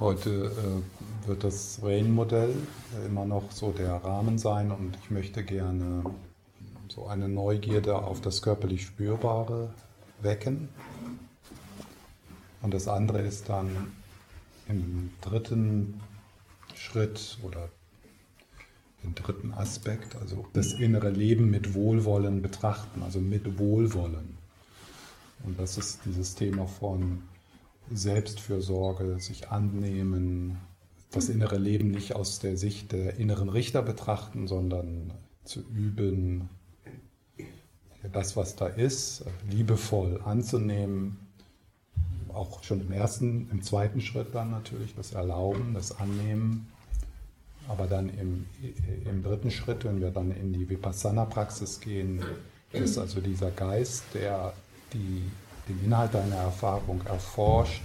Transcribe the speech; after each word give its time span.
Heute 0.00 0.30
äh, 0.30 1.28
wird 1.28 1.44
das 1.44 1.78
Rain-Modell 1.82 2.54
immer 3.04 3.26
noch 3.26 3.52
so 3.52 3.70
der 3.70 3.96
Rahmen 3.96 4.38
sein 4.38 4.70
und 4.70 4.96
ich 4.96 5.10
möchte 5.10 5.44
gerne 5.44 6.02
so 6.88 7.06
eine 7.06 7.28
Neugierde 7.28 7.96
auf 7.96 8.22
das 8.22 8.40
körperlich 8.40 8.86
Spürbare 8.86 9.74
wecken. 10.22 10.70
Und 12.62 12.72
das 12.72 12.88
andere 12.88 13.20
ist 13.20 13.50
dann 13.50 13.92
im 14.68 15.10
dritten 15.20 16.00
Schritt 16.74 17.36
oder 17.42 17.68
den 19.04 19.14
dritten 19.14 19.52
Aspekt, 19.52 20.16
also 20.16 20.46
das 20.54 20.72
innere 20.72 21.10
Leben 21.10 21.50
mit 21.50 21.74
Wohlwollen 21.74 22.40
betrachten, 22.40 23.02
also 23.02 23.20
mit 23.20 23.58
Wohlwollen. 23.58 24.38
Und 25.44 25.60
das 25.60 25.76
ist 25.76 26.00
dieses 26.06 26.36
Thema 26.36 26.66
von 26.66 27.22
Selbstfürsorge, 27.90 29.18
sich 29.18 29.48
annehmen, 29.48 30.58
das 31.10 31.28
innere 31.28 31.58
Leben 31.58 31.90
nicht 31.90 32.14
aus 32.14 32.38
der 32.38 32.56
Sicht 32.56 32.92
der 32.92 33.16
inneren 33.16 33.48
Richter 33.48 33.82
betrachten, 33.82 34.46
sondern 34.46 35.12
zu 35.44 35.60
üben, 35.60 36.48
das, 38.12 38.36
was 38.36 38.56
da 38.56 38.66
ist, 38.66 39.24
liebevoll 39.50 40.20
anzunehmen. 40.24 41.18
Auch 42.32 42.62
schon 42.62 42.80
im 42.80 42.92
ersten, 42.92 43.50
im 43.50 43.62
zweiten 43.62 44.00
Schritt 44.00 44.34
dann 44.34 44.50
natürlich 44.50 44.94
das 44.94 45.12
Erlauben, 45.12 45.74
das 45.74 45.98
Annehmen. 45.98 46.68
Aber 47.68 47.86
dann 47.86 48.08
im, 48.08 48.46
im 49.04 49.22
dritten 49.22 49.50
Schritt, 49.50 49.84
wenn 49.84 50.00
wir 50.00 50.10
dann 50.10 50.30
in 50.30 50.52
die 50.52 50.68
Vipassana-Praxis 50.68 51.80
gehen, 51.80 52.24
ist 52.72 52.98
also 52.98 53.20
dieser 53.20 53.50
Geist, 53.50 54.04
der 54.14 54.54
die 54.92 55.22
den 55.70 55.84
Inhalt 55.84 56.14
deiner 56.14 56.36
Erfahrung 56.36 57.00
erforscht, 57.06 57.82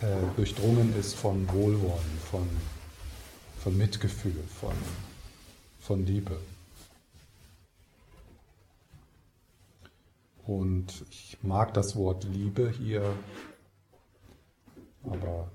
äh, 0.00 0.36
durchdrungen 0.36 0.94
ist 0.98 1.14
von 1.14 1.48
Wohlwollen, 1.52 2.18
von, 2.30 2.46
von 3.58 3.76
Mitgefühl, 3.76 4.42
von, 4.60 4.74
von 5.80 6.04
Liebe. 6.04 6.38
Und 10.44 11.04
ich 11.10 11.38
mag 11.42 11.74
das 11.74 11.96
Wort 11.96 12.24
Liebe 12.24 12.70
hier, 12.70 13.02
aber 15.02 15.50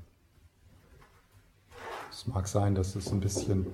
es 2.09 2.25
mag 2.27 2.47
sein, 2.47 2.75
dass 2.75 2.95
es 2.95 3.11
ein 3.11 3.21
bisschen 3.21 3.67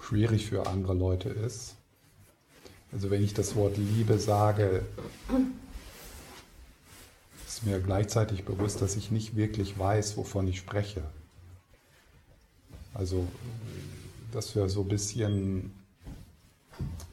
schwierig 0.00 0.46
für 0.46 0.66
andere 0.66 0.94
Leute 0.94 1.30
ist. 1.30 1.75
Also 2.92 3.10
wenn 3.10 3.22
ich 3.22 3.34
das 3.34 3.56
Wort 3.56 3.76
Liebe 3.76 4.18
sage, 4.18 4.84
ist 7.46 7.66
mir 7.66 7.80
gleichzeitig 7.80 8.44
bewusst, 8.44 8.80
dass 8.80 8.96
ich 8.96 9.10
nicht 9.10 9.36
wirklich 9.36 9.78
weiß, 9.78 10.16
wovon 10.16 10.46
ich 10.48 10.58
spreche. 10.58 11.02
Also, 12.94 13.26
dass 14.32 14.54
wir 14.54 14.68
so 14.68 14.82
ein 14.82 14.88
bisschen 14.88 15.72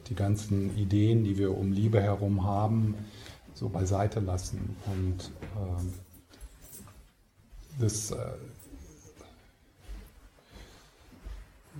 die 0.08 0.14
ganzen 0.14 0.76
Ideen, 0.76 1.24
die 1.24 1.38
wir 1.38 1.56
um 1.56 1.72
Liebe 1.72 2.00
herum 2.00 2.44
haben, 2.44 2.94
so 3.54 3.68
beiseite 3.68 4.20
lassen 4.20 4.76
und 4.86 5.30
äh, 5.56 5.82
das, 7.80 8.10
äh, 8.10 8.16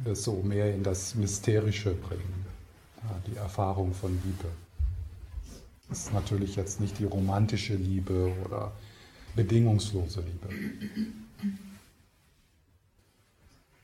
das 0.04 0.22
so 0.22 0.34
mehr 0.42 0.74
in 0.74 0.82
das 0.82 1.14
Mysterische 1.14 1.94
bringen 1.94 2.43
die 3.26 3.36
Erfahrung 3.36 3.94
von 3.94 4.12
Liebe. 4.24 4.48
Das 5.88 6.06
ist 6.06 6.12
natürlich 6.12 6.56
jetzt 6.56 6.80
nicht 6.80 6.98
die 6.98 7.04
romantische 7.04 7.74
Liebe 7.74 8.34
oder 8.44 8.72
bedingungslose 9.36 10.22
Liebe. 10.22 10.48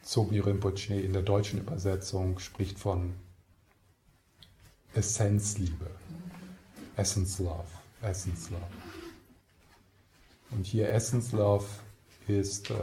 Zogi 0.03 0.41
Rinpoche 0.41 0.95
in 0.95 1.13
der 1.13 1.23
deutschen 1.23 1.61
Übersetzung 1.61 2.39
spricht 2.39 2.79
von 2.79 3.15
Essenzliebe, 4.95 5.91
Essence 6.97 7.39
Love, 7.39 7.69
Essence 8.03 8.51
Love. 8.51 8.63
Und 10.51 10.67
hier 10.67 10.89
Essence 10.89 11.31
Love 11.33 11.67
ist 12.27 12.71
äh, 12.71 12.75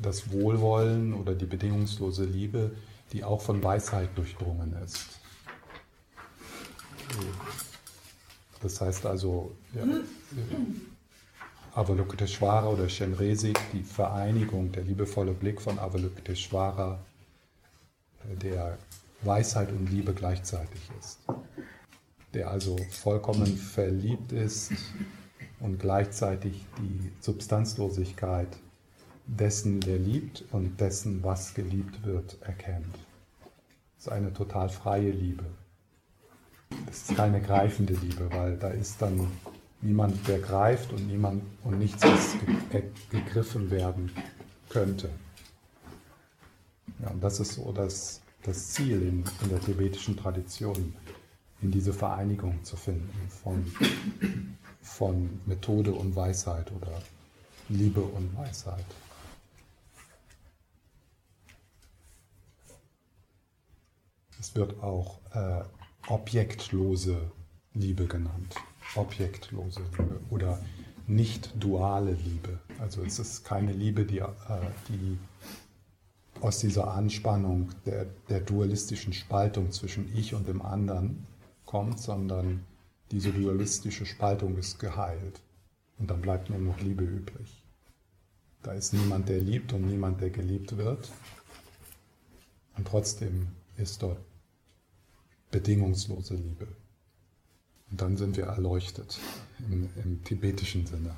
das 0.00 0.32
Wohlwollen 0.32 1.12
oder 1.12 1.34
die 1.34 1.44
bedingungslose 1.44 2.24
Liebe, 2.24 2.74
die 3.12 3.24
auch 3.24 3.40
von 3.40 3.62
Weisheit 3.62 4.10
durchdrungen 4.16 4.74
ist. 4.84 5.20
Das 8.62 8.80
heißt 8.80 9.06
also, 9.06 9.54
ja, 9.74 9.84
Avalokiteshvara 11.74 12.68
oder 12.68 12.88
Shenresik, 12.88 13.58
die 13.72 13.82
Vereinigung, 13.82 14.72
der 14.72 14.82
liebevolle 14.82 15.32
Blick 15.32 15.60
von 15.60 15.78
Avalokiteshvara, 15.78 16.98
der 18.42 18.78
Weisheit 19.22 19.70
und 19.70 19.90
Liebe 19.90 20.14
gleichzeitig 20.14 20.80
ist. 20.98 21.20
Der 22.34 22.50
also 22.50 22.76
vollkommen 22.90 23.56
verliebt 23.56 24.32
ist 24.32 24.72
und 25.60 25.78
gleichzeitig 25.78 26.64
die 26.78 27.12
Substanzlosigkeit 27.20 28.48
dessen, 29.26 29.80
der 29.80 29.98
liebt 29.98 30.44
und 30.52 30.80
dessen, 30.80 31.22
was 31.22 31.54
geliebt 31.54 32.04
wird, 32.04 32.40
erkennt. 32.42 32.94
Das 33.96 34.06
ist 34.06 34.12
eine 34.12 34.32
total 34.32 34.68
freie 34.68 35.10
Liebe. 35.10 35.44
Das 36.86 37.10
ist 37.10 37.16
keine 37.16 37.40
greifende 37.40 37.94
Liebe, 37.94 38.28
weil 38.32 38.56
da 38.56 38.68
ist 38.68 39.00
dann 39.02 39.26
niemand, 39.80 40.26
der 40.28 40.38
greift 40.38 40.92
und 40.92 41.06
niemand 41.06 41.42
und 41.64 41.78
nichts, 41.78 42.02
was 42.02 42.34
gegriffen 43.10 43.70
werden 43.70 44.10
könnte. 44.68 45.10
Ja, 47.02 47.10
und 47.10 47.22
das 47.22 47.40
ist 47.40 47.54
so 47.54 47.72
das, 47.72 48.20
das 48.42 48.70
Ziel 48.70 49.02
in, 49.02 49.24
in 49.42 49.48
der 49.50 49.60
tibetischen 49.60 50.16
Tradition, 50.16 50.94
in 51.62 51.70
diese 51.70 51.92
Vereinigung 51.92 52.62
zu 52.64 52.76
finden 52.76 53.28
von, 53.28 53.72
von 54.82 55.40
Methode 55.46 55.92
und 55.92 56.14
Weisheit 56.16 56.70
oder 56.72 57.02
Liebe 57.68 58.00
und 58.00 58.36
Weisheit. 58.36 58.84
Es 64.38 64.54
wird 64.54 64.82
auch 64.82 65.18
äh, 65.34 65.62
objektlose 66.08 67.30
Liebe 67.74 68.06
genannt. 68.06 68.54
Objektlose 68.94 69.82
Liebe 69.98 70.20
oder 70.30 70.58
nicht 71.06 71.52
duale 71.62 72.12
Liebe. 72.12 72.58
Also 72.78 73.02
es 73.02 73.18
ist 73.18 73.44
keine 73.44 73.72
Liebe, 73.72 74.04
die, 74.04 74.18
äh, 74.18 74.28
die 74.88 75.18
aus 76.40 76.58
dieser 76.58 76.92
Anspannung 76.92 77.70
der, 77.86 78.06
der 78.28 78.40
dualistischen 78.40 79.12
Spaltung 79.12 79.72
zwischen 79.72 80.10
ich 80.16 80.34
und 80.34 80.48
dem 80.48 80.62
anderen 80.62 81.26
kommt, 81.64 82.00
sondern 82.00 82.64
diese 83.10 83.32
dualistische 83.32 84.04
Spaltung 84.04 84.56
ist 84.56 84.78
geheilt. 84.78 85.40
Und 85.98 86.10
dann 86.10 86.20
bleibt 86.20 86.50
nur 86.50 86.58
noch 86.58 86.80
Liebe 86.80 87.04
übrig. 87.04 87.62
Da 88.62 88.72
ist 88.72 88.92
niemand, 88.92 89.28
der 89.28 89.40
liebt 89.40 89.72
und 89.72 89.86
niemand, 89.86 90.20
der 90.20 90.30
geliebt 90.30 90.76
wird. 90.76 91.10
Und 92.76 92.86
trotzdem 92.86 93.48
ist 93.76 94.02
dort 94.02 94.18
bedingungslose 95.56 96.34
Liebe. 96.34 96.68
Und 97.90 98.02
dann 98.02 98.18
sind 98.18 98.36
wir 98.36 98.44
erleuchtet 98.44 99.18
im, 99.70 99.88
im 100.04 100.22
tibetischen 100.22 100.86
Sinne. 100.86 101.16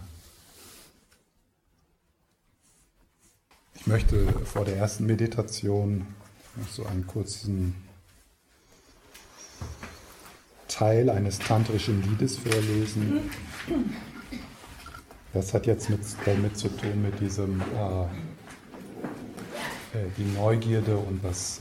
Ich 3.74 3.88
möchte 3.88 4.28
vor 4.44 4.64
der 4.64 4.76
ersten 4.76 5.06
Meditation 5.06 6.06
noch 6.54 6.68
so 6.68 6.86
einen 6.86 7.04
kurzen 7.08 7.74
Teil 10.68 11.10
eines 11.10 11.40
tantrischen 11.40 12.00
Liedes 12.08 12.38
vorlesen. 12.38 13.30
Das 15.32 15.52
hat 15.52 15.66
jetzt 15.66 15.90
mit, 15.90 16.00
damit 16.24 16.56
zu 16.56 16.68
tun 16.68 17.02
mit 17.02 17.18
diesem 17.18 17.60
äh, 17.60 18.02
äh 18.04 18.06
die 20.16 20.24
Neugierde 20.36 20.96
und 20.96 21.24
das 21.24 21.60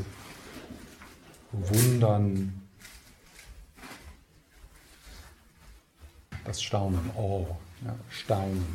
Wundern, 1.51 2.66
das 6.47 6.63
Staunen, 6.63 7.11
oh, 7.15 7.45
ja, 7.85 7.95
Staunen, 8.09 8.65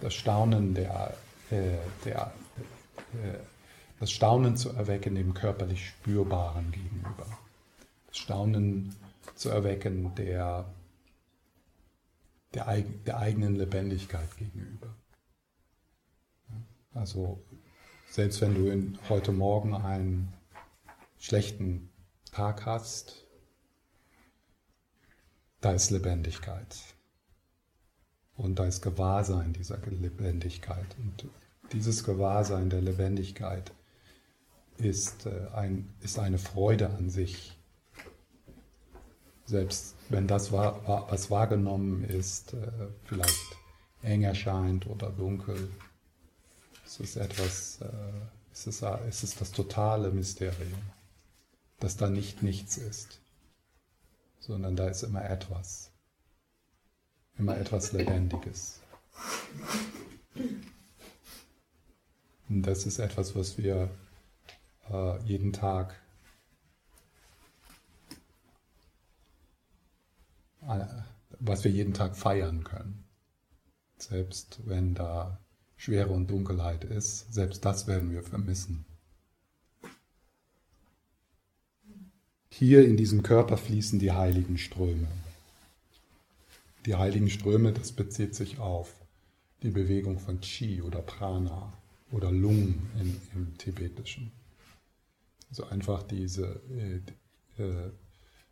das 0.00 0.14
Staunen 0.14 0.74
der, 0.74 1.16
äh, 1.50 1.78
der 2.04 2.32
äh, 3.14 3.38
das 4.00 4.12
Staunen 4.12 4.56
zu 4.56 4.70
erwecken 4.70 5.14
dem 5.14 5.34
körperlich 5.34 5.88
Spürbaren 5.88 6.70
gegenüber. 6.70 7.26
Das 8.06 8.18
Staunen 8.18 8.94
zu 9.34 9.48
erwecken 9.48 10.14
der, 10.14 10.72
der, 12.54 12.82
der 13.06 13.18
eigenen 13.18 13.56
Lebendigkeit 13.56 14.36
gegenüber. 14.36 14.94
Also 16.94 17.42
selbst 18.08 18.40
wenn 18.40 18.54
du 18.54 18.70
in, 18.70 18.98
heute 19.08 19.32
Morgen 19.32 19.74
einen 19.74 20.32
schlechten 21.18 21.90
Tag 22.30 22.66
hast, 22.66 23.24
da 25.60 25.72
ist 25.72 25.90
Lebendigkeit. 25.90 26.76
Und 28.38 28.58
da 28.58 28.64
ist 28.64 28.82
Gewahrsein 28.82 29.52
dieser 29.52 29.78
Lebendigkeit. 29.78 30.86
Und 30.98 31.28
dieses 31.72 32.04
Gewahrsein 32.04 32.70
der 32.70 32.80
Lebendigkeit 32.80 33.72
ist, 34.78 35.26
äh, 35.26 35.48
ein, 35.54 35.92
ist 36.00 36.18
eine 36.18 36.38
Freude 36.38 36.88
an 36.90 37.10
sich. 37.10 37.58
Selbst 39.44 39.96
wenn 40.08 40.28
das, 40.28 40.52
was 40.52 41.30
wahrgenommen 41.30 42.04
ist, 42.04 42.54
äh, 42.54 42.70
vielleicht 43.04 43.56
eng 44.02 44.22
erscheint 44.22 44.86
oder 44.86 45.10
dunkel, 45.10 45.68
es 46.86 47.00
ist 47.00 47.16
etwas, 47.16 47.80
äh, 47.80 47.88
es 48.52 48.66
ist, 48.66 48.82
es 48.82 49.24
ist 49.24 49.40
das 49.40 49.50
totale 49.50 50.10
Mysterium, 50.10 50.80
dass 51.80 51.96
da 51.96 52.08
nicht 52.08 52.42
nichts 52.42 52.76
ist, 52.76 53.20
sondern 54.38 54.76
da 54.76 54.86
ist 54.88 55.02
immer 55.02 55.28
etwas, 55.28 55.87
immer 57.38 57.56
etwas 57.56 57.92
Lebendiges. 57.92 58.80
Und 62.48 62.62
das 62.62 62.86
ist 62.86 62.98
etwas, 62.98 63.36
was 63.36 63.58
wir 63.58 63.90
äh, 64.90 65.22
jeden 65.24 65.52
Tag 65.52 65.94
äh, 70.66 70.84
was 71.40 71.64
wir 71.64 71.70
jeden 71.70 71.94
Tag 71.94 72.16
feiern 72.16 72.64
können. 72.64 73.04
Selbst 73.96 74.60
wenn 74.64 74.94
da 74.94 75.38
Schwere 75.76 76.08
und 76.08 76.28
Dunkelheit 76.28 76.84
ist, 76.84 77.32
selbst 77.32 77.64
das 77.64 77.86
werden 77.86 78.10
wir 78.10 78.22
vermissen. 78.22 78.84
Hier 82.50 82.84
in 82.84 82.96
diesem 82.96 83.22
Körper 83.22 83.56
fließen 83.56 83.98
die 84.00 84.12
heiligen 84.12 84.58
Ströme. 84.58 85.06
Die 86.86 86.94
heiligen 86.94 87.28
Ströme, 87.28 87.72
das 87.72 87.92
bezieht 87.92 88.34
sich 88.34 88.58
auf 88.58 88.94
die 89.62 89.70
Bewegung 89.70 90.18
von 90.18 90.40
Qi 90.40 90.82
oder 90.82 91.02
Prana 91.02 91.72
oder 92.12 92.30
Lung 92.30 92.74
im, 92.98 93.20
im 93.34 93.58
Tibetischen. 93.58 94.32
Also 95.50 95.64
einfach 95.64 96.02
diese, 96.02 96.60
äh, 96.70 97.62
äh, 97.62 97.90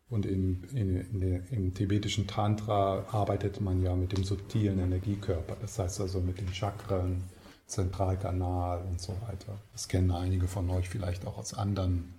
und 0.08 0.26
in, 0.26 0.64
in, 0.72 0.96
in 0.96 1.46
im 1.50 1.74
tibetischen 1.74 2.26
Tantra 2.26 3.06
arbeitet 3.10 3.60
man 3.60 3.82
ja 3.82 3.94
mit 3.94 4.12
dem 4.16 4.24
subtilen 4.24 4.78
Energiekörper, 4.78 5.56
das 5.60 5.78
heißt 5.78 6.00
also 6.00 6.20
mit 6.20 6.40
den 6.40 6.52
Chakren, 6.52 7.24
Zentralkanal 7.66 8.82
und 8.82 9.00
so 9.00 9.12
weiter. 9.26 9.60
Das 9.72 9.88
kennen 9.88 10.12
einige 10.12 10.46
von 10.46 10.70
euch 10.70 10.88
vielleicht 10.88 11.26
auch 11.26 11.36
aus 11.36 11.52
anderen 11.52 12.14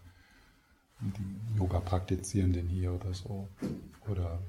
Yoga-Praktizierenden 1.57 2.67
hier 2.67 2.91
oder 2.91 3.13
so. 3.13 3.47
Oder 4.09 4.39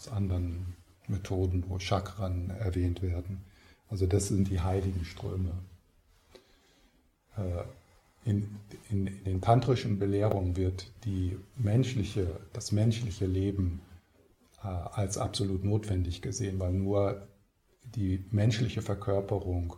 aus 0.00 0.08
anderen 0.08 0.76
Methoden, 1.08 1.64
wo 1.68 1.78
Chakren 1.78 2.50
erwähnt 2.50 3.02
werden. 3.02 3.44
Also 3.90 4.06
das 4.06 4.28
sind 4.28 4.48
die 4.48 4.60
heiligen 4.60 5.04
Ströme. 5.04 5.52
Äh, 7.36 7.64
in, 8.24 8.56
in, 8.88 9.06
in, 9.06 9.24
den 9.24 9.40
tantrischen 9.40 9.98
Belehrungen 9.98 10.56
wird 10.56 10.90
die 11.04 11.38
menschliche, 11.56 12.40
das 12.52 12.72
menschliche 12.72 13.26
Leben 13.26 13.82
äh, 14.62 14.68
als 14.68 15.18
absolut 15.18 15.64
notwendig 15.64 16.22
gesehen, 16.22 16.58
weil 16.60 16.72
nur 16.72 17.28
die 17.82 18.24
menschliche 18.30 18.82
Verkörperung 18.82 19.76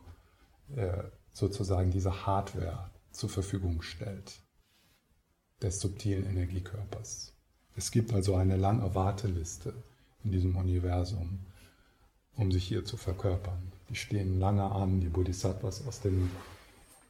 äh, 0.76 1.02
sozusagen 1.32 1.90
diese 1.90 2.26
Hardware 2.26 2.90
zur 3.10 3.28
Verfügung 3.28 3.82
stellt 3.82 4.40
des 5.62 5.80
subtilen 5.80 6.26
Energiekörpers. 6.26 7.32
Es 7.74 7.90
gibt 7.90 8.12
also 8.12 8.36
eine 8.36 8.56
lange 8.56 8.94
Warteliste 8.94 9.72
in 10.24 10.32
diesem 10.32 10.56
Universum, 10.56 11.38
um 12.36 12.52
sich 12.52 12.64
hier 12.64 12.84
zu 12.84 12.96
verkörpern. 12.96 13.72
Die 13.88 13.96
stehen 13.96 14.38
lange 14.38 14.70
an, 14.70 15.00
die 15.00 15.08
Bodhisattvas 15.08 15.86
aus 15.86 16.00
den 16.00 16.30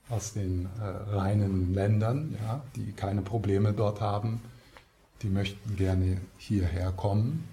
aus 0.09 0.35
den 0.35 0.69
äh, 0.79 0.85
reinen 0.85 1.73
Ländern, 1.73 2.37
ja, 2.43 2.63
die 2.77 2.93
keine 2.93 3.23
Probleme 3.23 3.73
dort 3.73 4.01
haben, 4.01 4.43
die 5.23 5.29
möchten 5.29 5.77
gerne 5.77 6.21
hierher 6.37 6.93
kommen 6.93 7.49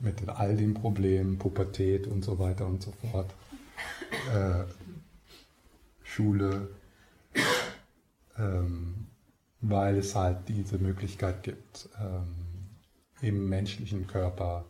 mit 0.00 0.28
all 0.28 0.56
den 0.56 0.74
Problemen, 0.74 1.38
Pubertät 1.38 2.06
und 2.06 2.24
so 2.24 2.38
weiter 2.38 2.66
und 2.66 2.82
so 2.82 2.92
fort, 3.10 3.34
äh, 4.32 4.64
Schule, 6.04 6.68
ähm, 8.38 9.06
weil 9.60 9.98
es 9.98 10.14
halt 10.14 10.48
diese 10.48 10.78
Möglichkeit 10.78 11.42
gibt, 11.42 11.88
ähm, 12.00 12.37
im 13.20 13.48
menschlichen 13.48 14.06
Körper 14.06 14.64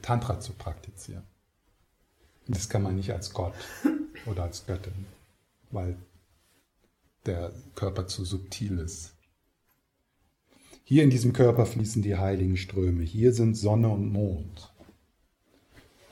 Tantra 0.00 0.40
zu 0.40 0.52
praktizieren. 0.52 1.24
Das 2.48 2.68
kann 2.68 2.82
man 2.82 2.96
nicht 2.96 3.12
als 3.12 3.32
Gott 3.32 3.54
oder 4.26 4.44
als 4.44 4.66
Göttin 4.66 5.06
weil 5.72 5.96
der 7.26 7.52
Körper 7.74 8.06
zu 8.06 8.24
subtil 8.24 8.78
ist. 8.78 9.14
Hier 10.84 11.02
in 11.02 11.10
diesem 11.10 11.32
Körper 11.32 11.66
fließen 11.66 12.02
die 12.02 12.16
heiligen 12.16 12.56
Ströme. 12.56 13.02
Hier 13.02 13.32
sind 13.32 13.54
Sonne 13.54 13.88
und 13.88 14.12
Mond. 14.12 14.72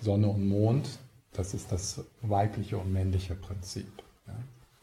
Sonne 0.00 0.29
und 0.29 0.49
Mond, 0.49 0.88
das 1.32 1.52
ist 1.55 1.70
das 1.70 2.05
weibliche 2.23 2.79
und 2.79 2.93
männliche 2.93 3.35
Prinzip. 3.35 3.91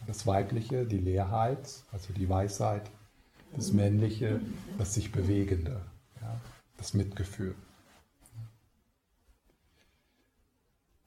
Das 0.06 0.28
weibliche, 0.28 0.86
die 0.86 1.00
Leerheit, 1.00 1.68
also 1.92 2.14
die 2.14 2.30
Weisheit. 2.30 2.90
Das 3.56 3.72
männliche, 3.72 4.42
das 4.78 4.94
sich 4.94 5.12
bewegende, 5.12 5.82
das 6.78 6.94
Mitgefühl. 6.94 7.56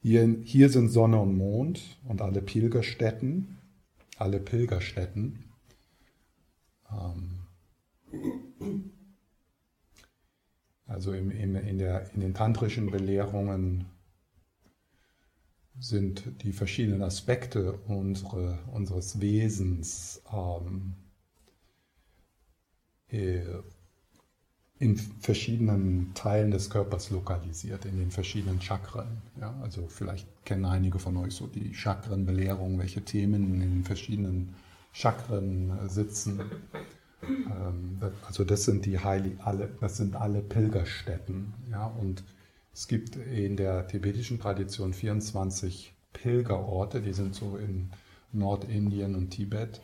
Hier, 0.01 0.37
hier 0.43 0.69
sind 0.69 0.89
Sonne 0.89 1.19
und 1.19 1.37
Mond 1.37 1.97
und 2.07 2.21
alle 2.21 2.41
Pilgerstätten 2.41 3.57
alle 4.21 4.39
Pilgerstätten. 4.39 5.43
Ähm, 6.91 7.39
also 10.85 11.13
im, 11.13 11.31
im, 11.31 11.55
in, 11.55 11.77
der, 11.79 12.13
in 12.13 12.21
den 12.21 12.33
tantrischen 12.33 12.91
Belehrungen 12.91 13.85
sind 15.79 16.43
die 16.43 16.53
verschiedenen 16.53 17.01
Aspekte 17.01 17.73
unsere, 17.87 18.59
unseres 18.71 19.19
Wesens 19.19 20.21
ähm, 20.31 20.93
äh, 23.07 23.41
in 24.81 24.97
verschiedenen 24.97 26.11
Teilen 26.15 26.49
des 26.49 26.71
Körpers 26.71 27.11
lokalisiert, 27.11 27.85
in 27.85 27.99
den 27.99 28.09
verschiedenen 28.09 28.59
Chakren. 28.59 29.21
Ja, 29.39 29.53
also 29.61 29.85
vielleicht 29.87 30.27
kennen 30.43 30.65
einige 30.65 30.97
von 30.97 31.15
euch 31.17 31.35
so 31.35 31.45
die 31.45 31.75
Chakrenbelehrung, 31.75 32.79
welche 32.79 33.03
Themen 33.03 33.53
in 33.53 33.59
den 33.59 33.83
verschiedenen 33.83 34.55
Chakren 34.91 35.69
äh, 35.69 35.87
sitzen. 35.87 36.41
Ähm, 37.21 37.99
also 38.25 38.43
das 38.43 38.63
sind 38.63 38.87
die 38.87 38.97
Heilig, 38.97 39.33
alle, 39.43 39.69
das 39.79 39.97
sind 39.97 40.15
alle 40.15 40.41
Pilgerstätten. 40.41 41.53
Ja, 41.69 41.85
und 41.85 42.23
es 42.73 42.87
gibt 42.87 43.17
in 43.17 43.57
der 43.57 43.87
tibetischen 43.87 44.39
Tradition 44.39 44.93
24 44.93 45.93
Pilgerorte, 46.11 47.03
die 47.03 47.13
sind 47.13 47.35
so 47.35 47.55
in 47.55 47.91
Nordindien 48.33 49.13
und 49.13 49.29
Tibet 49.29 49.79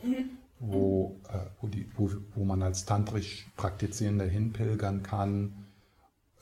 wo, 0.60 1.20
äh, 1.28 1.38
wo, 1.60 1.68
die, 1.68 1.88
wo, 1.96 2.10
wo 2.34 2.44
man 2.44 2.62
als 2.62 2.84
tantrisch 2.84 3.50
Praktizierender 3.56 4.26
hinpilgern 4.26 5.02
kann. 5.02 5.66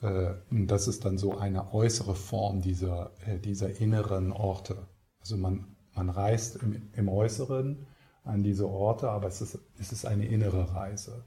Äh, 0.00 0.34
das 0.50 0.88
ist 0.88 1.04
dann 1.04 1.18
so 1.18 1.36
eine 1.36 1.72
äußere 1.72 2.14
Form 2.14 2.62
dieser, 2.62 3.12
äh, 3.26 3.38
dieser 3.38 3.80
inneren 3.80 4.32
Orte. 4.32 4.86
Also 5.20 5.36
man, 5.36 5.76
man 5.94 6.10
reist 6.10 6.56
im, 6.62 6.90
im 6.94 7.08
Äußeren 7.08 7.86
an 8.24 8.42
diese 8.42 8.68
Orte, 8.68 9.10
aber 9.10 9.28
es 9.28 9.40
ist, 9.40 9.58
es 9.78 9.92
ist 9.92 10.04
eine 10.04 10.26
innere 10.26 10.74
Reise. 10.74 11.24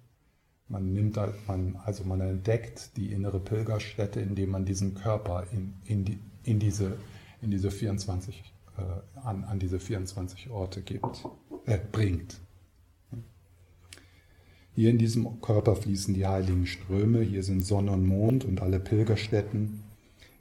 Man 0.67 0.93
nimmt 0.93 1.17
man, 1.48 1.77
also 1.84 2.03
man 2.03 2.22
entdeckt 2.22 2.96
die 2.96 3.12
innere 3.12 3.39
Pilgerstätte, 3.39 4.19
indem 4.19 4.51
man 4.51 4.65
diesen 4.65 4.93
Körper 4.93 5.46
in, 5.51 5.74
in, 5.86 6.05
die, 6.05 6.19
in, 6.43 6.60
diese, 6.60 6.98
in 7.41 7.50
diese 7.50 7.72
24, 7.72 8.43
äh, 8.77 9.19
an, 9.19 9.46
an 9.46 9.58
diese 9.58 9.79
24 9.79 10.51
Orte 10.51 10.84
gibt, 10.84 11.25
äh, 11.65 11.79
bringt. 11.91 12.39
Hier 14.79 14.91
in 14.91 14.98
diesem 14.98 15.41
Körper 15.41 15.75
fließen 15.75 16.13
die 16.13 16.25
heiligen 16.25 16.65
Ströme, 16.65 17.19
hier 17.19 17.43
sind 17.43 17.65
Sonne 17.65 17.91
und 17.91 18.07
Mond 18.07 18.45
und 18.45 18.62
alle 18.62 18.79
Pilgerstätten. 18.79 19.83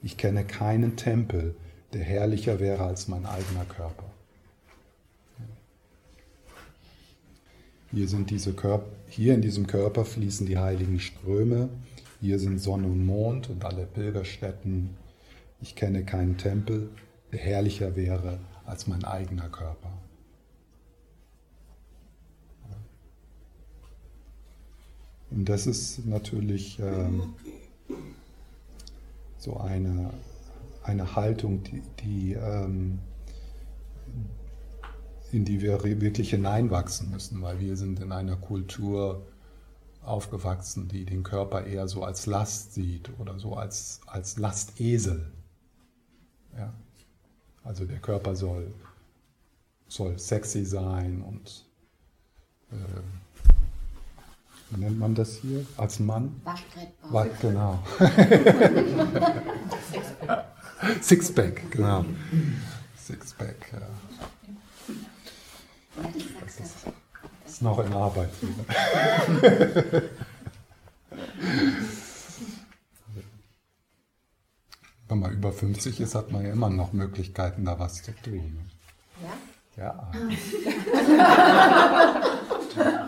Ich 0.01 0.17
kenne 0.17 0.45
keinen 0.45 0.95
Tempel, 0.95 1.57
der 1.93 2.05
herrlicher 2.05 2.61
wäre 2.61 2.85
als 2.85 3.09
mein 3.09 3.27
eigener 3.27 3.65
Körper. 3.65 4.05
Hier, 7.91 8.07
sind 8.07 8.31
diese 8.31 8.53
Körper, 8.53 8.87
hier 9.09 9.35
in 9.35 9.43
diesem 9.43 9.67
Körper 9.67 10.05
fließen 10.05 10.47
die 10.47 10.59
heiligen 10.59 11.01
Ströme, 11.01 11.69
hier 12.21 12.39
sind 12.39 12.61
Sonne 12.61 12.87
und 12.87 13.05
Mond 13.05 13.51
und 13.51 13.65
alle 13.65 13.87
Pilgerstätten. 13.87 14.91
Ich 15.61 15.75
kenne 15.75 16.05
keinen 16.05 16.37
Tempel, 16.37 16.91
der 17.33 17.41
herrlicher 17.41 17.97
wäre 17.97 18.39
als 18.67 18.87
mein 18.87 19.03
eigener 19.03 19.49
Körper. 19.49 19.98
Und 25.31 25.49
das 25.49 25.67
ist 25.67 26.07
natürlich 26.07 26.79
ähm, 26.81 27.35
so 29.37 29.57
eine, 29.59 30.11
eine 30.83 31.17
Haltung, 31.17 31.63
die, 31.63 31.83
die 32.03 32.33
ähm, 32.33 32.99
in 35.33 35.45
die 35.45 35.61
wir 35.61 35.83
wirklich 35.85 36.31
hineinwachsen 36.31 37.11
müssen, 37.11 37.43
weil 37.43 37.61
wir 37.61 37.77
sind 37.77 38.01
in 38.01 38.13
einer 38.13 38.37
Kultur 38.37 39.27
aufgewachsen, 40.03 40.89
die 40.89 41.05
den 41.05 41.23
Körper 41.23 41.67
eher 41.67 41.87
so 41.87 42.03
als 42.03 42.27
Last 42.27 42.73
sieht 42.73 43.11
oder 43.19 43.39
so 43.39 43.55
als, 43.55 44.01
als 44.07 44.39
Lastesel. 44.39 45.31
Ja. 46.57 46.73
Also 47.63 47.85
der 47.85 47.99
Körper 47.99 48.35
soll, 48.35 48.73
soll 49.89 50.19
sexy 50.19 50.65
sein 50.65 51.21
und 51.21 51.67
äh, 52.71 52.75
wie 54.71 54.81
nennt 54.81 54.99
man 54.99 55.15
das 55.15 55.37
hier 55.37 55.65
als 55.77 55.99
Mann? 55.99 56.41
Waschbrettbauch. 56.45 57.27
Genau. 57.41 57.79
Sixpack, 61.01 61.71
genau. 61.71 62.05
Sixpack, 62.97 63.73
ja. 63.73 63.81
Das 66.41 66.61
ist, 66.61 66.75
das 67.45 67.53
ist 67.53 67.63
noch 67.63 67.79
in 67.81 67.93
Arbeit. 67.93 68.31
Wenn 75.09 75.21
man 75.21 75.33
über 75.33 75.53
50 75.53 76.01
ist, 76.01 76.15
hat 76.15 76.31
man 76.31 76.45
ja 76.45 76.53
immer 76.53 76.69
noch 76.69 76.93
Möglichkeiten, 76.93 77.65
da 77.65 77.79
was 77.79 78.03
zu 78.03 78.15
tun. 78.17 78.59
Ja? 79.77 79.83
Ja. 79.83 80.13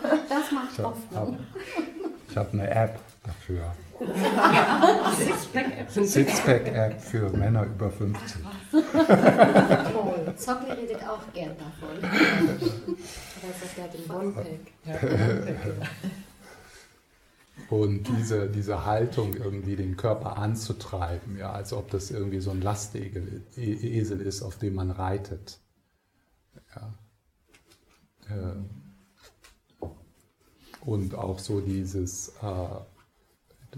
Ich 2.29 2.37
habe 2.37 2.53
eine 2.53 2.69
App 2.69 2.99
dafür. 3.23 3.73
Sixpack-App. 5.17 5.91
Sixpack-App 5.91 7.01
für 7.01 7.29
Männer 7.29 7.65
über 7.65 7.91
50. 7.91 8.41
Toll. 8.71 10.33
Zockel 10.35 10.71
redet 10.71 11.03
auch 11.07 11.21
gern 11.33 11.55
davon. 11.57 12.01
Das 12.01 13.63
ist 13.63 13.77
ja 13.77 13.87
den 13.87 14.09
One-Pack. 14.09 14.59
Und 17.69 18.07
diese, 18.07 18.49
diese 18.49 18.85
Haltung, 18.85 19.33
irgendwie 19.33 19.75
den 19.75 19.95
Körper 19.95 20.37
anzutreiben, 20.37 21.37
ja, 21.37 21.51
als 21.51 21.71
ob 21.71 21.89
das 21.89 22.11
irgendwie 22.11 22.39
so 22.41 22.51
ein 22.51 22.61
Lastegel, 22.61 23.43
Esel 23.55 24.19
ist, 24.19 24.41
auf 24.41 24.57
dem 24.57 24.75
man 24.75 24.91
reitet. 24.91 25.59
Ja. 26.75 26.93
Äh, 28.29 28.55
und 30.85 31.15
auch 31.15 31.39
so 31.39 31.61
dieses, 31.61 32.29
äh, 32.41 32.79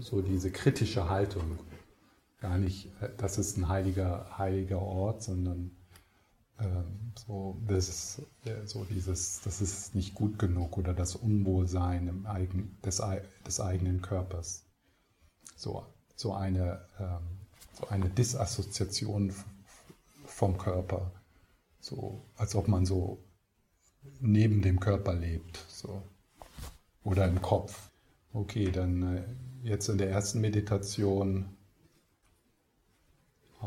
so 0.00 0.22
diese 0.22 0.50
kritische 0.50 1.08
Haltung. 1.08 1.58
Gar 2.40 2.58
nicht, 2.58 2.86
äh, 3.00 3.10
das 3.16 3.38
ist 3.38 3.56
ein 3.56 3.68
heiliger, 3.68 4.38
heiliger 4.38 4.80
Ort, 4.80 5.22
sondern 5.22 5.70
ähm, 6.58 7.12
so, 7.26 7.60
das 7.66 7.88
ist, 7.88 8.22
äh, 8.44 8.66
so 8.66 8.84
dieses, 8.84 9.40
das 9.42 9.60
ist 9.60 9.94
nicht 9.94 10.14
gut 10.14 10.38
genug 10.38 10.78
oder 10.78 10.94
das 10.94 11.16
Unwohlsein 11.16 12.08
im 12.08 12.26
eigen, 12.26 12.78
des, 12.84 13.02
des 13.46 13.60
eigenen 13.60 14.02
Körpers. 14.02 14.64
So, 15.56 15.86
so, 16.16 16.34
eine, 16.34 16.86
ähm, 16.98 17.38
so 17.78 17.88
eine 17.88 18.08
Disassoziation 18.08 19.32
vom 20.26 20.58
Körper. 20.58 21.12
So, 21.80 22.24
als 22.36 22.54
ob 22.54 22.68
man 22.68 22.86
so 22.86 23.22
neben 24.20 24.62
dem 24.62 24.80
Körper 24.80 25.14
lebt. 25.14 25.64
So 25.68 26.02
oder 27.04 27.26
im 27.26 27.40
Kopf. 27.40 27.90
Okay, 28.32 28.70
dann 28.70 29.16
äh, 29.16 29.68
jetzt 29.68 29.88
in 29.88 29.98
der 29.98 30.10
ersten 30.10 30.40
Meditation 30.40 31.46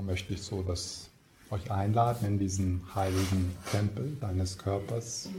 möchte 0.01 0.33
ich 0.33 0.43
so 0.43 0.61
das 0.61 1.09
euch 1.49 1.71
einladen 1.71 2.27
in 2.27 2.39
diesen 2.39 2.83
heiligen 2.93 3.55
Tempel 3.71 4.15
deines 4.19 4.57
Körpers. 4.57 5.29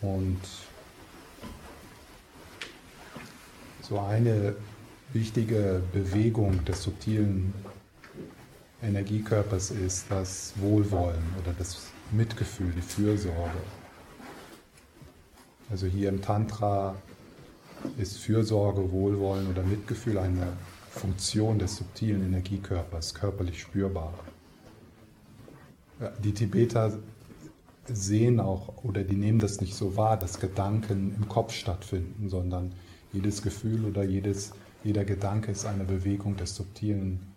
Und 0.00 0.40
so 3.82 3.98
eine 3.98 4.54
wichtige 5.12 5.82
Bewegung 5.92 6.64
des 6.64 6.82
subtilen 6.82 7.52
Energiekörpers 8.82 9.72
ist 9.72 10.06
das 10.10 10.52
Wohlwollen 10.56 11.24
oder 11.40 11.52
das 11.58 11.88
Mitgefühl, 12.12 12.72
die 12.72 12.82
Fürsorge. 12.82 13.58
Also 15.70 15.86
hier 15.86 16.08
im 16.08 16.22
Tantra 16.22 16.94
ist 17.98 18.18
Fürsorge, 18.18 18.90
Wohlwollen 18.90 19.48
oder 19.48 19.62
Mitgefühl 19.62 20.18
eine 20.18 20.54
Funktion 20.90 21.58
des 21.58 21.76
subtilen 21.76 22.24
Energiekörpers, 22.24 23.14
körperlich 23.14 23.60
spürbar. 23.60 24.12
Die 26.22 26.32
Tibeter 26.32 26.98
sehen 27.86 28.40
auch 28.40 28.84
oder 28.84 29.04
die 29.04 29.16
nehmen 29.16 29.38
das 29.38 29.60
nicht 29.60 29.74
so 29.74 29.96
wahr, 29.96 30.18
dass 30.18 30.40
Gedanken 30.40 31.14
im 31.14 31.28
Kopf 31.28 31.52
stattfinden, 31.52 32.28
sondern 32.28 32.72
jedes 33.12 33.42
Gefühl 33.42 33.84
oder 33.84 34.04
jedes, 34.04 34.52
jeder 34.84 35.04
Gedanke 35.04 35.52
ist 35.52 35.64
eine 35.64 35.84
Bewegung 35.84 36.36
des 36.36 36.54
subtilen 36.54 37.34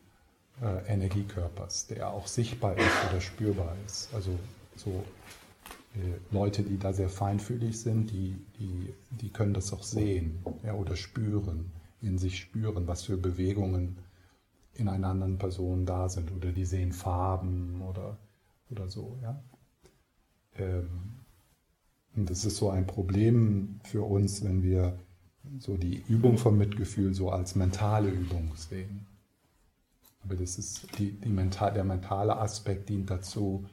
äh, 0.62 0.92
Energiekörpers, 0.92 1.88
der 1.88 2.10
auch 2.10 2.28
sichtbar 2.28 2.78
ist 2.78 3.10
oder 3.10 3.22
spürbar 3.22 3.76
ist. 3.86 4.14
Also 4.14 4.38
so 4.76 5.04
Leute, 6.32 6.64
die 6.64 6.78
da 6.78 6.94
sehr 6.94 7.10
feinfühlig 7.10 7.80
sind, 7.80 8.12
die, 8.12 8.36
die, 8.60 8.94
die 9.10 9.30
können 9.30 9.54
das 9.54 9.74
auch 9.74 9.84
sehen 9.84 10.40
ja, 10.64 10.74
oder 10.74 10.96
spüren, 10.96 11.72
in 12.02 12.18
sich 12.18 12.40
spüren, 12.40 12.88
was 12.88 13.04
für 13.04 13.18
Bewegungen 13.18 13.98
in 14.74 14.88
einer 14.88 15.10
anderen 15.10 15.38
Person 15.38 15.86
da 15.86 16.08
sind. 16.08 16.32
Oder 16.32 16.52
die 16.52 16.66
sehen 16.66 16.94
Farben 16.94 17.82
oder, 17.82 18.18
oder 18.70 18.90
so. 18.90 19.18
Ja. 19.22 19.44
Ähm, 20.58 20.88
und 22.16 22.30
das 22.30 22.46
ist 22.46 22.58
so 22.58 22.70
ein 22.70 22.88
Problem 22.88 23.80
für 23.84 24.04
uns, 24.04 24.44
wenn 24.44 24.64
wir 24.64 24.98
so 25.60 25.76
die 25.76 26.04
Übung 26.08 26.38
vom 26.38 26.58
Mitgefühl 26.58 27.14
so 27.14 27.32
als 27.32 27.56
mentale 27.56 28.10
Übung 28.10 28.52
sehen. 28.56 29.08
Aber 30.24 30.36
das 30.36 30.58
ist 30.58 30.88
die, 31.00 31.12
die 31.12 31.30
mental, 31.30 31.74
der 31.74 31.84
mentale 31.84 32.38
Aspekt 32.38 32.90
dient 32.90 33.10
dazu, 33.10 33.66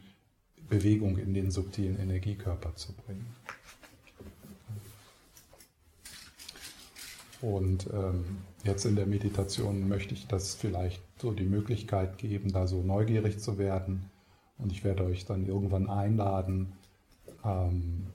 Bewegung 0.69 1.19
in 1.19 1.35
den 1.35 1.51
subtilen 1.51 1.99
Energiekörper 1.99 2.75
zu 2.75 2.93
bringen. 2.93 3.27
Und 7.41 7.89
ähm, 7.93 8.25
jetzt 8.65 8.85
in 8.85 8.97
der 8.97 9.07
Meditation 9.07 9.89
möchte 9.89 10.15
ich 10.15 10.27
das 10.27 10.55
vielleicht 10.55 11.03
so 11.21 11.33
die 11.33 11.45
Möglichkeit 11.45 12.19
geben, 12.19 12.53
da 12.53 12.67
so 12.67 12.83
neugierig 12.83 13.39
zu 13.39 13.59
werden. 13.59 14.11
Und 14.59 14.73
ich 14.73 14.83
werde 14.83 15.05
euch 15.05 15.25
dann 15.25 15.47
irgendwann 15.47 15.89
einladen, 15.89 16.73
ähm, 17.45 18.09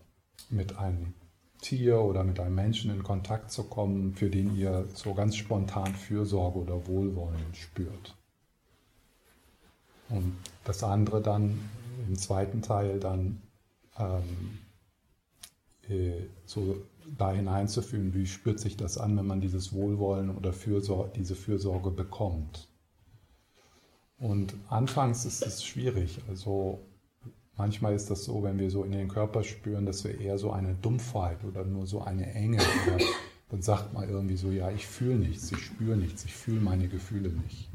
mit 0.50 0.78
einem 0.78 1.14
Tier 1.62 2.02
oder 2.02 2.26
mit 2.26 2.42
einem 2.42 2.56
Menschen 2.56 2.92
in 2.92 3.04
Kontakt 3.04 3.50
zu 3.50 3.64
kommen, 3.64 4.14
für 4.14 4.30
den 4.30 4.58
ihr 4.58 4.86
so 4.94 5.14
ganz 5.14 5.38
spontan 5.38 5.96
Fürsorge 5.96 6.60
oder 6.60 6.88
Wohlwollen 6.88 7.54
spürt. 7.54 8.16
Und 10.10 10.36
das 10.66 10.84
andere 10.84 11.22
dann 11.22 11.58
im 12.08 12.18
zweiten 12.18 12.62
Teil 12.62 13.00
dann 13.00 13.42
ähm, 13.98 14.60
äh, 15.90 16.28
so 16.46 16.78
da 17.18 17.32
hineinzufühlen, 17.32 18.14
wie 18.14 18.26
spürt 18.26 18.60
sich 18.60 18.78
das 18.78 18.98
an, 18.98 19.18
wenn 19.18 19.28
man 19.28 19.42
dieses 19.42 19.74
Wohlwollen 19.74 20.36
oder 20.36 20.54
Fürsor 20.54 21.10
diese 21.16 21.36
Fürsorge 21.36 21.92
bekommt. 21.92 22.70
Und 24.18 24.56
anfangs 24.70 25.26
ist 25.26 25.46
es 25.46 25.64
schwierig. 25.64 26.22
Also 26.30 26.80
manchmal 27.58 27.94
ist 27.94 28.10
das 28.10 28.24
so, 28.24 28.42
wenn 28.44 28.58
wir 28.58 28.72
so 28.72 28.84
in 28.84 28.94
den 28.94 29.10
Körper 29.10 29.44
spüren, 29.44 29.86
dass 29.86 30.04
wir 30.06 30.20
eher 30.20 30.38
so 30.38 30.52
eine 30.52 30.76
Dumpfheit 30.76 31.44
oder 31.44 31.66
nur 31.66 31.86
so 31.86 32.02
eine 32.02 32.34
Enge 32.34 32.58
oder 32.58 33.04
dann 33.50 33.62
sagt 33.62 33.94
man 33.94 34.10
irgendwie 34.10 34.38
so, 34.38 34.50
ja, 34.50 34.72
ich 34.72 34.88
fühle 34.88 35.16
nichts, 35.16 35.52
ich 35.52 35.60
spüre 35.60 35.98
nichts, 35.98 36.26
ich 36.26 36.34
fühle 36.34 36.62
meine 36.62 36.88
Gefühle 36.88 37.30
nicht. 37.30 37.70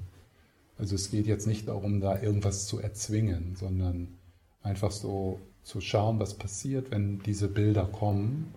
Also 0.79 0.95
es 0.95 1.11
geht 1.11 1.27
jetzt 1.27 1.47
nicht 1.47 1.69
darum, 1.69 2.01
da 2.01 2.21
irgendwas 2.21 2.67
zu 2.67 2.79
erzwingen, 2.79 3.57
sondern 3.57 4.17
einfach 4.63 4.93
so 4.93 5.41
zu 5.65 5.81
schauen, 5.81 6.21
was 6.21 6.35
passiert, 6.35 6.91
wenn 6.91 7.19
diese 7.21 7.49
Bilder 7.49 7.85
kommen. 7.85 8.55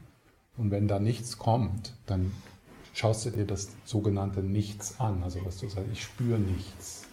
Und 0.58 0.70
wenn 0.70 0.88
da 0.88 1.00
nichts 1.00 1.38
kommt, 1.38 1.96
dann 2.06 2.32
schaust 2.94 3.26
du 3.26 3.32
dir 3.32 3.46
das 3.46 3.70
sogenannte 3.86 4.44
Nichts 4.44 5.00
an. 5.00 5.24
Also 5.24 5.44
was 5.46 5.58
du 5.58 5.68
sagst, 5.68 5.90
ich 5.92 6.04
spüre 6.04 6.40
nichts. 6.40 7.08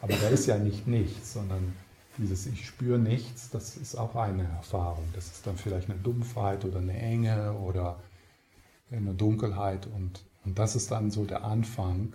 Aber 0.00 0.14
da 0.14 0.28
ist 0.28 0.46
ja 0.46 0.58
nicht 0.58 0.86
nichts, 0.86 1.34
sondern 1.34 1.74
dieses 2.16 2.46
Ich 2.46 2.66
spüre 2.66 2.98
nichts, 2.98 3.50
das 3.50 3.76
ist 3.76 3.96
auch 3.96 4.16
eine 4.16 4.44
Erfahrung. 4.44 5.04
Das 5.14 5.26
ist 5.26 5.46
dann 5.46 5.56
vielleicht 5.56 5.90
eine 5.90 5.98
Dumpfheit 5.98 6.64
oder 6.64 6.78
eine 6.78 6.98
Enge 6.98 7.52
oder 7.52 8.00
eine 8.90 9.14
Dunkelheit. 9.14 9.86
Und, 9.86 10.24
und 10.44 10.58
das 10.58 10.76
ist 10.76 10.90
dann 10.90 11.10
so 11.10 11.24
der 11.24 11.44
Anfang, 11.44 12.12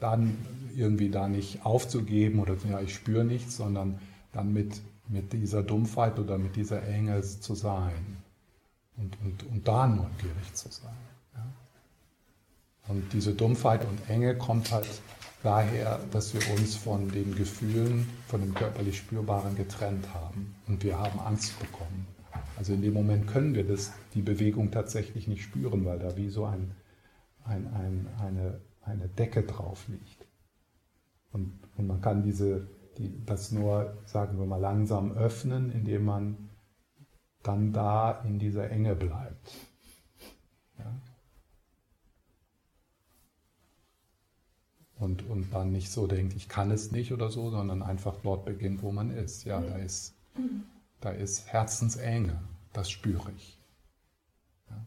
dann 0.00 0.38
irgendwie 0.74 1.10
da 1.10 1.28
nicht 1.28 1.66
aufzugeben 1.66 2.38
oder 2.38 2.56
ja, 2.70 2.80
ich 2.80 2.94
spüre 2.94 3.24
nichts, 3.24 3.56
sondern 3.56 3.98
dann 4.32 4.52
mit, 4.52 4.80
mit 5.08 5.32
dieser 5.32 5.62
Dumpfheit 5.62 6.18
oder 6.18 6.38
mit 6.38 6.56
dieser 6.56 6.82
Enge 6.86 7.20
zu 7.22 7.54
sein 7.54 8.22
und, 8.96 9.16
und, 9.24 9.46
und 9.50 9.68
da 9.68 9.86
neugierig 9.86 10.54
zu 10.54 10.70
sein. 10.70 10.96
Ja? 11.34 11.46
Und 12.88 13.12
diese 13.12 13.34
Dumpfheit 13.34 13.84
und 13.84 14.08
Enge 14.08 14.36
kommt 14.36 14.70
halt 14.72 14.88
daher, 15.42 16.00
dass 16.10 16.34
wir 16.34 16.40
uns 16.58 16.76
von 16.76 17.10
den 17.10 17.34
Gefühlen, 17.34 18.08
von 18.26 18.40
dem 18.40 18.54
körperlich 18.54 18.98
Spürbaren 18.98 19.56
getrennt 19.56 20.12
haben 20.14 20.54
und 20.66 20.82
wir 20.82 20.98
haben 20.98 21.18
Angst 21.20 21.58
bekommen. 21.58 22.06
Also 22.56 22.72
in 22.72 22.82
dem 22.82 22.92
Moment 22.92 23.28
können 23.28 23.54
wir 23.54 23.64
das, 23.64 23.92
die 24.14 24.22
Bewegung 24.22 24.70
tatsächlich 24.70 25.28
nicht 25.28 25.42
spüren, 25.42 25.84
weil 25.84 25.98
da 25.98 26.16
wie 26.16 26.28
so 26.28 26.44
ein, 26.44 26.72
ein, 27.44 27.66
ein, 27.68 28.06
eine, 28.20 28.60
eine 28.88 29.08
Decke 29.08 29.42
drauf 29.42 29.86
liegt. 29.88 30.26
Und, 31.32 31.60
und 31.76 31.86
man 31.86 32.00
kann 32.00 32.22
diese, 32.22 32.68
die, 32.96 33.24
das 33.24 33.52
nur, 33.52 33.96
sagen 34.06 34.38
wir 34.38 34.46
mal, 34.46 34.60
langsam 34.60 35.12
öffnen, 35.12 35.70
indem 35.70 36.04
man 36.04 36.48
dann 37.42 37.72
da 37.72 38.22
in 38.22 38.38
dieser 38.38 38.70
Enge 38.70 38.94
bleibt. 38.96 39.52
Ja? 40.78 41.00
Und, 44.96 45.28
und 45.28 45.52
dann 45.52 45.70
nicht 45.70 45.90
so 45.90 46.06
denkt, 46.06 46.34
ich 46.34 46.48
kann 46.48 46.70
es 46.70 46.90
nicht 46.90 47.12
oder 47.12 47.30
so, 47.30 47.50
sondern 47.50 47.82
einfach 47.82 48.16
dort 48.22 48.44
beginnt, 48.44 48.82
wo 48.82 48.90
man 48.90 49.10
ist. 49.10 49.44
Ja, 49.44 49.60
da 49.60 49.76
ist, 49.76 50.14
da 51.00 51.10
ist 51.10 51.46
Herzensenge, 51.46 52.40
das 52.72 52.90
spüre 52.90 53.30
ich. 53.36 53.60
Ja? 54.68 54.84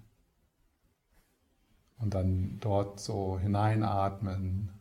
Und 2.01 2.13
dann 2.15 2.59
dort 2.59 2.99
so 2.99 3.37
hineinatmen, 3.39 4.71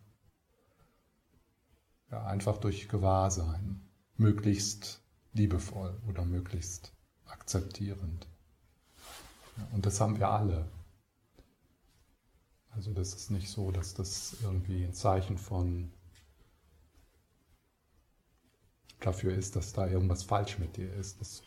ja, 2.11 2.25
einfach 2.25 2.57
durch 2.57 2.89
Gewahrsein, 2.89 3.81
möglichst 4.17 5.03
liebevoll 5.33 5.97
oder 6.09 6.25
möglichst 6.25 6.93
akzeptierend. 7.27 8.27
Ja, 9.57 9.69
und 9.73 9.87
das 9.87 10.01
haben 10.01 10.19
wir 10.19 10.31
alle. 10.31 10.67
Also 12.71 12.93
das 12.93 13.15
ist 13.15 13.31
nicht 13.31 13.51
so, 13.51 13.71
dass 13.71 13.95
das 13.95 14.37
irgendwie 14.43 14.85
ein 14.85 14.95
Zeichen 14.95 15.39
von 15.39 15.93
dafür 19.01 19.35
ist, 19.35 19.57
dass 19.57 19.73
da 19.73 19.87
irgendwas 19.87 20.23
falsch 20.23 20.59
mit 20.59 20.77
dir 20.77 20.93
ist. 20.95 21.21
Das, 21.21 21.43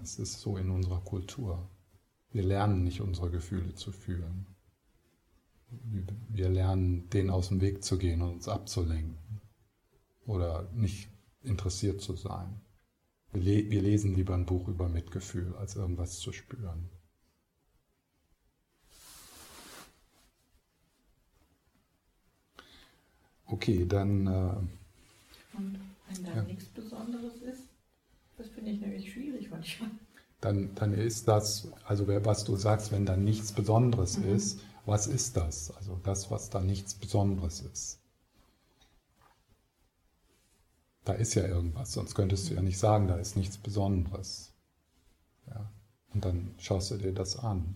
das 0.00 0.18
ist 0.18 0.40
so 0.40 0.56
in 0.56 0.70
unserer 0.70 1.00
Kultur. 1.00 1.68
Wir 2.30 2.42
lernen 2.42 2.84
nicht 2.84 3.00
unsere 3.00 3.30
Gefühle 3.30 3.74
zu 3.74 3.92
fühlen. 3.92 4.46
Wir 6.28 6.48
lernen, 6.48 7.08
denen 7.10 7.30
aus 7.30 7.48
dem 7.48 7.60
Weg 7.60 7.84
zu 7.84 7.98
gehen 7.98 8.22
und 8.22 8.32
uns 8.32 8.48
abzulenken 8.48 9.40
oder 10.26 10.68
nicht 10.72 11.08
interessiert 11.42 12.00
zu 12.00 12.14
sein. 12.14 12.60
Wir, 13.32 13.42
le 13.42 13.70
wir 13.70 13.82
lesen 13.82 14.14
lieber 14.14 14.34
ein 14.34 14.46
Buch 14.46 14.68
über 14.68 14.88
Mitgefühl, 14.88 15.54
als 15.56 15.76
irgendwas 15.76 16.18
zu 16.18 16.32
spüren. 16.32 16.88
Okay, 23.46 23.86
dann. 23.86 24.26
Äh, 24.26 25.56
und 25.56 25.78
wenn 26.08 26.24
da 26.24 26.36
ja. 26.36 26.42
nichts 26.42 26.66
Besonderes 26.66 27.36
ist, 27.42 27.68
das 28.36 28.48
finde 28.48 28.70
ich 28.70 28.80
nämlich 28.80 29.10
schwierig 29.12 29.50
manchmal. 29.50 29.90
Dann, 30.40 30.74
dann 30.74 30.94
ist 30.94 31.26
das, 31.26 31.68
also 31.84 32.06
was 32.06 32.44
du 32.44 32.56
sagst, 32.56 32.92
wenn 32.92 33.06
da 33.06 33.16
nichts 33.16 33.52
Besonderes 33.52 34.18
mhm. 34.18 34.34
ist, 34.34 34.60
was 34.86 35.06
ist 35.06 35.36
das? 35.36 35.70
Also 35.76 35.98
das, 36.02 36.30
was 36.30 36.48
da 36.50 36.60
nichts 36.60 36.94
Besonderes 36.94 37.60
ist. 37.60 38.00
Da 41.04 41.14
ist 41.14 41.34
ja 41.34 41.46
irgendwas, 41.46 41.92
sonst 41.92 42.14
könntest 42.14 42.48
du 42.48 42.54
ja 42.54 42.62
nicht 42.62 42.78
sagen, 42.78 43.08
da 43.08 43.16
ist 43.16 43.36
nichts 43.36 43.58
Besonderes. 43.58 44.54
Ja? 45.46 45.72
Und 46.14 46.24
dann 46.24 46.54
schaust 46.58 46.90
du 46.90 46.98
dir 46.98 47.12
das 47.12 47.36
an. 47.36 47.74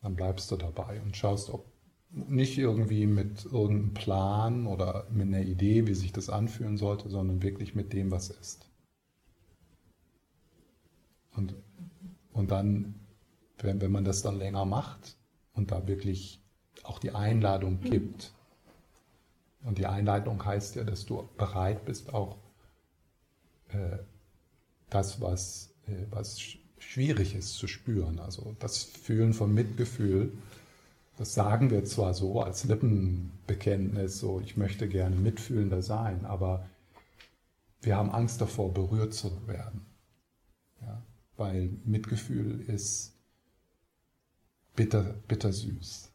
Dann 0.00 0.16
bleibst 0.16 0.50
du 0.50 0.56
dabei 0.56 1.00
und 1.00 1.16
schaust, 1.16 1.50
ob 1.50 1.72
nicht 2.10 2.58
irgendwie 2.58 3.06
mit 3.06 3.44
irgendeinem 3.46 3.94
Plan 3.94 4.66
oder 4.66 5.06
mit 5.10 5.28
einer 5.28 5.42
Idee, 5.42 5.86
wie 5.86 5.94
sich 5.94 6.12
das 6.12 6.28
anfühlen 6.28 6.76
sollte, 6.76 7.08
sondern 7.08 7.42
wirklich 7.42 7.74
mit 7.74 7.92
dem, 7.92 8.10
was 8.10 8.28
ist. 8.30 8.68
Und, 11.34 11.54
und 12.32 12.50
dann, 12.50 12.94
wenn, 13.58 13.80
wenn 13.80 13.92
man 13.92 14.04
das 14.04 14.22
dann 14.22 14.38
länger 14.38 14.64
macht 14.64 15.16
und 15.54 15.70
da 15.70 15.86
wirklich 15.86 16.40
auch 16.82 16.98
die 16.98 17.12
Einladung 17.12 17.80
gibt, 17.80 18.32
und 19.64 19.78
die 19.78 19.86
Einleitung 19.86 20.44
heißt 20.44 20.74
ja, 20.74 20.84
dass 20.84 21.06
du 21.06 21.28
bereit 21.36 21.84
bist, 21.84 22.12
auch 22.12 22.36
äh, 23.68 23.98
das, 24.90 25.20
was, 25.20 25.72
äh, 25.86 26.06
was 26.10 26.40
schwierig 26.78 27.34
ist, 27.34 27.54
zu 27.54 27.68
spüren. 27.68 28.18
Also 28.18 28.56
das 28.58 28.82
Fühlen 28.82 29.32
von 29.32 29.54
Mitgefühl, 29.54 30.32
das 31.16 31.34
sagen 31.34 31.70
wir 31.70 31.84
zwar 31.84 32.14
so 32.14 32.40
als 32.40 32.64
Lippenbekenntnis, 32.64 34.18
so 34.18 34.40
ich 34.40 34.56
möchte 34.56 34.88
gerne 34.88 35.14
mitfühlender 35.14 35.82
sein, 35.82 36.24
aber 36.24 36.66
wir 37.82 37.96
haben 37.96 38.10
Angst 38.10 38.40
davor, 38.40 38.72
berührt 38.72 39.14
zu 39.14 39.46
werden. 39.46 39.86
Ja? 40.80 41.02
Weil 41.42 41.70
Mitgefühl 41.84 42.60
ist 42.68 43.18
bitter, 44.76 45.02
bittersüß. 45.26 46.12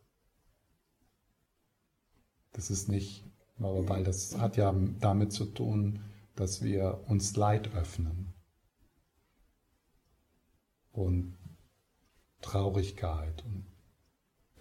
Das 2.54 2.70
ist 2.70 2.88
nicht, 2.88 3.26
weil 3.58 4.06
das 4.06 4.38
hat 4.38 4.56
ja 4.56 4.74
damit 5.02 5.34
zu 5.34 5.44
tun, 5.44 6.00
dass 6.36 6.63
wir 6.63 7.04
uns 7.10 7.36
Leid 7.36 7.76
öffnen 7.76 8.32
und 10.94 11.36
Traurigkeit 12.40 13.44
und 13.44 13.66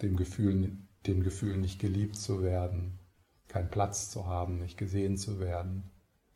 dem 0.01 0.17
Gefühl, 0.17 0.77
dem 1.05 1.23
Gefühl, 1.23 1.55
nicht 1.55 1.79
geliebt 1.79 2.17
zu 2.17 2.43
werden, 2.43 2.99
keinen 3.47 3.69
Platz 3.69 4.11
zu 4.11 4.25
haben, 4.25 4.59
nicht 4.59 4.77
gesehen 4.77 5.15
zu 5.15 5.39
werden. 5.39 5.89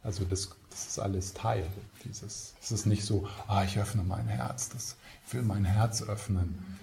Also 0.03 0.25
das, 0.25 0.49
das 0.69 0.87
ist 0.87 0.99
alles 0.99 1.33
Teil 1.33 1.67
dieses. 2.03 2.55
Es 2.59 2.71
ist 2.71 2.85
nicht 2.85 3.05
so, 3.05 3.27
ah, 3.47 3.63
ich 3.63 3.77
öffne 3.77 4.03
mein 4.03 4.27
Herz, 4.27 4.69
das, 4.69 4.95
ich 5.27 5.33
will 5.33 5.43
mein 5.43 5.65
Herz 5.65 6.01
öffnen. 6.01 6.79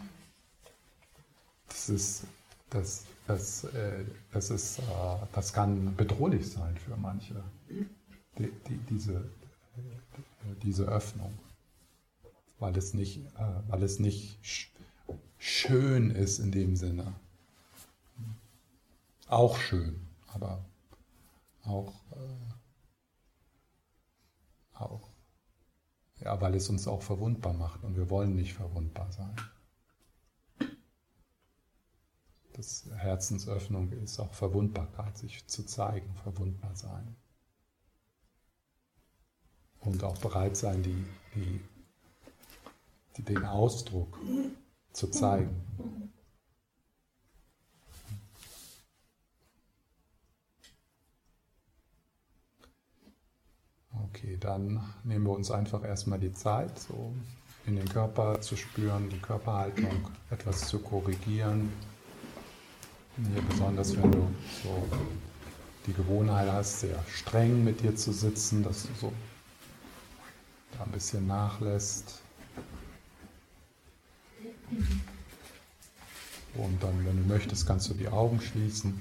Das 1.69 1.89
ist, 1.89 2.23
das, 2.71 3.05
das, 3.27 3.65
äh, 3.65 4.05
das, 4.33 4.51
ist, 4.51 4.79
äh, 4.79 4.83
das 5.33 5.53
kann 5.53 5.97
bedrohlich 5.97 6.49
sein 6.51 6.77
für 6.77 6.97
manche, 6.97 7.43
die, 8.39 8.53
die, 8.69 8.79
diese, 8.89 9.15
äh, 9.15 10.55
diese 10.63 10.85
Öffnung, 10.85 11.37
weil 12.61 12.77
es 12.77 12.95
nicht, 12.95 13.19
äh, 13.37 13.69
weil 13.69 13.83
es 13.83 13.99
nicht 13.99 14.39
schön 15.39 16.11
ist 16.11 16.39
in 16.39 16.53
dem 16.53 16.77
Sinne. 16.77 17.15
Auch 19.27 19.59
schön, 19.59 20.07
aber 20.29 20.65
auch, 21.65 21.93
äh, 22.13 22.58
auch, 24.81 25.11
ja, 26.21 26.41
weil 26.41 26.55
es 26.55 26.69
uns 26.69 26.89
auch 26.89 27.03
verwundbar 27.03 27.53
macht 27.53 27.85
und 27.85 27.97
wir 27.97 28.11
wollen 28.11 28.35
nicht 28.35 28.55
verwundbar 28.55 29.11
sein. 29.13 29.37
Das 32.53 32.91
Herzensöffnung 32.97 33.93
ist 33.93 34.19
auch 34.19 34.35
Verwundbarkeit, 34.35 35.17
sich 35.17 35.47
zu 35.47 35.65
zeigen, 35.65 36.13
verwundbar 36.17 36.75
sein. 36.75 37.15
Und 39.79 40.03
auch 40.03 40.19
bereit 40.19 40.57
sein, 40.57 40.83
die, 40.83 41.05
die, 41.37 41.61
die 43.17 43.23
den 43.23 43.45
Ausdruck 43.45 44.19
zu 44.93 45.07
zeigen. 45.09 46.13
Okay, 54.05 54.37
dann 54.39 54.81
nehmen 55.05 55.25
wir 55.25 55.33
uns 55.33 55.51
einfach 55.51 55.85
erstmal 55.85 56.19
die 56.19 56.33
Zeit, 56.33 56.79
so 56.79 57.13
in 57.67 57.77
den 57.77 57.89
Körper 57.89 58.41
zu 58.41 58.57
spüren, 58.57 59.11
die 59.11 59.19
Körperhaltung 59.19 60.09
etwas 60.31 60.69
zu 60.69 60.79
korrigieren. 60.79 61.71
Hier 63.17 63.43
besonders, 63.43 63.97
wenn 63.97 64.13
du 64.13 64.27
so 64.63 64.89
die 65.87 65.93
Gewohnheit 65.93 66.51
hast, 66.51 66.81
sehr 66.81 67.03
streng 67.09 67.65
mit 67.65 67.83
dir 67.83 67.97
zu 67.97 68.13
sitzen, 68.13 68.63
dass 68.63 68.85
du 68.85 68.89
so 69.01 69.13
da 70.77 70.85
ein 70.85 70.93
bisschen 70.93 71.27
nachlässt. 71.27 72.21
Und 76.55 76.83
dann, 76.83 77.05
wenn 77.05 77.17
du 77.17 77.29
möchtest, 77.29 77.67
kannst 77.67 77.91
du 77.91 77.95
die 77.95 78.09
Augen 78.09 78.41
schließen. 78.41 79.01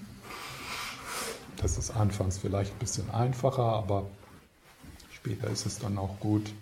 Das 1.58 1.78
ist 1.78 1.92
anfangs 1.92 2.38
vielleicht 2.38 2.74
ein 2.74 2.80
bisschen 2.80 3.10
einfacher, 3.10 3.64
aber 3.64 4.06
später 5.28 5.50
ist 5.50 5.66
es 5.66 5.80
dann 5.80 5.98
auch 5.98 6.20
gut 6.22 6.54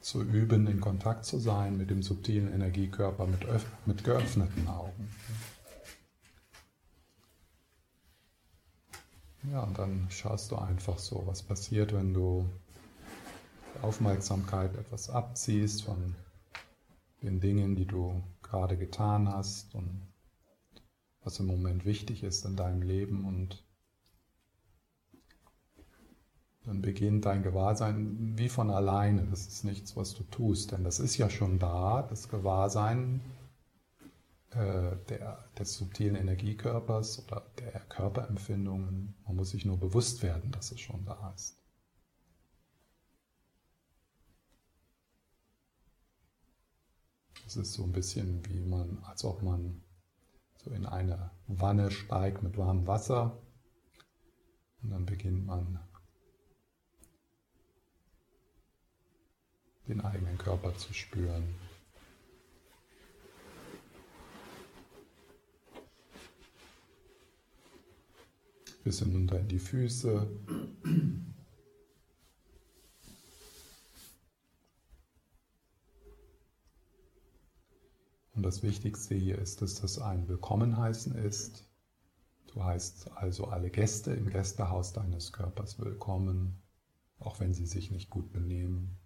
zu 0.00 0.22
üben, 0.22 0.66
in 0.66 0.80
Kontakt 0.80 1.24
zu 1.24 1.38
sein 1.38 1.76
mit 1.76 1.90
dem 1.90 2.02
subtilen 2.02 2.52
Energiekörper 2.52 3.26
mit, 3.26 3.46
mit 3.86 4.02
geöffneten 4.02 4.66
Augen. 4.66 5.08
Ja, 9.52 9.62
und 9.62 9.78
dann 9.78 10.08
schaust 10.10 10.50
du 10.50 10.56
einfach 10.56 10.98
so, 10.98 11.22
was 11.26 11.42
passiert, 11.42 11.92
wenn 11.92 12.12
du 12.12 12.48
die 13.76 13.84
Aufmerksamkeit 13.84 14.74
etwas 14.76 15.08
abziehst 15.08 15.84
von 15.84 16.16
den 17.22 17.40
Dingen, 17.40 17.76
die 17.76 17.86
du 17.86 18.20
gerade 18.42 18.76
getan 18.76 19.28
hast 19.28 19.72
und 19.76 20.08
was 21.22 21.38
im 21.38 21.46
Moment 21.46 21.84
wichtig 21.84 22.24
ist 22.24 22.44
in 22.44 22.56
deinem 22.56 22.82
Leben 22.82 23.24
und 23.24 23.62
dann 26.64 26.82
beginnt 26.82 27.24
dein 27.24 27.42
Gewahrsein 27.42 28.38
wie 28.38 28.48
von 28.48 28.70
alleine. 28.70 29.26
Das 29.26 29.46
ist 29.46 29.64
nichts, 29.64 29.96
was 29.96 30.14
du 30.14 30.24
tust, 30.24 30.72
denn 30.72 30.84
das 30.84 31.00
ist 31.00 31.16
ja 31.16 31.30
schon 31.30 31.58
da, 31.58 32.02
das 32.02 32.28
Gewahrsein 32.28 33.22
äh, 34.50 34.96
der, 35.08 35.44
des 35.58 35.74
subtilen 35.74 36.16
Energiekörpers 36.16 37.24
oder 37.24 37.46
der 37.58 37.80
Körperempfindungen. 37.88 39.14
Man 39.26 39.36
muss 39.36 39.50
sich 39.50 39.64
nur 39.64 39.78
bewusst 39.78 40.22
werden, 40.22 40.50
dass 40.52 40.70
es 40.72 40.80
schon 40.80 41.04
da 41.06 41.32
ist. 41.34 41.56
Es 47.46 47.56
ist 47.56 47.72
so 47.72 47.82
ein 47.82 47.92
bisschen 47.92 48.46
wie 48.46 48.60
man, 48.60 48.98
als 49.04 49.24
ob 49.24 49.42
man 49.42 49.82
so 50.58 50.70
in 50.70 50.86
eine 50.86 51.30
Wanne 51.48 51.90
steigt 51.90 52.42
mit 52.42 52.56
warmem 52.56 52.86
Wasser 52.86 53.38
und 54.82 54.90
dann 54.90 55.06
beginnt 55.06 55.46
man 55.46 55.80
den 59.88 60.00
eigenen 60.00 60.38
Körper 60.38 60.74
zu 60.76 60.92
spüren. 60.92 61.54
Bis 68.84 69.00
hinunter 69.00 69.38
in 69.40 69.48
die 69.48 69.58
Füße. 69.58 70.26
Und 78.34 78.42
das 78.46 78.62
Wichtigste 78.62 79.14
hier 79.14 79.38
ist, 79.38 79.60
dass 79.60 79.74
das 79.74 79.98
ein 79.98 80.26
Willkommenheißen 80.28 81.14
ist. 81.14 81.68
Du 82.46 82.64
heißt 82.64 83.10
also 83.12 83.46
alle 83.48 83.70
Gäste 83.70 84.12
im 84.12 84.30
Gästehaus 84.30 84.92
deines 84.92 85.32
Körpers 85.32 85.78
willkommen, 85.78 86.62
auch 87.18 87.38
wenn 87.38 87.52
sie 87.52 87.66
sich 87.66 87.90
nicht 87.90 88.08
gut 88.08 88.32
benehmen. 88.32 88.99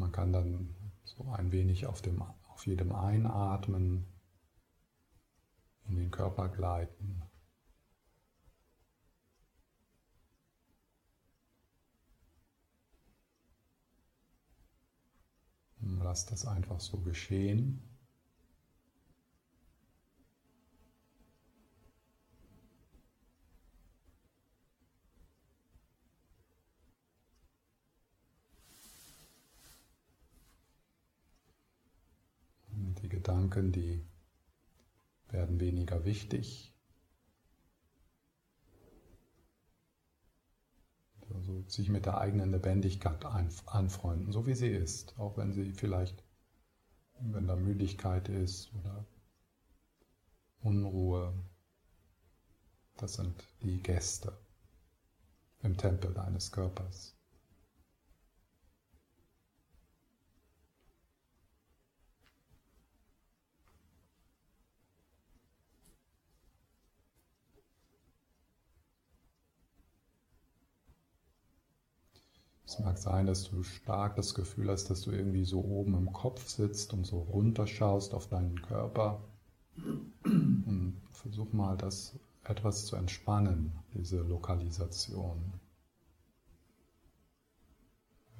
Man 0.00 0.12
kann 0.12 0.32
dann 0.32 0.74
so 1.04 1.30
ein 1.32 1.52
wenig 1.52 1.86
auf, 1.86 2.00
dem, 2.00 2.22
auf 2.22 2.66
jedem 2.66 2.92
Einatmen 2.92 4.06
in 5.86 5.96
den 5.96 6.10
Körper 6.10 6.48
gleiten. 6.48 7.22
Lass 15.80 16.24
das 16.24 16.46
einfach 16.46 16.80
so 16.80 17.00
geschehen. 17.00 17.89
Gedanken, 32.94 33.72
die 33.72 34.04
werden 35.28 35.60
weniger 35.60 36.04
wichtig. 36.04 36.74
Also 41.32 41.62
sich 41.68 41.88
mit 41.88 42.06
der 42.06 42.18
eigenen 42.18 42.50
Lebendigkeit 42.50 43.24
anfreunden, 43.24 44.32
so 44.32 44.46
wie 44.46 44.54
sie 44.54 44.68
ist, 44.70 45.18
auch 45.18 45.36
wenn 45.36 45.52
sie 45.52 45.72
vielleicht, 45.72 46.24
wenn 47.20 47.46
da 47.46 47.54
Müdigkeit 47.54 48.28
ist 48.28 48.74
oder 48.74 49.06
Unruhe, 50.60 51.32
das 52.96 53.14
sind 53.14 53.34
die 53.62 53.82
Gäste 53.82 54.36
im 55.62 55.76
Tempel 55.76 56.12
deines 56.12 56.50
Körpers. 56.50 57.19
Es 72.70 72.78
mag 72.78 72.98
sein, 72.98 73.26
dass 73.26 73.50
du 73.50 73.64
stark 73.64 74.14
das 74.14 74.32
Gefühl 74.32 74.70
hast, 74.70 74.90
dass 74.90 75.02
du 75.02 75.10
irgendwie 75.10 75.44
so 75.44 75.60
oben 75.60 75.96
im 75.96 76.12
Kopf 76.12 76.48
sitzt 76.48 76.92
und 76.92 77.04
so 77.04 77.18
runterschaust 77.18 78.14
auf 78.14 78.28
deinen 78.28 78.62
Körper. 78.62 79.24
Und 80.22 81.02
versuch 81.10 81.52
mal, 81.52 81.76
das 81.76 82.16
etwas 82.44 82.86
zu 82.86 82.94
entspannen, 82.94 83.72
diese 83.92 84.20
Lokalisation. 84.20 85.52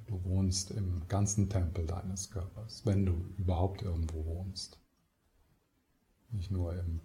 Du 0.07 0.23
wohnst 0.23 0.71
im 0.71 1.05
ganzen 1.09 1.49
Tempel 1.49 1.85
deines 1.85 2.31
Körpers, 2.31 2.85
wenn 2.85 3.05
du 3.05 3.11
überhaupt 3.37 3.81
irgendwo 3.81 4.23
wohnst. 4.23 4.79
Nicht 6.29 6.51
nur 6.51 6.73
im 6.73 7.01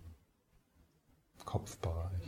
Kopfbereich. 1.44 2.22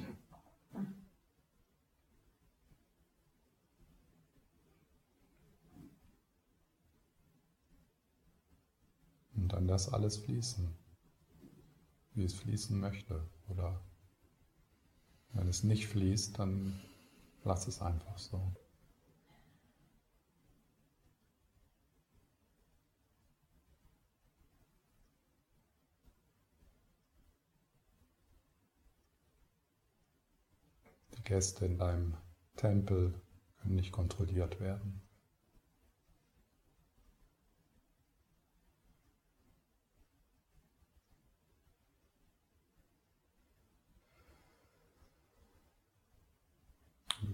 Und 9.39 9.53
dann 9.53 9.69
das 9.69 9.93
alles 9.93 10.17
fließen, 10.17 10.69
wie 12.15 12.25
es 12.25 12.35
fließen 12.35 12.79
möchte. 12.79 13.25
Oder 13.49 13.81
wenn 15.33 15.47
es 15.47 15.63
nicht 15.63 15.87
fließt, 15.87 16.39
dann 16.39 16.81
lass 17.45 17.69
es 17.69 17.81
einfach 17.81 18.19
so. 18.19 18.53
Die 31.17 31.23
Gäste 31.23 31.65
in 31.65 31.79
deinem 31.79 32.17
Tempel 32.57 33.15
können 33.61 33.77
nicht 33.77 33.93
kontrolliert 33.93 34.59
werden. 34.59 35.08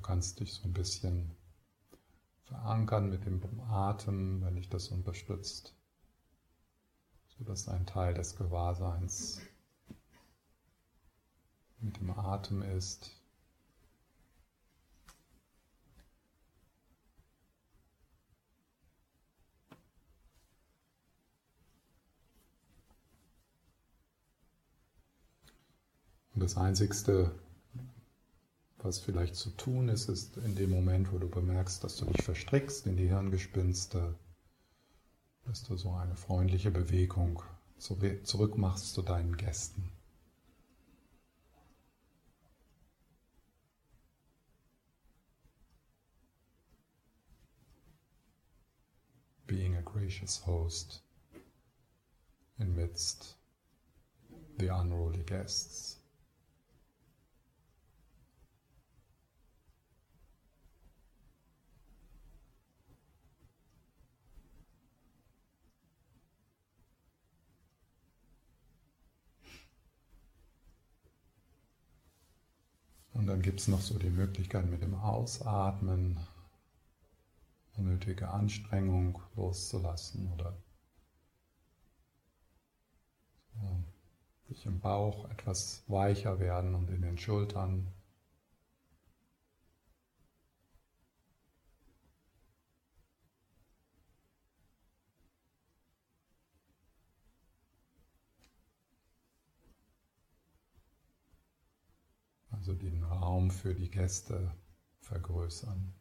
Kannst 0.04 0.38
dich 0.38 0.52
so 0.52 0.64
ein 0.64 0.72
bisschen 0.74 1.34
verankern 2.44 3.08
mit 3.08 3.24
dem 3.24 3.40
Atem, 3.60 4.44
wenn 4.44 4.56
dich 4.56 4.68
das 4.68 4.88
unterstützt, 4.88 5.74
sodass 7.38 7.68
ein 7.68 7.86
Teil 7.86 8.12
des 8.12 8.36
Gewahrseins 8.36 9.40
mit 11.80 11.96
dem 11.96 12.10
Atem 12.10 12.62
ist. 12.62 13.10
Und 26.34 26.40
das 26.42 26.56
Einzigste, 26.56 27.30
was 28.84 28.98
vielleicht 28.98 29.34
zu 29.34 29.50
tun 29.50 29.88
ist, 29.88 30.10
ist 30.10 30.36
in 30.36 30.54
dem 30.54 30.68
Moment, 30.68 31.10
wo 31.10 31.18
du 31.18 31.26
bemerkst, 31.26 31.82
dass 31.82 31.96
du 31.96 32.04
dich 32.04 32.22
verstrickst 32.22 32.86
in 32.86 32.98
die 32.98 33.08
Hirngespinste, 33.08 34.14
dass 35.46 35.64
du 35.64 35.76
so 35.76 35.92
eine 35.94 36.16
freundliche 36.16 36.70
Bewegung 36.70 37.42
zurück 37.78 38.58
machst 38.58 38.92
zu 38.92 39.00
deinen 39.00 39.38
Gästen. 39.38 39.90
Being 49.46 49.76
a 49.76 49.82
gracious 49.82 50.44
host 50.46 51.02
in 52.58 52.74
midst 52.74 53.36
the 54.58 54.68
unruly 54.68 55.22
guests. 55.22 56.04
Und 73.14 73.28
dann 73.28 73.33
gibt 73.44 73.60
es 73.60 73.68
noch 73.68 73.82
so 73.82 73.98
die 73.98 74.08
Möglichkeit 74.08 74.64
mit 74.70 74.80
dem 74.80 74.94
Ausatmen 74.94 76.18
unnötige 77.76 78.30
Anstrengung 78.30 79.20
loszulassen 79.36 80.32
oder 80.32 80.56
sich 84.48 84.64
im 84.64 84.80
Bauch 84.80 85.28
etwas 85.28 85.82
weicher 85.88 86.40
werden 86.40 86.74
und 86.74 86.88
in 86.88 87.02
den 87.02 87.18
Schultern. 87.18 87.86
Also 102.50 102.72
den 102.72 103.03
Raum 103.20 103.50
für 103.50 103.74
die 103.74 103.90
Gäste 103.90 104.54
vergrößern. 105.00 105.94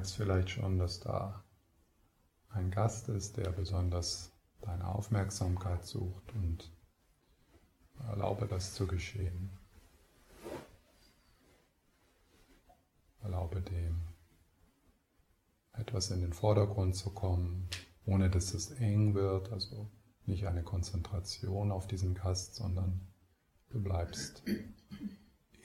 Merkst 0.00 0.16
vielleicht 0.16 0.48
schon, 0.48 0.78
dass 0.78 1.00
da 1.00 1.44
ein 2.48 2.70
Gast 2.70 3.10
ist, 3.10 3.36
der 3.36 3.50
besonders 3.50 4.32
deine 4.62 4.88
Aufmerksamkeit 4.88 5.84
sucht 5.84 6.32
und 6.32 6.72
erlaube 8.08 8.46
das 8.46 8.72
zu 8.72 8.86
geschehen. 8.86 9.50
Erlaube 13.20 13.60
dem 13.60 14.00
etwas 15.74 16.10
in 16.10 16.22
den 16.22 16.32
Vordergrund 16.32 16.96
zu 16.96 17.10
kommen, 17.10 17.68
ohne 18.06 18.30
dass 18.30 18.54
es 18.54 18.70
eng 18.70 19.12
wird, 19.12 19.52
also 19.52 19.90
nicht 20.24 20.46
eine 20.46 20.62
Konzentration 20.62 21.70
auf 21.70 21.86
diesen 21.86 22.14
Gast, 22.14 22.54
sondern 22.54 23.06
du 23.68 23.82
bleibst 23.82 24.44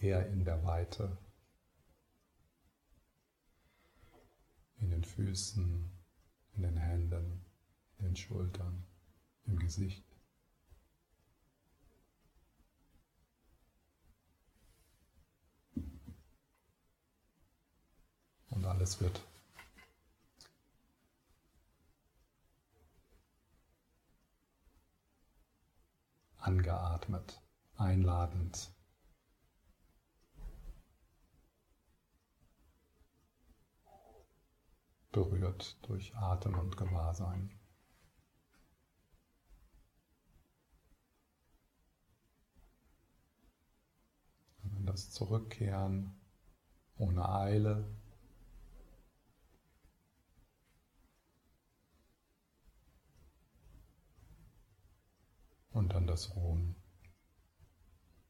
eher 0.01 0.27
in 0.27 0.43
der 0.43 0.61
Weite 0.65 1.17
in 4.85 4.91
den 4.91 5.03
Füßen, 5.03 5.91
in 6.55 6.61
den 6.61 6.77
Händen, 6.77 7.43
in 7.97 8.05
den 8.05 8.15
Schultern, 8.15 8.85
im 9.45 9.57
Gesicht. 9.57 10.05
Und 18.49 18.63
alles 18.63 19.01
wird 19.01 19.21
angeatmet, 26.37 27.41
einladend. 27.75 28.74
Berührt 35.15 35.77
durch 35.87 36.13
Atem 36.17 36.59
und 36.59 36.75
Gewahrsein. 36.75 37.49
Und 44.61 44.85
das 44.85 45.11
Zurückkehren 45.11 46.19
ohne 46.97 47.29
Eile. 47.29 47.87
Und 55.71 55.93
dann 55.93 56.07
das 56.07 56.35
Ruhen. 56.35 56.75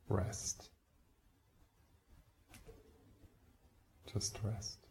Rest. 0.07 0.71
Just 4.05 4.43
rest. 4.43 4.84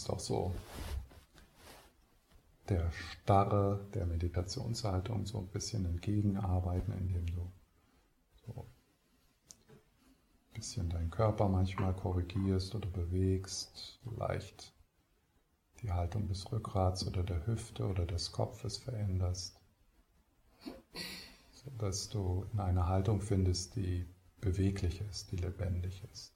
Kannst 0.00 0.10
auch 0.10 0.20
so 0.20 0.54
der 2.70 2.90
Starre 2.92 3.86
der 3.92 4.06
Meditationshaltung 4.06 5.26
so 5.26 5.38
ein 5.38 5.48
bisschen 5.48 5.84
entgegenarbeiten, 5.84 6.94
indem 6.94 7.26
du 7.26 7.52
so 8.46 8.66
ein 9.68 10.54
bisschen 10.54 10.88
deinen 10.88 11.10
Körper 11.10 11.48
manchmal 11.48 11.94
korrigierst 11.94 12.74
oder 12.74 12.88
bewegst, 12.88 14.00
leicht 14.16 14.72
die 15.82 15.92
Haltung 15.92 16.28
des 16.28 16.50
Rückgrats 16.50 17.06
oder 17.06 17.22
der 17.22 17.46
Hüfte 17.46 17.86
oder 17.86 18.06
des 18.06 18.32
Kopfes 18.32 18.78
veränderst, 18.78 19.60
sodass 21.52 22.08
du 22.08 22.46
in 22.54 22.60
eine 22.60 22.86
Haltung 22.86 23.20
findest, 23.20 23.76
die 23.76 24.06
beweglich 24.40 25.02
ist, 25.10 25.30
die 25.32 25.36
lebendig 25.36 26.02
ist, 26.10 26.32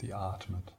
die 0.00 0.12
atmet. 0.12 0.74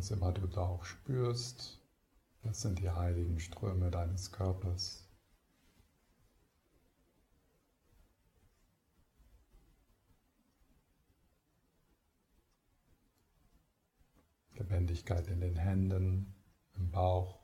Was 0.00 0.10
immer 0.12 0.32
du 0.32 0.46
da 0.46 0.62
auch 0.62 0.86
spürst, 0.86 1.78
das 2.40 2.62
sind 2.62 2.78
die 2.78 2.88
heiligen 2.88 3.38
Ströme 3.38 3.90
deines 3.90 4.32
Körpers. 4.32 5.06
Lebendigkeit 14.54 15.26
in 15.26 15.42
den 15.42 15.56
Händen, 15.56 16.34
im 16.76 16.90
Bauch. 16.90 17.39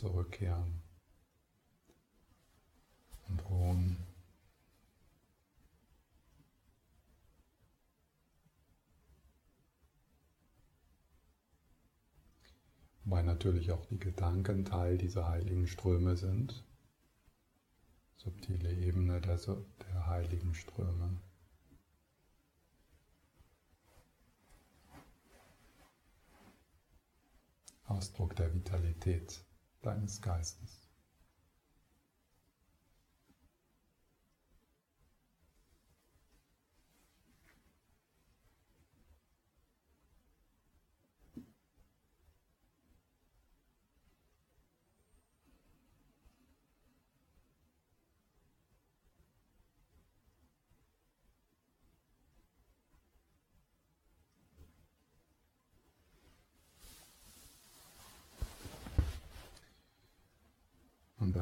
Zurückkehren 0.00 0.80
und 3.28 3.44
ruhen. 3.50 3.96
Wobei 13.04 13.22
natürlich 13.22 13.72
auch 13.72 13.84
die 13.86 13.98
Gedanken 13.98 14.64
Teil 14.64 14.96
dieser 14.96 15.28
heiligen 15.28 15.66
Ströme 15.66 16.16
sind. 16.16 16.64
subtile 18.16 18.72
Ebene 18.72 19.20
der, 19.20 19.38
der 19.38 20.06
heiligen 20.06 20.54
Ströme. 20.54 21.20
Ausdruck 27.86 28.36
der 28.36 28.54
Vitalität 28.54 29.42
deines 29.82 30.20
Geistes. 30.20 30.89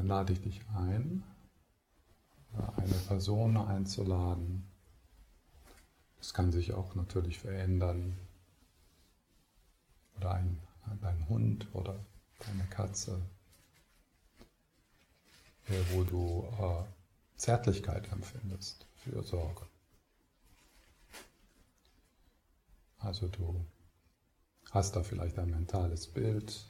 Lade 0.09 0.33
ich 0.33 0.41
dich 0.41 0.61
ein, 0.75 1.23
eine 2.77 2.95
Person 3.07 3.57
einzuladen. 3.57 4.67
Das 6.19 6.35
kann 6.35 6.51
sich 6.51 6.73
auch 6.73 6.95
natürlich 6.95 7.39
verändern. 7.39 8.19
Oder 10.17 10.33
ein, 10.33 10.59
dein 11.01 11.29
Hund 11.29 11.69
oder 11.75 11.95
deine 12.41 12.65
Katze, 12.65 13.21
wo 15.93 16.03
du 16.03 16.49
äh, 16.59 16.85
Zärtlichkeit 17.37 18.11
empfindest, 18.11 18.87
für 18.97 19.23
Sorge. 19.23 19.65
Also 22.99 23.29
du 23.29 23.65
hast 24.73 24.97
da 24.97 25.05
vielleicht 25.05 25.39
ein 25.39 25.51
mentales 25.51 26.09
Bild, 26.09 26.65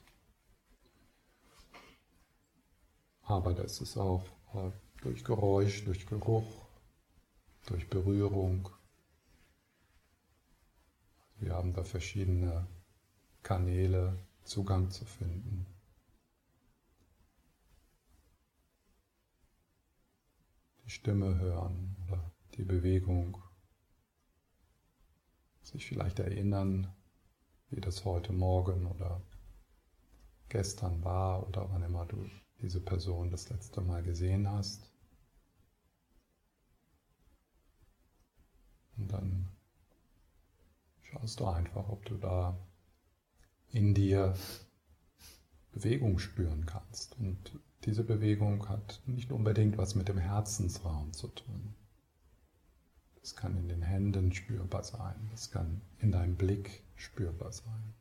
Aber 3.29 3.53
das 3.53 3.83
ist 3.83 3.99
auch 3.99 4.25
äh, 4.55 4.71
durch 5.03 5.23
Geräusch, 5.23 5.85
durch 5.85 6.07
Geruch, 6.07 6.67
durch 7.67 7.91
Berührung. 7.91 8.71
Wir 11.37 11.53
haben 11.53 11.75
da 11.75 11.85
verschiedene 11.85 12.67
Kanäle, 13.43 14.19
Zugang 14.45 14.91
zu 14.91 15.05
finden. 15.05 15.67
Die 20.87 20.91
Stimme 20.91 21.39
hören 21.39 21.97
oder 22.07 22.33
die 22.55 22.65
Bewegung. 22.65 23.43
Sich 25.61 25.87
vielleicht 25.87 26.19
erinnern, 26.19 26.91
wie 27.69 27.83
das 27.83 28.07
heute 28.07 28.33
Morgen 28.33 28.87
oder 28.87 29.21
gestern 30.49 31.05
war 31.05 31.47
oder 31.47 31.71
wann 31.71 31.83
immer 31.83 32.07
du 32.07 32.27
diese 32.61 32.81
Person 32.81 33.31
das 33.31 33.49
letzte 33.51 33.81
Mal 33.81 34.03
gesehen 34.03 34.51
hast. 34.51 34.91
Und 38.97 39.13
dann 39.13 39.49
schaust 41.03 41.41
du 41.41 41.47
einfach, 41.47 41.89
ob 41.89 42.05
du 42.05 42.17
da 42.17 42.59
in 43.71 43.95
dir 43.95 44.35
Bewegung 45.73 46.19
spüren 46.19 46.67
kannst. 46.67 47.17
Und 47.19 47.59
diese 47.85 48.03
Bewegung 48.03 48.69
hat 48.69 49.01
nicht 49.07 49.31
unbedingt 49.31 49.79
was 49.79 49.95
mit 49.95 50.09
dem 50.09 50.19
Herzensraum 50.19 51.13
zu 51.13 51.29
tun. 51.29 51.75
Das 53.21 53.37
kann 53.37 53.57
in 53.57 53.69
den 53.69 53.83
Händen 53.83 54.33
spürbar 54.33 54.83
sein, 54.83 55.29
das 55.31 55.51
kann 55.51 55.83
in 55.99 56.13
deinem 56.13 56.37
Blick 56.37 56.83
spürbar 56.97 57.53
sein, 57.53 57.95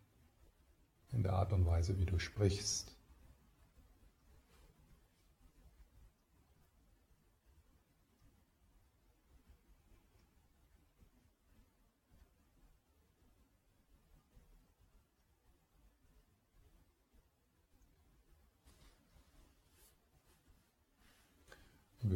in 1.12 1.22
der 1.22 1.34
Art 1.34 1.54
und 1.54 1.66
Weise, 1.66 2.00
wie 2.00 2.06
du 2.06 2.18
sprichst. 2.18 2.97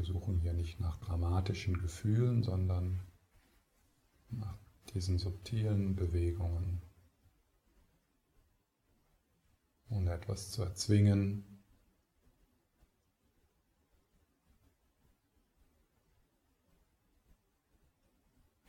Wir 0.01 0.07
suchen 0.07 0.39
hier 0.39 0.53
nicht 0.53 0.79
nach 0.79 0.97
dramatischen 0.97 1.77
Gefühlen, 1.77 2.41
sondern 2.41 3.05
nach 4.31 4.57
diesen 4.95 5.19
subtilen 5.19 5.95
Bewegungen, 5.95 6.81
ohne 9.89 10.13
etwas 10.13 10.49
zu 10.49 10.63
erzwingen. 10.63 11.63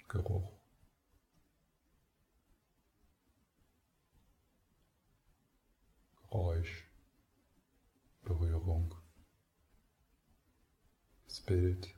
Geruch. 0.08 0.52
Geräusch, 6.28 6.90
Berührung 8.22 8.94
Bild, 11.46 11.94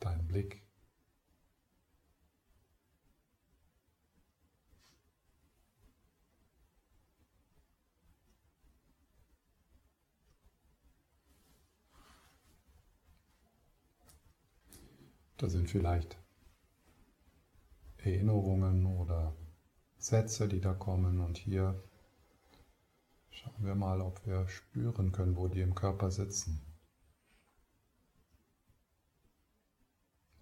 dein 0.00 0.26
Blick. 0.26 0.62
Da 15.38 15.48
sind 15.48 15.70
vielleicht 15.70 16.18
Erinnerungen 17.98 18.86
oder 18.86 19.36
Sätze, 19.96 20.48
die 20.48 20.60
da 20.60 20.74
kommen 20.74 21.20
und 21.20 21.38
hier 21.38 21.80
Schauen 23.48 23.64
wir 23.64 23.74
mal, 23.74 24.00
ob 24.02 24.26
wir 24.26 24.46
spüren 24.48 25.10
können, 25.10 25.36
wo 25.36 25.48
die 25.48 25.60
im 25.60 25.74
Körper 25.74 26.10
sitzen. 26.10 26.60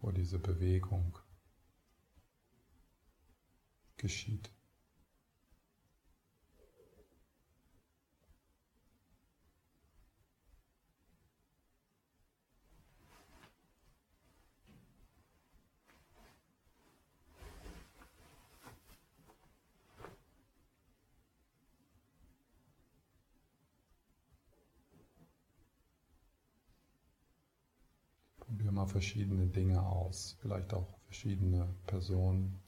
Wo 0.01 0.11
diese 0.11 0.39
Bewegung 0.41 1.17
geschieht. 3.97 4.51
Mal 28.77 28.87
verschiedene 28.87 29.47
Dinge 29.47 29.83
aus, 29.83 30.37
vielleicht 30.41 30.73
auch 30.73 30.87
verschiedene 31.07 31.67
Personen. 31.87 32.61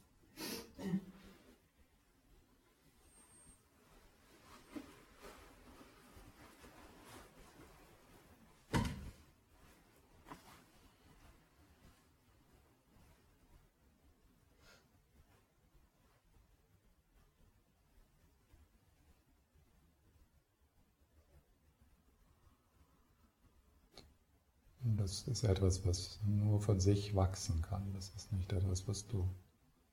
Das 25.09 25.23
ist 25.23 25.43
etwas, 25.45 25.87
was 25.87 26.21
nur 26.27 26.61
von 26.61 26.81
sich 26.81 27.15
wachsen 27.15 27.63
kann. 27.63 27.95
Das 27.95 28.11
ist 28.15 28.31
nicht 28.31 28.53
etwas, 28.53 28.87
was 28.87 29.07
du 29.07 29.27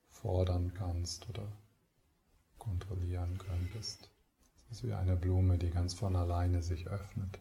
fordern 0.10 0.74
kannst 0.74 1.30
oder 1.30 1.48
kontrollieren 2.58 3.38
könntest. 3.38 4.10
Es 4.70 4.80
ist 4.80 4.84
wie 4.84 4.92
eine 4.94 5.16
Blume, 5.16 5.58
die 5.58 5.70
ganz 5.70 5.94
von 5.94 6.18
alleine 6.18 6.62
sich 6.62 6.88
öffnet. 6.88 7.40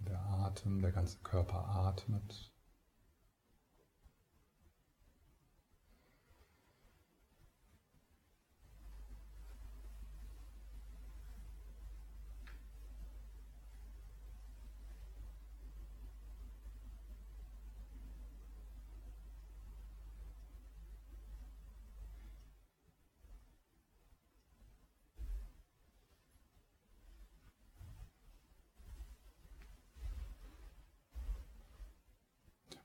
Der 0.00 0.20
Atem, 0.20 0.82
der 0.82 0.92
ganze 0.92 1.16
Körper 1.20 1.66
atmet. 1.66 2.52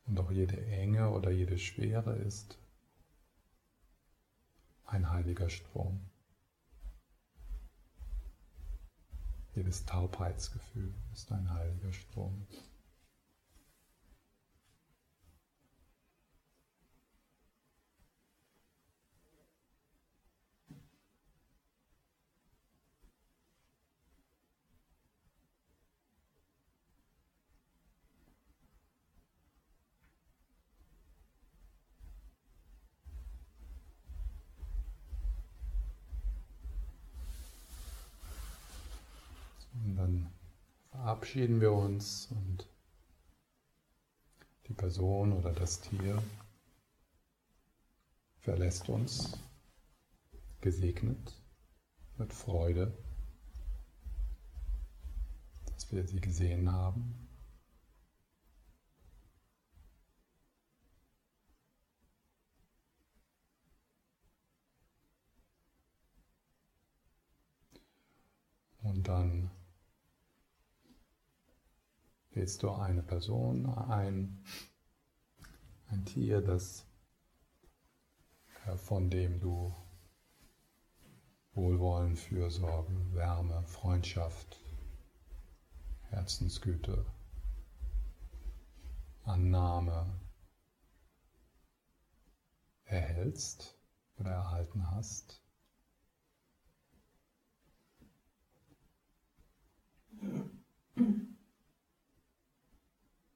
Und 0.06 0.20
auch 0.20 0.32
jede 0.32 0.64
Enge 0.68 1.10
oder 1.10 1.32
jede 1.32 1.43
Schwere 1.58 2.16
ist 2.16 2.58
ein 4.86 5.10
heiliger 5.10 5.50
Strom. 5.50 6.00
Jedes 9.56 9.86
Taubheitsgefühl 9.86 10.94
ist 11.14 11.32
ein 11.32 11.52
heiliger 11.54 11.94
Strom. 11.94 12.48
Verabschieden 41.24 41.62
wir 41.62 41.72
uns 41.72 42.28
und 42.32 42.68
die 44.68 44.74
Person 44.74 45.32
oder 45.32 45.54
das 45.54 45.80
Tier 45.80 46.22
verlässt 48.42 48.90
uns 48.90 49.40
gesegnet 50.60 51.34
mit 52.18 52.34
Freude, 52.34 52.92
dass 55.68 55.90
wir 55.94 56.06
sie 56.06 56.20
gesehen 56.20 56.70
haben. 56.70 57.30
Und 68.82 69.08
dann 69.08 69.50
lädst 72.36 72.64
du 72.64 72.72
eine 72.72 73.04
Person 73.04 73.66
ein, 73.66 74.44
ein 75.88 76.06
Tier, 76.06 76.42
das 76.42 76.86
äh, 78.66 78.78
von 78.78 79.10
dem 79.10 79.40
du 79.40 79.74
Wohlwollen, 81.54 82.16
Fürsorge, 82.16 83.14
Wärme, 83.14 83.64
Freundschaft, 83.68 84.60
Herzensgüte, 86.10 87.06
Annahme 89.24 90.20
erhältst 92.86 93.78
oder 94.18 94.32
erhalten 94.32 94.90
hast. 94.92 95.42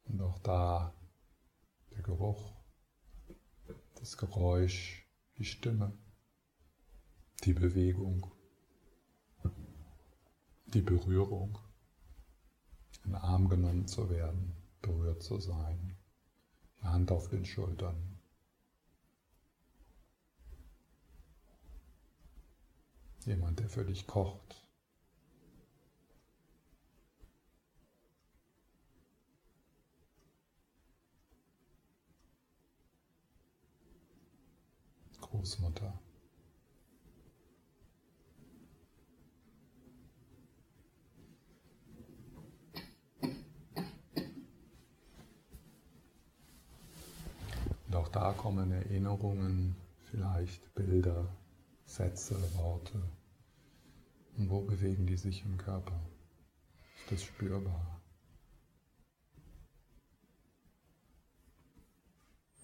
Und 0.06 0.22
auch 0.22 0.37
da 0.48 0.93
der 1.91 2.04
Geruch, 2.04 2.54
das 3.95 4.16
Geräusch, 4.16 5.06
die 5.38 5.43
Stimme, 5.43 5.91
die 7.43 7.52
Bewegung, 7.52 8.32
die 10.68 10.82
Berührung, 10.82 11.58
in 13.04 13.12
den 13.12 13.16
Arm 13.16 13.50
genommen 13.50 13.88
zu 13.88 14.10
werden, 14.10 14.56
berührt 14.82 15.22
zu 15.22 15.38
sein, 15.39 15.98
die 16.80 16.86
Hand 16.86 17.12
auf 17.12 17.28
den 17.28 17.45
Schultern. 17.45 18.18
Jemand, 23.26 23.60
der 23.60 23.68
für 23.68 23.84
dich 23.84 24.08
kocht, 24.08 24.66
Großmutter. 35.30 35.93
Und 47.88 47.95
auch 47.95 48.07
da 48.09 48.34
kommen 48.34 48.71
Erinnerungen, 48.71 49.75
vielleicht 50.11 50.73
Bilder, 50.75 51.28
Sätze, 51.86 52.36
Worte. 52.57 53.01
Und 54.38 54.49
wo 54.49 54.61
bewegen 54.61 55.07
die 55.07 55.17
sich 55.17 55.43
im 55.45 55.57
Körper? 55.57 55.99
Ist 57.03 57.11
das 57.11 57.23
spürbar? 57.23 57.97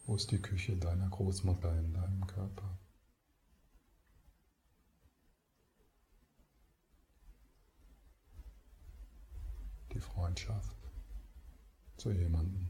Wo 0.05 0.15
ist 0.15 0.31
die 0.31 0.41
Küche 0.41 0.75
deiner 0.75 1.09
Großmutter 1.09 1.79
in 1.79 1.93
deinem 1.93 2.27
Körper? 2.27 2.77
Die 9.93 9.99
Freundschaft 9.99 10.75
zu 11.97 12.11
jemandem. 12.11 12.69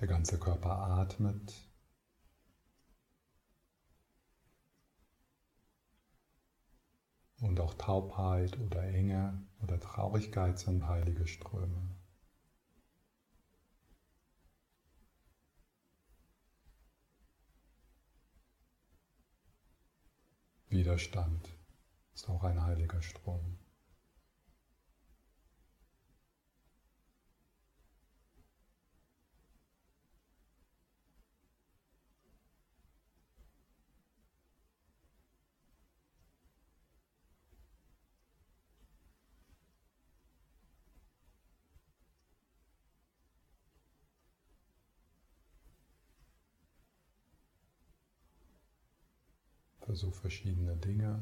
Der 0.00 0.06
ganze 0.06 0.38
Körper 0.38 0.70
atmet. 0.70 1.65
Und 7.46 7.60
auch 7.60 7.74
Taubheit 7.74 8.58
oder 8.58 8.82
Enge 8.82 9.40
oder 9.62 9.78
Traurigkeit 9.78 10.58
sind 10.58 10.88
heilige 10.88 11.28
Ströme. 11.28 11.94
Widerstand 20.68 21.56
ist 22.14 22.28
auch 22.28 22.42
ein 22.42 22.64
heiliger 22.64 23.00
Strom. 23.00 23.56
So 49.96 50.10
verschiedene 50.10 50.76
Dinge. 50.76 51.20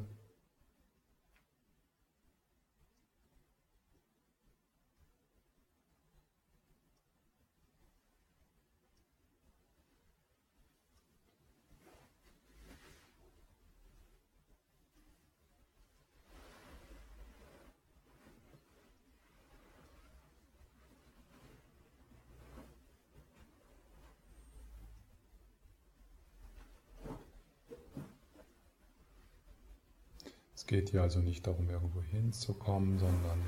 Es 30.64 30.68
geht 30.68 30.88
hier 30.88 31.02
also 31.02 31.18
nicht 31.18 31.46
darum, 31.46 31.68
irgendwo 31.68 32.00
hinzukommen, 32.00 32.98
sondern 32.98 33.38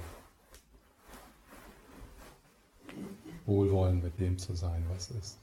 Wohlwollen 3.47 4.03
mit 4.03 4.21
dem 4.21 4.37
zu 4.37 4.55
sein, 4.55 4.85
was 4.91 5.11
ist. 5.13 5.39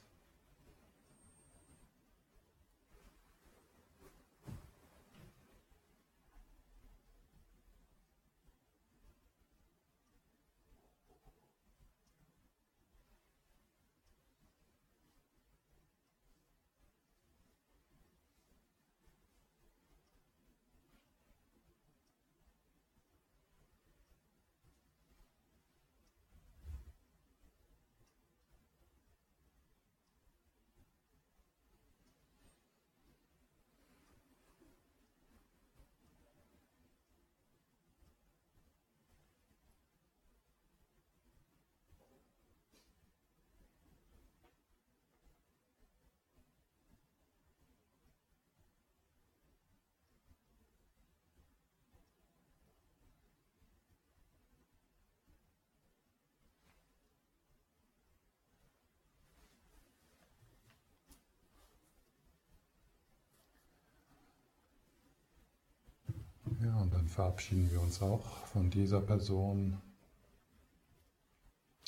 Ja, 66.64 66.78
und 66.78 66.94
dann 66.94 67.08
verabschieden 67.08 67.70
wir 67.70 67.80
uns 67.82 68.00
auch 68.00 68.46
von 68.46 68.70
dieser 68.70 69.02
Person. 69.02 69.82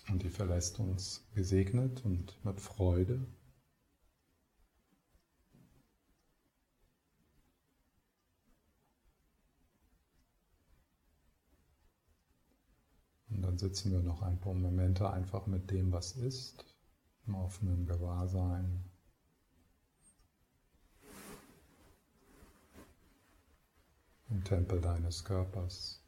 Und 0.09 0.23
die 0.23 0.29
verlässt 0.29 0.79
uns 0.79 1.25
gesegnet 1.35 2.05
und 2.05 2.45
mit 2.45 2.61
Freude. 2.61 3.27
Und 13.31 13.41
dann 13.41 13.57
sitzen 13.57 13.93
wir 13.93 14.01
noch 14.01 14.21
ein 14.21 14.39
paar 14.39 14.53
Momente 14.53 15.09
einfach 15.11 15.47
mit 15.47 15.71
dem, 15.71 15.91
was 15.91 16.13
ist, 16.13 16.67
im 17.27 17.35
offenen 17.35 17.87
Gewahrsein. 17.87 18.85
Im 24.29 24.43
Tempel 24.45 24.81
deines 24.81 25.25
Körpers. 25.25 26.03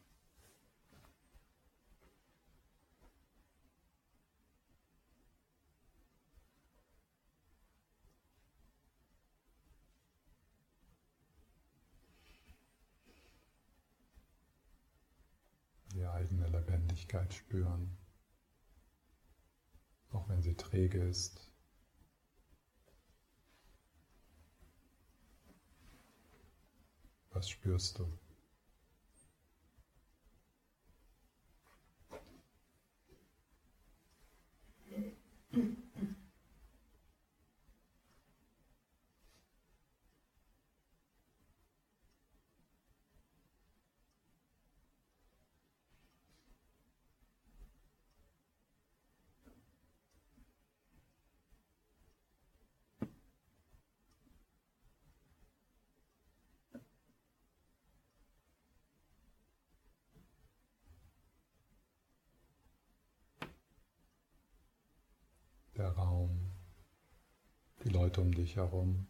die 15.99 16.07
eigene 16.07 16.47
Lebendigkeit 16.49 17.35
spüren, 17.35 17.97
auch 20.13 20.29
wenn 20.29 20.43
sie 20.43 20.55
träge 20.55 21.03
ist. 21.03 21.51
Was 27.39 27.51
spürst 27.51 28.01
du? 28.01 28.19
der 65.79 65.91
Raum, 65.91 66.51
die 67.89 67.95
Leute 67.95 68.21
um 68.21 68.33
dich 68.33 68.57
herum. 68.57 69.07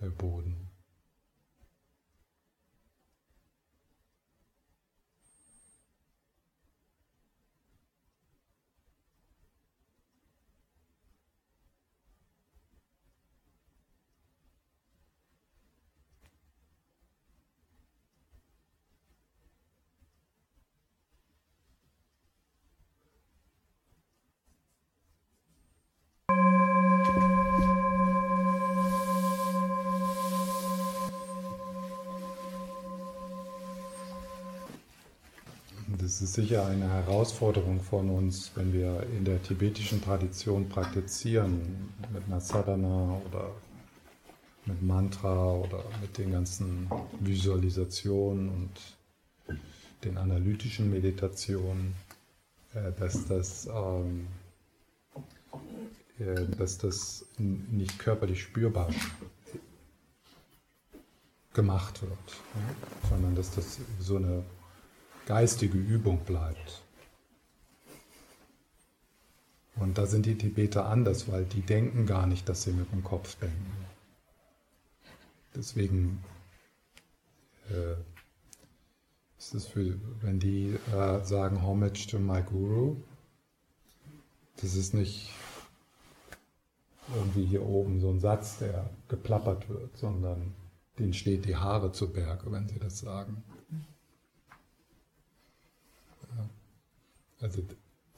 Der 0.00 0.10
Boden. 0.10 0.70
Ist 36.22 36.34
sicher 36.34 36.66
eine 36.66 36.86
Herausforderung 36.86 37.80
von 37.80 38.10
uns, 38.10 38.50
wenn 38.54 38.74
wir 38.74 39.06
in 39.16 39.24
der 39.24 39.42
tibetischen 39.42 40.02
Tradition 40.02 40.68
praktizieren, 40.68 41.94
mit 42.12 42.24
einer 42.26 42.42
Sadhana 42.42 43.18
oder 43.26 43.52
mit 44.66 44.82
Mantra 44.82 45.54
oder 45.54 45.82
mit 46.02 46.18
den 46.18 46.32
ganzen 46.32 46.90
Visualisationen 47.20 48.50
und 48.50 49.58
den 50.04 50.18
analytischen 50.18 50.90
Meditationen, 50.90 51.94
äh, 52.74 52.92
dass 52.98 53.24
das, 53.24 53.66
ähm, 53.74 54.26
äh, 56.18 56.44
dass 56.58 56.76
das 56.76 57.24
nicht 57.38 57.98
körperlich 57.98 58.42
spürbar 58.42 58.90
gemacht 61.54 62.02
wird, 62.02 62.40
sondern 63.08 63.34
dass 63.34 63.54
das 63.54 63.78
so 63.98 64.16
eine 64.16 64.44
geistige 65.30 65.78
Übung 65.78 66.18
bleibt. 66.24 66.82
Und 69.76 69.96
da 69.96 70.06
sind 70.06 70.26
die 70.26 70.36
Tibeter 70.36 70.86
anders, 70.86 71.30
weil 71.30 71.44
die 71.44 71.60
denken 71.60 72.04
gar 72.04 72.26
nicht, 72.26 72.48
dass 72.48 72.64
sie 72.64 72.72
mit 72.72 72.90
dem 72.90 73.04
Kopf 73.04 73.36
denken. 73.36 73.86
Deswegen 75.54 76.24
äh, 77.70 77.94
ist 79.38 79.54
es 79.54 79.68
für, 79.68 80.00
wenn 80.20 80.40
die 80.40 80.76
äh, 80.92 81.24
sagen 81.24 81.62
Homage 81.62 82.06
to 82.10 82.18
my 82.18 82.42
Guru, 82.42 82.96
das 84.60 84.74
ist 84.74 84.94
nicht 84.94 85.30
irgendwie 87.14 87.46
hier 87.46 87.64
oben 87.64 88.00
so 88.00 88.10
ein 88.10 88.18
Satz, 88.18 88.58
der 88.58 88.90
geplappert 89.06 89.68
wird, 89.68 89.96
sondern 89.96 90.54
denen 90.98 91.14
steht 91.14 91.44
die 91.44 91.54
Haare 91.54 91.92
zu 91.92 92.12
Berge, 92.12 92.50
wenn 92.50 92.66
sie 92.66 92.80
das 92.80 92.98
sagen. 92.98 93.44
Also 97.40 97.64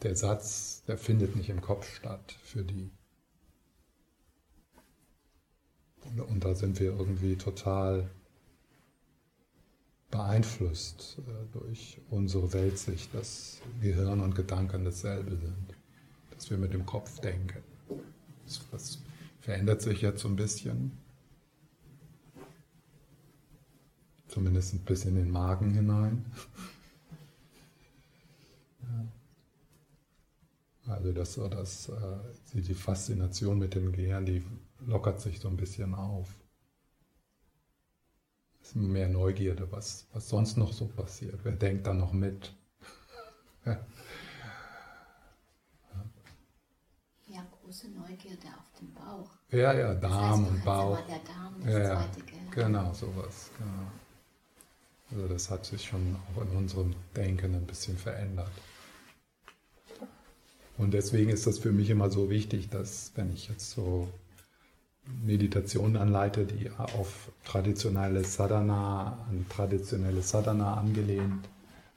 der 0.03 0.17
Satz, 0.17 0.83
der 0.87 0.99
findet 0.99 1.37
nicht 1.37 1.49
im 1.49 1.61
Kopf 1.61 1.89
statt 1.97 2.37
für 2.43 2.65
die. 2.65 2.91
Und 6.29 6.45
da 6.45 6.55
sind 6.55 6.81
wir 6.81 6.91
irgendwie 6.91 7.37
total 7.37 8.11
beeinflusst 10.11 11.19
äh, 11.27 11.53
durch 11.53 12.01
unsere 12.11 12.53
Weltsicht, 12.53 13.15
dass 13.15 13.61
Gehirn 13.81 14.21
und 14.21 14.35
Gedanken 14.35 14.85
dasselbe 14.85 15.37
sind, 15.37 15.75
dass 16.31 16.51
wir 16.51 16.59
mit 16.59 16.73
dem 16.75 16.85
Kopf 16.85 17.21
denken. 17.21 17.63
Das, 18.45 18.61
das 18.71 18.99
verändert 19.41 19.81
sich 19.81 20.03
jetzt 20.03 20.21
so 20.21 20.29
ein 20.29 20.37
bisschen, 20.37 20.93
zumindest 24.29 24.75
ein 24.75 24.81
bisschen 24.81 25.17
in 25.17 25.25
den 25.25 25.31
Magen 25.31 25.73
hinein. 25.73 26.27
Also 30.87 31.13
das, 31.13 31.35
das, 31.35 31.89
äh, 31.89 32.61
die 32.61 32.75
Faszination 32.75 33.59
mit 33.59 33.75
dem 33.75 33.93
Gehirn, 33.93 34.27
die 34.27 34.45
lockert 34.81 35.21
sich 35.21 35.39
so 35.39 35.49
ein 35.49 35.57
bisschen 35.57 35.95
auf. 35.95 36.29
Es 38.61 38.69
ist 38.71 38.77
mehr 38.77 39.09
Neugierde, 39.09 39.71
was, 39.71 40.07
was 40.13 40.29
sonst 40.29 40.57
noch 40.57 40.73
so 40.73 40.87
passiert. 40.87 41.41
Wer 41.45 41.53
denkt 41.53 41.87
da 41.87 41.95
noch 41.95 42.13
mit? 42.13 42.55
ja. 43.65 43.87
große 47.73 47.89
Neugierde 47.91 48.49
auf 48.59 48.71
den 48.79 48.93
Bauch. 48.93 49.31
Ja, 49.51 49.73
ja, 49.73 49.95
Darm 49.95 50.01
das 50.01 50.13
heißt, 50.13 50.51
und 50.51 50.65
Bauch. 50.65 51.01
Der 51.07 51.19
Darm, 51.21 51.55
das 51.65 51.73
ja, 51.73 51.97
zweite 51.97 52.23
Genau, 52.51 52.93
sowas. 52.93 53.51
Genau. 53.59 53.91
Also 55.11 55.29
das 55.29 55.51
hat 55.51 55.65
sich 55.65 55.83
schon 55.83 56.17
auch 56.17 56.43
in 56.43 56.49
unserem 56.51 56.95
Denken 57.17 57.55
ein 57.55 57.67
bisschen 57.67 57.97
verändert. 57.97 58.53
Und 60.79 60.95
deswegen 60.95 61.31
ist 61.31 61.47
das 61.47 61.59
für 61.59 61.73
mich 61.73 61.91
immer 61.91 62.11
so 62.11 62.31
wichtig, 62.31 62.69
dass 62.71 63.13
wenn 63.15 63.33
ich 63.33 63.49
jetzt 63.49 63.71
so 63.71 64.09
Meditationen 65.25 65.97
anleite, 65.97 66.47
die 66.47 66.71
auf 66.71 67.31
traditionelle 67.45 68.25
Sadhana, 68.25 69.19
an 69.29 69.47
traditionelle 69.49 70.23
Sadhana 70.23 70.75
angelehnt 70.75 71.49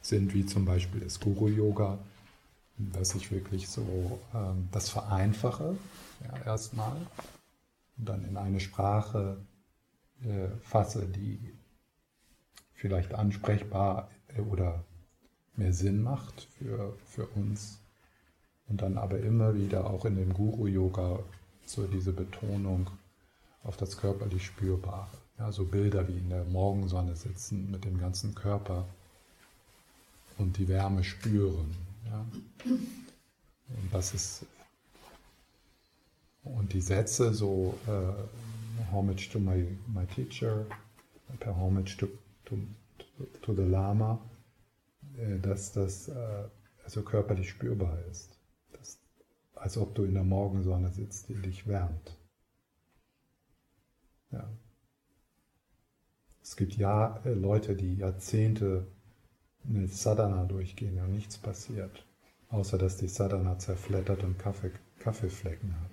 sind, 0.01 0.33
wie 0.33 0.45
zum 0.45 0.65
Beispiel 0.65 1.01
das 1.01 1.19
Guru-Yoga, 1.19 1.97
dass 2.77 3.15
ich 3.15 3.31
wirklich 3.31 3.69
so 3.69 4.19
ähm, 4.33 4.67
das 4.71 4.89
vereinfache, 4.89 5.77
ja, 6.23 6.45
erstmal, 6.45 6.95
dann 7.97 8.25
in 8.25 8.35
eine 8.37 8.59
Sprache 8.59 9.37
äh, 10.23 10.47
fasse, 10.61 11.05
die 11.05 11.39
vielleicht 12.73 13.13
ansprechbar 13.13 14.09
äh, 14.35 14.41
oder 14.41 14.83
mehr 15.55 15.73
Sinn 15.73 16.03
macht 16.03 16.47
für, 16.57 16.97
für 17.05 17.27
uns 17.27 17.79
Und 18.67 18.81
dann 18.81 18.97
aber 18.97 19.19
immer 19.19 19.55
wieder 19.55 19.89
auch 19.89 20.05
in 20.05 20.15
dem 20.15 20.33
Guru-Yoga 20.33 21.19
so 21.65 21.85
diese 21.85 22.13
Betonung 22.13 22.89
auf 23.63 23.77
das 23.77 23.97
körperlich 23.97 24.45
Spürbare. 24.45 25.07
Ja, 25.37 25.51
so 25.51 25.65
Bilder 25.65 26.07
wie 26.07 26.17
in 26.17 26.29
der 26.29 26.45
Morgensonne 26.45 27.15
sitzen 27.15 27.69
mit 27.69 27.85
dem 27.85 27.99
ganzen 27.99 28.33
Körper 28.33 28.85
und 30.37 30.57
die 30.57 30.67
Wärme 30.67 31.03
spüren. 31.03 31.75
Ja. 32.05 32.25
Und 32.65 33.93
das 33.93 34.13
ist 34.13 34.45
und 36.45 36.73
die 36.73 36.81
Sätze 36.81 37.33
so 37.33 37.73
uh, 37.87 38.91
Homage 38.91 39.29
to 39.31 39.39
my, 39.39 39.65
my 39.87 40.05
teacher, 40.05 40.65
per 41.39 41.55
Homage 41.55 41.97
to, 41.97 42.07
to, 42.45 42.57
to 43.41 43.53
the 43.53 43.63
Lama, 43.63 44.19
äh, 45.17 45.39
dass 45.39 45.73
das 45.73 46.07
äh, 46.07 46.43
also 46.83 47.01
körperlich 47.01 47.49
spürbar 47.49 47.97
ist. 48.11 48.34
Als 49.55 49.77
ob 49.77 49.95
du 49.95 50.03
in 50.03 50.13
der 50.13 50.23
Morgensonne 50.23 50.91
sitzt, 50.91 51.29
die 51.29 51.35
dich 51.35 51.67
wärmt. 51.67 52.17
Ja. 54.31 54.47
Es 56.41 56.55
gibt 56.55 56.77
ja 56.77 57.19
äh, 57.25 57.33
Leute, 57.33 57.75
die 57.75 57.95
Jahrzehnte 57.95 58.87
eine 59.67 59.87
Sadhana 59.87 60.45
durchgehen 60.45 60.99
und 60.99 61.13
nichts 61.13 61.37
passiert, 61.37 62.05
außer 62.49 62.77
dass 62.77 62.97
die 62.97 63.07
Sadhana 63.07 63.57
zerflettert 63.57 64.23
und 64.23 64.37
Kaffee, 64.37 64.71
Kaffeeflecken 64.99 65.73
hat. 65.81 65.91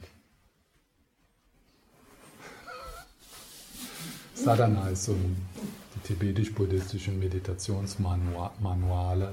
Sadhana 4.35 4.89
ist 4.89 5.05
so 5.05 5.15
die 5.15 6.01
tibetisch-buddhistischen 6.01 7.19
Meditationsmanuale, 7.19 9.33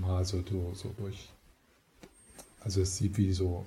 man 0.00 0.10
also 0.10 0.42
so, 0.48 0.72
so 0.74 0.94
durch, 0.96 1.30
also 2.60 2.80
es 2.82 2.96
sieht 2.96 3.18
wie 3.18 3.32
so 3.32 3.66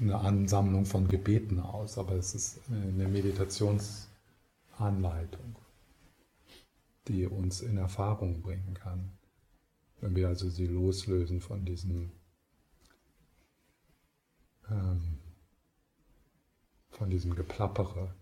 eine 0.00 0.18
Ansammlung 0.18 0.86
von 0.86 1.06
Gebeten 1.08 1.60
aus, 1.60 1.98
aber 1.98 2.14
es 2.14 2.34
ist 2.34 2.60
eine 2.68 3.06
Meditationsanleitung, 3.08 5.56
die 7.08 7.26
uns 7.26 7.60
in 7.60 7.76
Erfahrung 7.76 8.40
bringen 8.40 8.72
kann. 8.74 9.12
Wenn 10.00 10.16
wir 10.16 10.28
also 10.28 10.48
sie 10.48 10.66
loslösen 10.66 11.42
von 11.42 11.66
diesem 11.66 12.10
ähm, 14.70 15.18
von 16.90 17.10
diesem 17.10 17.34
Geplappere. 17.34 18.14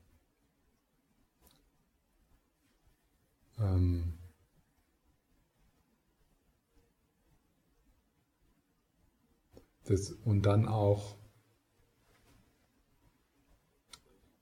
Ähm, 3.59 4.18
das, 9.91 10.13
und 10.25 10.43
dann 10.43 10.69
auch, 10.69 11.17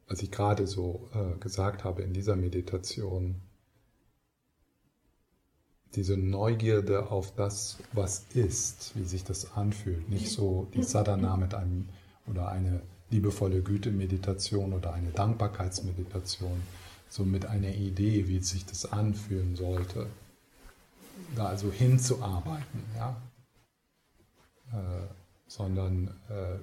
was 0.09 0.22
ich 0.22 0.30
gerade 0.30 0.66
so 0.66 1.09
äh, 1.14 1.38
gesagt 1.38 1.84
habe 1.84 2.03
in 2.03 2.12
dieser 2.12 2.36
Meditation, 2.36 3.40
diese 5.94 6.16
Neugierde 6.16 7.11
auf 7.11 7.34
das, 7.34 7.78
was 7.92 8.26
ist, 8.34 8.92
wie 8.97 9.05
sich 9.05 9.24
das 9.24 9.53
anfühlt. 9.57 10.09
Nicht 10.09 10.30
so 10.30 10.68
die 10.74 10.82
Sadhana 10.82 11.36
mit 11.36 11.55
einem 11.55 11.88
oder 12.26 12.49
eine 12.49 12.82
liebevolle 13.11 13.62
Güte-Meditation 13.62 14.72
oder 14.72 14.92
eine 14.92 15.11
Dankbarkeitsmeditation, 15.11 16.61
so 17.09 17.24
mit 17.24 17.47
einer 17.47 17.72
Idee, 17.74 18.28
wie 18.28 18.40
sich 18.40 18.66
das 18.66 18.84
anfühlen 18.92 19.57
sollte, 19.57 20.09
da 21.34 21.47
also 21.47 21.70
hinzuarbeiten, 21.70 22.82
ja? 22.97 23.16
Äh, 24.72 25.07
sondern 25.47 26.09
äh, 26.28 26.59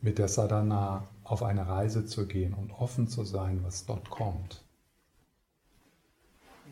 mit 0.00 0.18
der 0.18 0.28
Sadhana 0.28 1.06
auf 1.24 1.42
eine 1.42 1.66
Reise 1.66 2.06
zu 2.06 2.26
gehen 2.26 2.54
und 2.54 2.70
offen 2.72 3.08
zu 3.08 3.24
sein, 3.24 3.60
was 3.62 3.86
dort 3.86 4.08
kommt. 4.10 4.62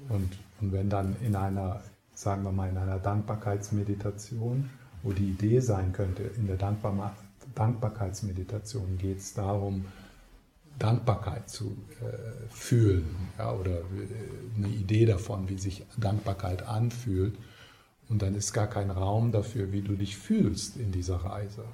Und, 0.09 0.39
und 0.61 0.73
wenn 0.73 0.91
dann 0.91 1.17
in 1.21 1.35
einer, 1.35 1.83
sagen 2.15 2.45
wir 2.45 2.53
mal, 2.53 2.69
in 2.69 2.77
einer 2.77 2.99
Dankbarkeitsmeditation, 2.99 4.71
wo 5.03 5.13
die 5.13 5.31
Idee 5.31 5.61
sein 5.61 5.93
könnte, 5.93 6.23
in 6.23 6.47
der 6.47 6.57
Dankbar 6.57 7.15
Dankbarkeitsmeditation 7.55 8.99
geht 8.99 9.19
es 9.19 9.35
darum, 9.35 9.85
Dankbarkeit 10.79 11.49
zu 11.49 11.77
äh, 12.01 12.49
fühlen 12.49 13.15
ja, 13.39 13.53
oder 13.53 13.79
äh, 13.79 13.83
eine 14.57 14.69
Idee 14.69 15.07
davon, 15.07 15.49
wie 15.49 15.59
sich 15.59 15.85
Dankbarkeit 15.97 16.67
anfühlt. 16.67 17.37
Und 18.09 18.23
dann 18.23 18.35
ist 18.35 18.53
gar 18.53 18.67
kein 18.67 18.91
Raum 18.91 19.33
dafür, 19.33 19.73
wie 19.73 19.83
du 19.83 19.97
dich 19.97 20.17
fühlst 20.17 20.77
in 20.77 20.93
dieser 20.93 21.17
Reise. 21.17 21.65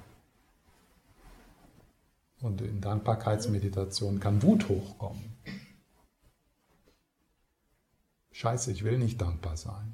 Und 2.39 2.61
in 2.61 2.81
Dankbarkeitsmeditation 2.81 4.19
kann 4.19 4.41
Wut 4.41 4.67
hochkommen. 4.67 5.37
Scheiße, 8.31 8.71
ich 8.71 8.83
will 8.83 8.97
nicht 8.97 9.21
dankbar 9.21 9.57
sein. 9.57 9.93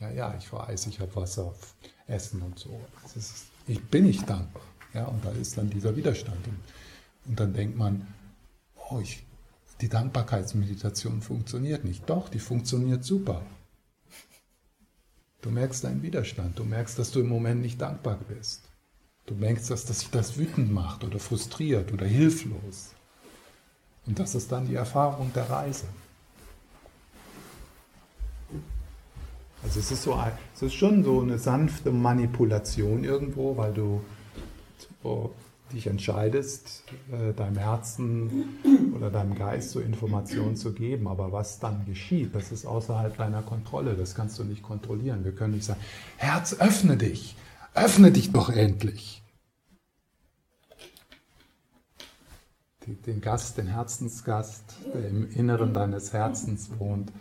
Ja, 0.00 0.10
ja, 0.10 0.34
ich 0.36 0.52
weiß, 0.52 0.86
ich 0.88 1.00
habe 1.00 1.14
Wasser, 1.16 1.54
Essen 2.06 2.42
und 2.42 2.58
so. 2.58 2.80
Ist, 3.14 3.46
ich 3.66 3.82
bin 3.84 4.06
nicht 4.06 4.28
dankbar. 4.28 4.62
Ja, 4.94 5.04
und 5.04 5.24
da 5.24 5.30
ist 5.30 5.58
dann 5.58 5.70
dieser 5.70 5.94
Widerstand. 5.94 6.38
Und 7.26 7.38
dann 7.38 7.52
denkt 7.52 7.76
man, 7.76 8.06
oh, 8.90 8.98
ich, 9.00 9.24
die 9.80 9.88
Dankbarkeitsmeditation 9.88 11.20
funktioniert 11.20 11.84
nicht. 11.84 12.08
Doch, 12.08 12.28
die 12.28 12.38
funktioniert 12.38 13.04
super. 13.04 13.42
Du 15.40 15.50
merkst 15.50 15.84
deinen 15.84 16.02
Widerstand, 16.02 16.58
du 16.58 16.64
merkst, 16.64 16.98
dass 16.98 17.12
du 17.12 17.20
im 17.20 17.28
Moment 17.28 17.62
nicht 17.62 17.80
dankbar 17.80 18.18
bist. 18.28 18.62
Du 19.26 19.34
merkst, 19.34 19.70
dass 19.70 19.84
das 19.84 20.00
sich 20.00 20.10
das 20.10 20.36
wütend 20.36 20.72
macht 20.72 21.04
oder 21.04 21.18
frustriert 21.18 21.92
oder 21.92 22.06
hilflos. 22.06 22.94
Und 24.06 24.18
das 24.18 24.34
ist 24.34 24.50
dann 24.50 24.66
die 24.66 24.74
Erfahrung 24.74 25.32
der 25.34 25.48
Reise. 25.48 25.86
Also 29.62 29.80
es 29.80 29.90
ist 29.90 30.02
so, 30.04 30.18
es 30.54 30.62
ist 30.62 30.74
schon 30.74 31.04
so 31.04 31.20
eine 31.20 31.38
sanfte 31.38 31.90
Manipulation 31.90 33.04
irgendwo, 33.04 33.56
weil 33.56 33.74
du 33.74 34.00
dich 35.72 35.86
entscheidest, 35.86 36.84
äh, 37.10 37.32
deinem 37.32 37.56
Herzen 37.56 38.48
oder 38.96 39.10
deinem 39.10 39.34
Geist 39.34 39.70
so 39.70 39.80
Informationen 39.80 40.56
zu 40.56 40.72
geben. 40.72 41.08
Aber 41.08 41.32
was 41.32 41.58
dann 41.58 41.84
geschieht, 41.84 42.34
das 42.34 42.52
ist 42.52 42.66
außerhalb 42.66 43.16
deiner 43.16 43.42
Kontrolle. 43.42 43.94
Das 43.94 44.14
kannst 44.14 44.38
du 44.38 44.44
nicht 44.44 44.62
kontrollieren. 44.62 45.24
Wir 45.24 45.32
können 45.32 45.54
nicht 45.54 45.64
sagen, 45.64 45.80
Herz, 46.16 46.54
öffne 46.54 46.96
dich. 46.96 47.36
Öffne 47.74 48.10
dich 48.10 48.32
doch 48.32 48.50
endlich. 48.50 49.22
Den 52.86 53.20
Gast, 53.20 53.58
den 53.58 53.66
Herzensgast, 53.66 54.64
der 54.94 55.08
im 55.08 55.30
Inneren 55.32 55.74
deines 55.74 56.14
Herzens 56.14 56.70
wohnt, 56.78 57.12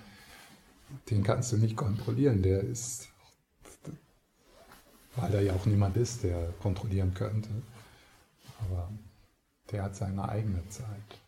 den 1.10 1.24
kannst 1.24 1.52
du 1.52 1.58
nicht 1.58 1.76
kontrollieren. 1.76 2.42
Der 2.42 2.62
ist, 2.62 3.10
weil 5.18 5.32
da 5.32 5.42
ja 5.42 5.54
auch 5.54 5.66
niemand 5.66 5.98
ist, 5.98 6.24
der 6.24 6.54
kontrollieren 6.62 7.14
könnte. 7.14 7.50
Aber 8.60 8.92
der 9.72 9.84
hat 9.84 9.96
seine 9.96 10.28
eigene 10.28 10.68
Zeit. 10.70 11.20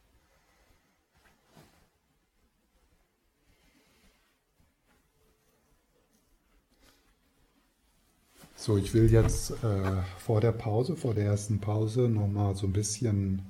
So, 8.56 8.78
ich 8.78 8.94
will 8.94 9.10
jetzt 9.10 9.52
äh, 9.64 10.02
vor 10.18 10.42
der 10.42 10.52
Pause, 10.52 10.98
vor 10.98 11.14
der 11.14 11.26
ersten 11.26 11.60
Pause, 11.60 12.10
nochmal 12.10 12.56
so 12.56 12.68
ein 12.68 12.74
bisschen 12.74 13.42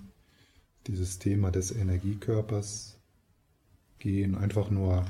dieses 0.85 1.17
Thema 1.17 1.49
des 1.51 1.71
Energiekörpers 1.71 2.95
gehen. 3.97 4.35
Einfach 4.35 4.69
nur, 4.69 5.03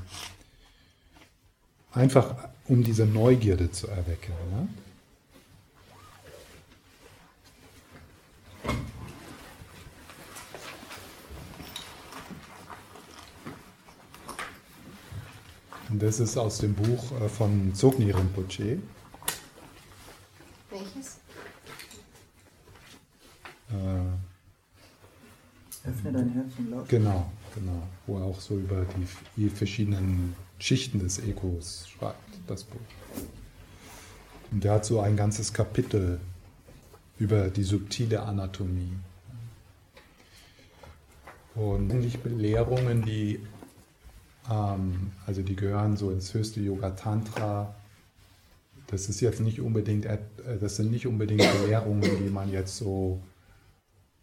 einfach 1.92 2.48
um 2.66 2.82
diese 2.82 3.04
Neugierde 3.04 3.70
zu 3.72 3.88
erwecken. 3.88 4.32
Ne? 4.50 4.68
Und 15.90 16.00
das 16.00 16.20
ist 16.20 16.36
aus 16.36 16.58
dem 16.58 16.74
Buch 16.74 17.20
äh, 17.20 17.28
von 17.28 17.74
Zogni 17.74 18.12
Rinpoche. 18.12 18.78
Welches? 20.70 21.18
Äh, 23.70 25.88
Öffne 25.88 26.12
dein 26.12 26.28
Herz 26.30 26.52
und 26.58 26.70
lausche. 26.70 26.86
Genau, 26.88 27.32
genau. 27.54 27.82
Wo 28.06 28.18
er 28.18 28.24
auch 28.24 28.40
so 28.40 28.56
über 28.56 28.86
die 29.36 29.48
verschiedenen 29.48 30.36
Schichten 30.58 31.00
des 31.00 31.18
Egos 31.18 31.88
schreibt, 31.88 32.38
das 32.46 32.64
Buch. 32.64 32.80
Und 34.52 34.62
der 34.62 34.74
hat 34.74 34.84
so 34.84 35.00
ein 35.00 35.16
ganzes 35.16 35.52
Kapitel 35.52 36.20
über 37.18 37.48
die 37.48 37.62
subtile 37.62 38.22
Anatomie. 38.22 38.92
Und 41.54 41.90
eigentlich 41.90 42.20
Belehrungen, 42.20 43.02
die 43.02 43.40
also 44.50 45.42
die 45.42 45.56
gehören 45.56 45.96
so 45.96 46.10
ins 46.10 46.34
höchste 46.34 46.60
Yoga 46.60 46.90
Tantra, 46.90 47.74
das 48.88 49.08
ist 49.08 49.20
jetzt 49.20 49.40
nicht 49.40 49.60
unbedingt, 49.60 50.04
äh, 50.06 50.18
das 50.60 50.76
sind 50.76 50.90
nicht 50.90 51.06
unbedingt 51.06 51.42
Belehrungen, 51.62 52.02
die 52.02 52.30
man 52.30 52.50
jetzt 52.50 52.76
so, 52.76 53.20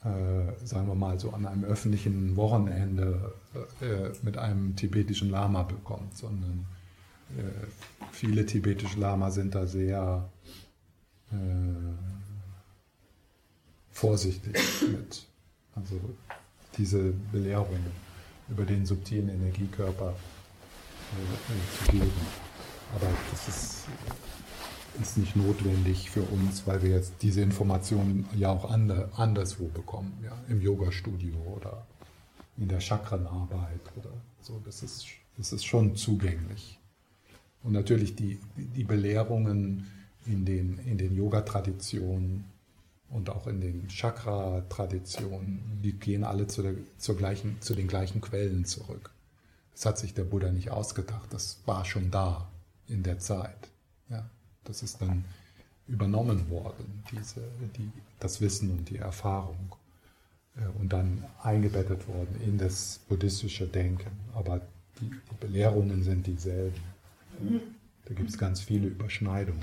äh, 0.03 0.65
sagen 0.65 0.87
wir 0.87 0.95
mal, 0.95 1.17
so 1.19 1.31
an 1.31 1.45
einem 1.45 1.63
öffentlichen 1.63 2.35
Wochenende 2.35 3.33
äh, 3.81 4.09
mit 4.23 4.37
einem 4.37 4.75
tibetischen 4.75 5.29
Lama 5.29 5.63
bekommt, 5.63 6.17
sondern 6.17 6.65
äh, 7.37 7.67
viele 8.11 8.45
tibetische 8.45 8.99
Lama 8.99 9.31
sind 9.31 9.55
da 9.55 9.65
sehr 9.65 10.29
äh, 11.31 11.35
vorsichtig 13.91 14.57
mit. 14.81 15.25
Also 15.75 15.99
diese 16.77 17.13
Belehrungen 17.31 18.06
über 18.49 18.65
den 18.65 18.85
subtilen 18.85 19.29
Energiekörper 19.29 20.13
äh, 21.13 21.85
zu 21.85 21.91
geben. 21.91 22.11
Aber 22.95 23.07
das 23.31 23.47
ist, 23.47 23.85
ist 25.01 25.17
nicht 25.17 25.35
notwendig 25.35 26.09
für 26.09 26.23
uns, 26.23 26.65
weil 26.65 26.81
wir 26.81 26.91
jetzt 26.91 27.13
diese 27.21 27.41
Informationen 27.41 28.25
ja 28.35 28.49
auch 28.49 28.69
ander, 28.69 29.09
anderswo 29.15 29.67
bekommen, 29.67 30.17
ja, 30.23 30.37
im 30.49 30.61
Yoga-Studio 30.61 31.35
oder 31.55 31.85
in 32.57 32.67
der 32.67 32.79
Chakrenarbeit 32.79 33.81
oder 33.97 34.11
so. 34.41 34.61
Das 34.65 34.81
ist, 34.83 35.05
das 35.37 35.53
ist 35.53 35.65
schon 35.65 35.95
zugänglich. 35.95 36.79
Und 37.63 37.73
natürlich 37.73 38.15
die, 38.15 38.39
die 38.55 38.83
Belehrungen 38.83 39.87
in 40.25 40.45
den, 40.45 40.79
in 40.79 40.97
den 40.97 41.15
Yoga-Traditionen 41.15 42.45
und 43.09 43.29
auch 43.29 43.47
in 43.47 43.61
den 43.61 43.87
Chakra-Traditionen, 43.87 45.79
die 45.83 45.93
gehen 45.93 46.23
alle 46.23 46.47
zu, 46.47 46.61
der, 46.61 46.73
zur 46.97 47.15
gleichen, 47.15 47.61
zu 47.61 47.73
den 47.73 47.87
gleichen 47.87 48.21
Quellen 48.21 48.65
zurück. 48.65 49.11
Das 49.73 49.85
hat 49.85 49.97
sich 49.97 50.13
der 50.13 50.23
Buddha 50.23 50.51
nicht 50.51 50.71
ausgedacht, 50.71 51.31
das 51.31 51.59
war 51.65 51.85
schon 51.85 52.11
da 52.11 52.49
in 52.87 53.03
der 53.03 53.19
Zeit. 53.19 53.69
Ja, 54.09 54.29
das 54.63 54.83
ist 54.83 55.01
dann 55.01 55.25
übernommen 55.87 56.49
worden, 56.49 57.03
diese, 57.11 57.41
die, 57.77 57.89
das 58.19 58.41
Wissen 58.41 58.71
und 58.71 58.89
die 58.89 58.97
Erfahrung 58.97 59.75
äh, 60.57 60.67
und 60.79 60.91
dann 60.91 61.23
eingebettet 61.41 62.07
worden 62.07 62.41
in 62.43 62.57
das 62.57 62.99
buddhistische 63.07 63.67
Denken. 63.67 64.11
Aber 64.33 64.61
die, 64.99 65.09
die 65.09 65.35
Belehrungen 65.39 66.03
sind 66.03 66.27
dieselben. 66.27 66.81
Da 68.05 68.13
gibt 68.13 68.29
es 68.29 68.37
ganz 68.37 68.61
viele 68.61 68.87
Überschneidungen. 68.87 69.61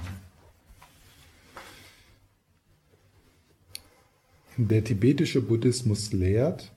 Der 4.57 4.85
tibetische 4.85 5.43
Buddhismus 5.43 6.13
lehrt, 6.13 6.73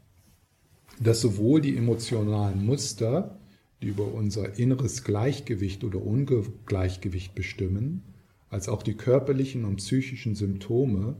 dass 1.00 1.22
sowohl 1.22 1.62
die 1.62 1.78
emotionalen 1.78 2.66
Muster, 2.66 3.38
die 3.82 3.88
über 3.88 4.12
unser 4.12 4.58
inneres 4.58 5.04
Gleichgewicht 5.04 5.84
oder 5.84 6.02
Ungleichgewicht 6.02 7.36
bestimmen, 7.36 8.02
als 8.50 8.68
auch 8.68 8.82
die 8.82 8.96
körperlichen 8.96 9.64
und 9.64 9.76
psychischen 9.76 10.34
Symptome, 10.34 11.18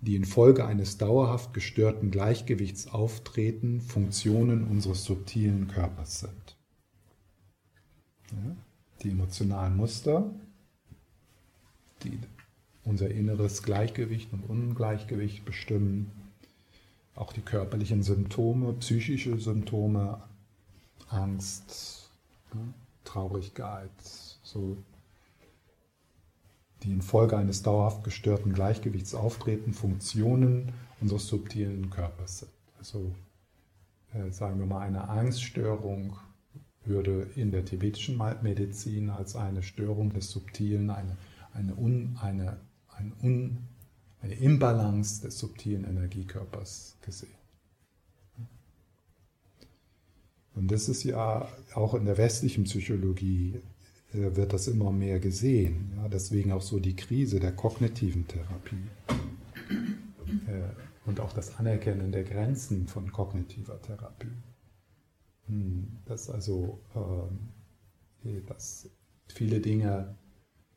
die 0.00 0.14
infolge 0.14 0.64
eines 0.64 0.98
dauerhaft 0.98 1.54
gestörten 1.54 2.12
Gleichgewichts 2.12 2.86
auftreten, 2.86 3.80
Funktionen 3.80 4.64
unseres 4.64 5.04
subtilen 5.04 5.66
Körpers 5.66 6.20
sind. 6.20 6.56
Ja, 8.30 8.56
die 9.02 9.10
emotionalen 9.10 9.76
Muster, 9.76 10.30
die 12.04 12.18
unser 12.84 13.10
inneres 13.10 13.62
Gleichgewicht 13.62 14.32
und 14.32 14.44
Ungleichgewicht 14.48 15.44
bestimmen. 15.44 16.10
Auch 17.14 17.32
die 17.32 17.42
körperlichen 17.42 18.02
Symptome, 18.02 18.72
psychische 18.74 19.38
Symptome, 19.38 20.20
Angst, 21.08 22.10
ne, 22.52 22.74
Traurigkeit, 23.04 23.90
so, 24.42 24.76
die 26.82 26.90
infolge 26.90 27.36
eines 27.36 27.62
dauerhaft 27.62 28.04
gestörten 28.04 28.52
Gleichgewichts 28.52 29.14
auftreten, 29.14 29.72
Funktionen 29.72 30.72
unseres 31.00 31.26
subtilen 31.26 31.90
Körpers 31.90 32.40
sind. 32.40 32.50
Also 32.78 33.14
äh, 34.12 34.30
sagen 34.30 34.58
wir 34.58 34.66
mal, 34.66 34.80
eine 34.80 35.08
Angststörung 35.08 36.16
würde 36.84 37.28
in 37.34 37.50
der 37.50 37.64
tibetischen 37.64 38.20
Medizin 38.42 39.08
als 39.08 39.36
eine 39.36 39.62
Störung 39.62 40.12
des 40.12 40.30
Subtilen, 40.30 40.90
eine, 40.90 41.16
eine, 41.54 41.74
un, 41.74 42.18
eine 42.20 42.58
ein 42.96 43.12
Un, 43.22 43.58
eine 44.20 44.34
Imbalance 44.34 45.22
des 45.22 45.38
subtilen 45.38 45.84
Energiekörpers 45.84 46.96
gesehen. 47.02 47.34
Und 50.54 50.70
das 50.70 50.88
ist 50.88 51.04
ja 51.04 51.48
auch 51.74 51.94
in 51.94 52.04
der 52.04 52.16
westlichen 52.16 52.64
Psychologie 52.64 53.60
äh, 54.14 54.36
wird 54.36 54.52
das 54.52 54.68
immer 54.68 54.92
mehr 54.92 55.18
gesehen. 55.18 55.92
Ja, 55.96 56.08
deswegen 56.08 56.52
auch 56.52 56.62
so 56.62 56.78
die 56.78 56.96
Krise 56.96 57.40
der 57.40 57.52
kognitiven 57.52 58.26
Therapie 58.28 58.76
äh, 60.46 61.06
und 61.06 61.20
auch 61.20 61.32
das 61.32 61.56
Anerkennen 61.58 62.12
der 62.12 62.24
Grenzen 62.24 62.86
von 62.86 63.10
kognitiver 63.10 63.80
Therapie. 63.82 64.28
Hm, 65.46 65.98
dass 66.06 66.30
also 66.30 66.80
ähm, 66.94 67.50
dass 68.46 68.88
viele 69.28 69.60
Dinge 69.60 70.16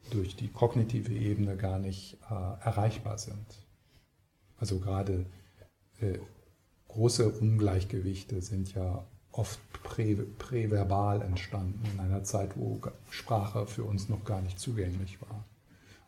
durch 0.09 0.35
die 0.35 0.47
kognitive 0.47 1.13
Ebene 1.13 1.57
gar 1.57 1.79
nicht 1.79 2.17
äh, 2.29 2.33
erreichbar 2.33 3.17
sind. 3.17 3.45
Also 4.59 4.79
gerade 4.79 5.25
äh, 5.99 6.17
große 6.87 7.29
Ungleichgewichte 7.29 8.41
sind 8.41 8.73
ja 8.73 9.03
oft 9.31 9.59
prä, 9.83 10.15
präverbal 10.15 11.21
entstanden, 11.21 11.81
in 11.93 11.99
einer 11.99 12.23
Zeit, 12.23 12.57
wo 12.57 12.81
Sprache 13.09 13.67
für 13.67 13.83
uns 13.83 14.09
noch 14.09 14.23
gar 14.25 14.41
nicht 14.41 14.59
zugänglich 14.59 15.21
war. 15.21 15.45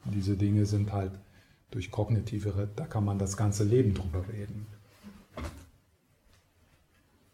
Und 0.06 0.16
diese 0.16 0.36
Dinge 0.36 0.66
sind 0.66 0.91
halt 0.91 1.12
durch 1.72 1.91
kognitive, 1.91 2.70
da 2.76 2.86
kann 2.86 3.06
man 3.06 3.20
das 3.20 3.38
ganze 3.38 3.64
Leben 3.64 3.93
drüber 3.93 4.28
reden. 4.28 4.66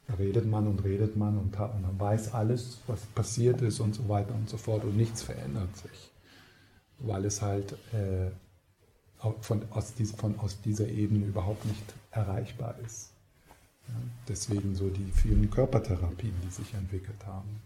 Da 0.08 0.16
redet 0.16 0.46
man 0.46 0.68
und 0.68 0.84
redet 0.84 1.16
man 1.16 1.38
und, 1.38 1.58
und 1.58 1.82
man 1.82 2.00
weiß 2.00 2.34
alles, 2.34 2.80
was 2.88 3.02
passiert 3.08 3.62
ist 3.62 3.80
und 3.80 3.96
so 3.96 4.08
weiter 4.10 4.36
und 4.36 4.50
so 4.50 4.58
fort 4.58 4.84
und 4.84 4.98
nichts 4.98 5.24
verändert 5.24 5.76
sich 5.78 6.12
weil 7.00 7.26
es 7.26 7.42
halt 7.42 7.74
äh, 7.94 8.32
von, 9.42 9.64
aus, 9.72 9.94
dies, 9.96 10.12
von, 10.12 10.38
aus 10.40 10.62
dieser 10.62 10.88
Ebene 10.88 11.26
überhaupt 11.26 11.66
nicht 11.66 11.94
erreichbar 12.12 12.76
ist. 12.86 13.12
Ja, 13.88 13.94
deswegen 14.28 14.76
so 14.76 14.90
die 14.90 15.12
vielen 15.12 15.50
Körpertherapien, 15.50 16.34
die 16.44 16.52
sich 16.52 16.74
entwickelt 16.74 17.26
haben. 17.26 17.62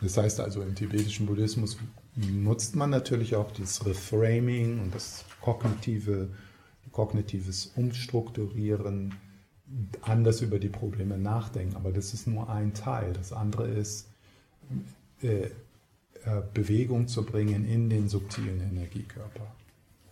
Das 0.00 0.16
heißt 0.16 0.40
also, 0.40 0.62
im 0.62 0.74
tibetischen 0.74 1.26
Buddhismus 1.26 1.76
nutzt 2.14 2.76
man 2.76 2.90
natürlich 2.90 3.34
auch 3.34 3.50
das 3.52 3.84
Reframing 3.84 4.80
und 4.80 4.94
das 4.94 5.24
kognitive, 5.40 6.28
kognitives 6.92 7.72
Umstrukturieren, 7.74 9.14
anders 10.02 10.40
über 10.40 10.58
die 10.58 10.68
Probleme 10.68 11.18
nachdenken. 11.18 11.76
Aber 11.76 11.90
das 11.90 12.14
ist 12.14 12.26
nur 12.26 12.48
ein 12.48 12.74
Teil. 12.74 13.12
Das 13.12 13.32
andere 13.32 13.66
ist, 13.68 14.08
äh, 15.22 15.50
äh, 16.24 16.42
Bewegung 16.52 17.08
zu 17.08 17.24
bringen 17.24 17.66
in 17.66 17.88
den 17.88 18.08
subtilen 18.08 18.60
Energiekörper. 18.60 19.46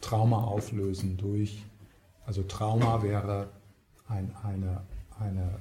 Trauma 0.00 0.44
auflösen 0.44 1.16
durch, 1.16 1.64
also 2.24 2.42
Trauma 2.42 3.02
wäre 3.02 3.48
ein, 4.08 4.34
eine, 4.42 4.82
eine, 5.18 5.60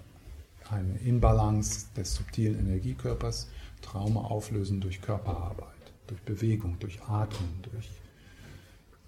eine 0.69 0.97
Inbalance 0.99 1.87
des 1.97 2.15
subtilen 2.15 2.59
Energiekörpers, 2.59 3.49
Trauma 3.81 4.21
auflösen 4.21 4.81
durch 4.81 5.01
Körperarbeit, 5.01 5.93
durch 6.07 6.21
Bewegung, 6.21 6.77
durch 6.79 7.01
Atmen, 7.03 7.63
durch, 7.63 7.89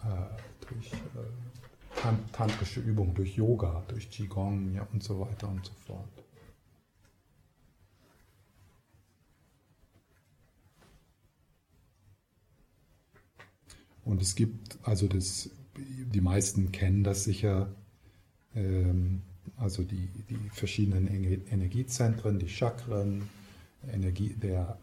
äh, 0.04 0.68
durch 0.68 0.92
äh, 0.94 2.14
tantrische 2.32 2.80
Übungen, 2.80 3.14
durch 3.14 3.36
Yoga, 3.36 3.84
durch 3.88 4.10
Qigong 4.10 4.74
ja, 4.74 4.88
und 4.92 5.04
so 5.04 5.20
weiter 5.20 5.48
und 5.48 5.66
so 5.66 5.74
fort. 5.86 6.27
Und 14.08 14.22
es 14.22 14.36
gibt, 14.36 14.80
also 14.84 15.08
das, 15.08 15.50
die 15.76 16.22
meisten 16.22 16.72
kennen 16.72 17.04
das 17.04 17.26
sicher, 17.26 17.68
ähm, 18.56 19.22
also 19.58 19.84
die, 19.84 20.08
die 20.30 20.50
verschiedenen 20.54 21.08
Energiezentren, 21.08 22.40
die 22.40 22.48
Chakren, 22.48 23.30
Energie, 23.92 24.30
der, 24.30 24.78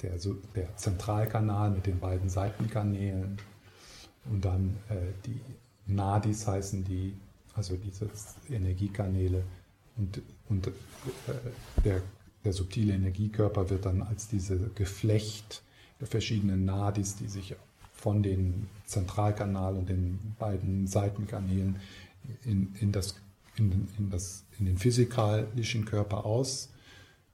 der, 0.00 0.12
der 0.54 0.76
Zentralkanal 0.76 1.72
mit 1.72 1.86
den 1.86 1.98
beiden 1.98 2.28
Seitenkanälen. 2.28 3.36
Und 4.30 4.44
dann 4.44 4.76
äh, 4.88 4.94
die 5.26 5.40
Nadis 5.86 6.46
heißen 6.46 6.84
die, 6.84 7.16
also 7.54 7.76
diese 7.76 8.08
Energiekanäle. 8.48 9.42
Und, 9.96 10.22
und 10.48 10.68
äh, 10.68 10.72
der, 11.84 12.00
der 12.44 12.52
subtile 12.52 12.94
Energiekörper 12.94 13.70
wird 13.70 13.86
dann 13.86 14.02
als 14.02 14.28
diese 14.28 14.56
Geflecht 14.76 15.62
der 16.00 16.06
verschiedenen 16.06 16.64
Nadis, 16.64 17.16
die 17.16 17.26
sich 17.26 17.56
von 18.02 18.20
den 18.20 18.68
Zentralkanal 18.84 19.76
und 19.76 19.88
den 19.88 20.34
beiden 20.36 20.88
Seitenkanälen 20.88 21.76
in, 22.44 22.74
in, 22.80 22.90
das, 22.90 23.14
in, 23.56 23.88
in, 23.96 24.10
das, 24.10 24.44
in 24.58 24.66
den 24.66 24.76
physikalischen 24.76 25.84
Körper 25.84 26.26
aus, 26.26 26.70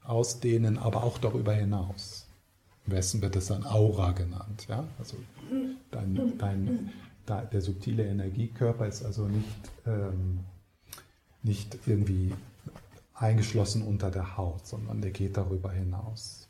ausdehnen, 0.04 0.76
aber 0.76 1.04
auch 1.04 1.16
darüber 1.16 1.54
hinaus. 1.54 2.26
Im 2.86 2.92
Westen 2.92 3.22
wird 3.22 3.34
es 3.36 3.46
dann 3.46 3.64
Aura 3.64 4.12
genannt. 4.12 4.66
Ja? 4.68 4.86
Also 4.98 5.16
dein, 5.90 6.36
dein, 6.36 6.92
der 7.26 7.62
subtile 7.62 8.06
Energiekörper 8.06 8.86
ist 8.86 9.02
also 9.06 9.26
nicht, 9.26 9.72
ähm, 9.86 10.40
nicht 11.42 11.78
irgendwie 11.86 12.34
eingeschlossen 13.14 13.82
unter 13.82 14.10
der 14.10 14.36
Haut, 14.36 14.66
sondern 14.66 15.00
der 15.00 15.12
geht 15.12 15.38
darüber 15.38 15.72
hinaus. 15.72 16.46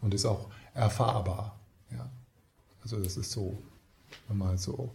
Und 0.00 0.14
ist 0.14 0.26
auch 0.26 0.48
erfahrbar. 0.74 1.60
Also 2.84 3.02
das 3.02 3.16
ist 3.16 3.32
so, 3.32 3.58
wenn 4.28 4.36
man 4.36 4.58
so 4.58 4.92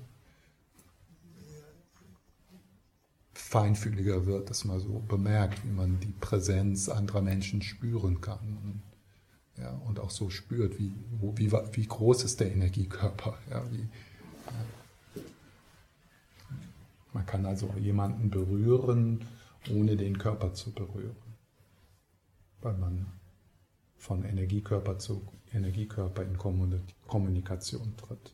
feinfühliger 3.34 4.28
wird, 4.28 4.52
dass 4.52 4.64
man 4.64 4.80
so 4.80 5.00
bemerkt, 5.08 5.66
wie 5.66 5.72
man 5.72 6.00
die 6.00 6.14
Präsenz 6.22 6.88
anderer 6.88 7.22
Menschen 7.22 7.64
spüren 7.64 8.22
kann. 8.22 8.60
Und, 8.64 9.64
ja, 9.64 9.72
und 9.88 10.00
auch 10.00 10.12
so 10.12 10.30
spürt, 10.30 10.78
wie, 10.78 10.94
wie, 11.36 11.52
wie 11.52 11.88
groß 11.88 12.24
ist 12.24 12.40
der 12.40 12.52
Energiekörper. 12.52 13.40
Ja, 13.50 13.64
wie, 13.72 13.88
ja. 15.16 15.24
Man 17.12 17.26
kann 17.26 17.48
also 17.48 17.74
jemanden 17.80 18.30
berühren, 18.30 19.26
ohne 19.72 19.98
den 19.98 20.20
Körper 20.20 20.54
zu 20.54 20.72
berühren, 20.72 21.16
weil 22.62 22.78
man 22.78 23.08
von 24.00 24.24
Energiekörper 24.24 24.98
zu 24.98 25.22
Energiekörper 25.54 26.24
in 26.24 26.38
Kommunikation 26.38 27.94
tritt. 27.98 28.34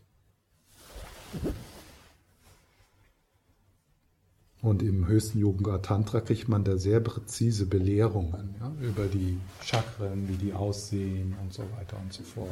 Und 4.62 4.82
im 4.82 5.08
höchsten 5.08 5.40
Yoga 5.40 5.80
Tantra 5.80 6.22
kriegt 6.22 6.48
man 6.48 6.64
da 6.64 6.78
sehr 6.78 7.00
präzise 7.00 7.66
Belehrungen 7.66 8.56
ja, 8.60 8.74
über 8.82 9.06
die 9.06 9.38
Chakren, 9.62 10.28
wie 10.28 10.38
die 10.38 10.54
aussehen 10.54 11.36
und 11.42 11.54
so 11.54 11.64
weiter 11.78 11.98
und 12.02 12.14
so 12.14 12.24
fort. 12.24 12.50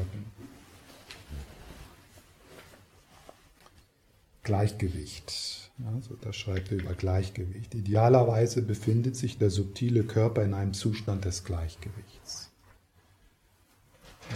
Gleichgewicht. 4.44 5.72
Also 5.96 6.16
da 6.22 6.34
schreibt 6.34 6.72
er 6.72 6.80
über 6.80 6.94
Gleichgewicht. 6.94 7.74
Idealerweise 7.74 8.62
befindet 8.62 9.16
sich 9.16 9.38
der 9.38 9.50
subtile 9.50 10.04
Körper 10.04 10.44
in 10.44 10.54
einem 10.54 10.74
Zustand 10.74 11.26
des 11.26 11.44
Gleichgewichts. 11.44 12.53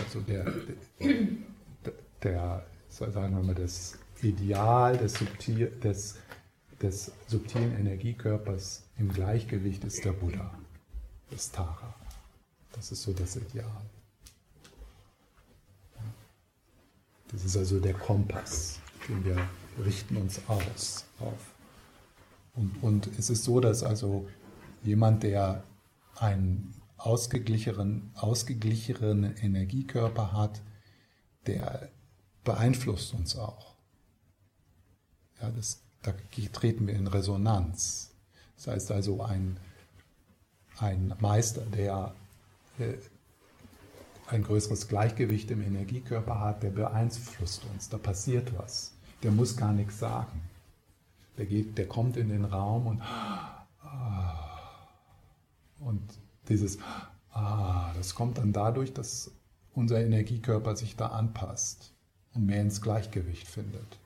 Also 0.03 0.21
der, 0.21 0.45
der, 0.99 1.93
der 2.23 2.65
sagen 2.89 3.35
wir 3.35 3.43
mal, 3.43 3.55
das 3.55 3.97
Ideal 4.21 4.97
des, 4.97 5.13
subtil, 5.13 5.67
des 5.83 6.15
des 6.81 7.11
subtilen 7.27 7.75
Energiekörpers 7.77 8.83
im 8.97 9.11
Gleichgewicht 9.11 9.83
ist 9.83 10.03
der 10.05 10.11
Buddha, 10.11 10.51
das 11.29 11.51
Tara. 11.51 11.93
Das 12.73 12.91
ist 12.91 13.01
so 13.03 13.13
das 13.13 13.35
Ideal. 13.35 13.81
Das 17.31 17.43
ist 17.43 17.57
also 17.57 17.79
der 17.79 17.93
Kompass, 17.93 18.79
den 19.09 19.25
wir 19.25 19.37
richten 19.83 20.17
uns 20.17 20.39
aus 20.47 21.05
auf. 21.19 21.53
Und, 22.55 22.71
und 22.81 23.07
es 23.19 23.29
ist 23.29 23.43
so, 23.43 23.59
dass 23.59 23.83
also 23.83 24.27
jemand, 24.83 25.23
der 25.23 25.63
einen 26.15 26.73
ausgeglichenen, 26.97 28.11
ausgeglichenen 28.15 29.35
Energiekörper 29.37 30.33
hat, 30.33 30.61
der 31.45 31.89
beeinflusst 32.43 33.13
uns 33.13 33.37
auch. 33.37 33.75
Ja, 35.41 35.51
das 35.51 35.81
da 36.07 36.13
treten 36.53 36.87
wir 36.87 36.95
in 36.95 37.07
Resonanz. 37.07 38.11
Das 38.55 38.67
heißt 38.67 38.91
also, 38.91 39.21
ein, 39.23 39.57
ein 40.79 41.13
Meister, 41.19 41.61
der 41.61 42.13
äh, 42.79 42.93
ein 44.27 44.43
größeres 44.43 44.87
Gleichgewicht 44.87 45.51
im 45.51 45.61
Energiekörper 45.61 46.39
hat, 46.39 46.63
der 46.63 46.69
beeinflusst 46.69 47.63
uns, 47.73 47.89
da 47.89 47.97
passiert 47.97 48.57
was. 48.57 48.93
Der 49.23 49.31
muss 49.31 49.57
gar 49.57 49.73
nichts 49.73 49.99
sagen. 49.99 50.41
Der, 51.37 51.45
geht, 51.45 51.77
der 51.77 51.87
kommt 51.87 52.17
in 52.17 52.29
den 52.29 52.45
Raum 52.45 52.87
und, 52.87 53.01
und 55.79 56.03
dieses, 56.49 56.77
ah, 57.31 57.91
das 57.95 58.15
kommt 58.15 58.37
dann 58.37 58.53
dadurch, 58.53 58.93
dass 58.93 59.31
unser 59.73 59.99
Energiekörper 59.99 60.75
sich 60.75 60.95
da 60.95 61.07
anpasst 61.07 61.93
und 62.33 62.45
mehr 62.45 62.61
ins 62.61 62.81
Gleichgewicht 62.81 63.47
findet. 63.47 63.99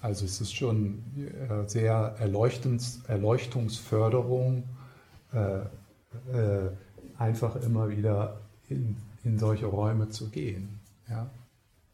Also 0.00 0.24
es 0.24 0.40
ist 0.40 0.54
schon 0.54 1.02
äh, 1.16 1.68
sehr 1.68 2.14
Erleuchtungs 2.20 3.00
Erleuchtungsförderung, 3.08 4.62
äh, 5.32 5.58
äh, 6.32 6.70
einfach 7.18 7.56
immer 7.56 7.88
wieder 7.88 8.40
in, 8.68 8.96
in 9.24 9.38
solche 9.38 9.66
Räume 9.66 10.08
zu 10.08 10.28
gehen. 10.28 10.78
Ja? 11.08 11.28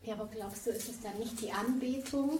ja, 0.02 0.14
aber 0.14 0.26
glaubst 0.26 0.66
du, 0.66 0.70
ist 0.70 0.90
es 0.90 1.00
dann 1.00 1.18
nicht 1.18 1.40
die 1.40 1.50
Anbetung 1.50 2.38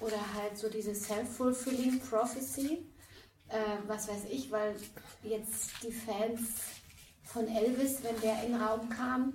oder 0.00 0.16
halt 0.34 0.56
so 0.56 0.70
diese 0.70 0.94
self-fulfilling 0.94 2.00
prophecy? 2.00 2.78
Äh, 3.52 3.86
was 3.86 4.08
weiß 4.08 4.24
ich, 4.30 4.50
weil 4.50 4.74
jetzt 5.22 5.72
die 5.82 5.92
Fans 5.92 6.40
von 7.24 7.46
Elvis, 7.46 7.98
wenn 8.02 8.18
der 8.22 8.42
in 8.44 8.52
den 8.52 8.62
Raum 8.62 8.88
kam, 8.88 9.34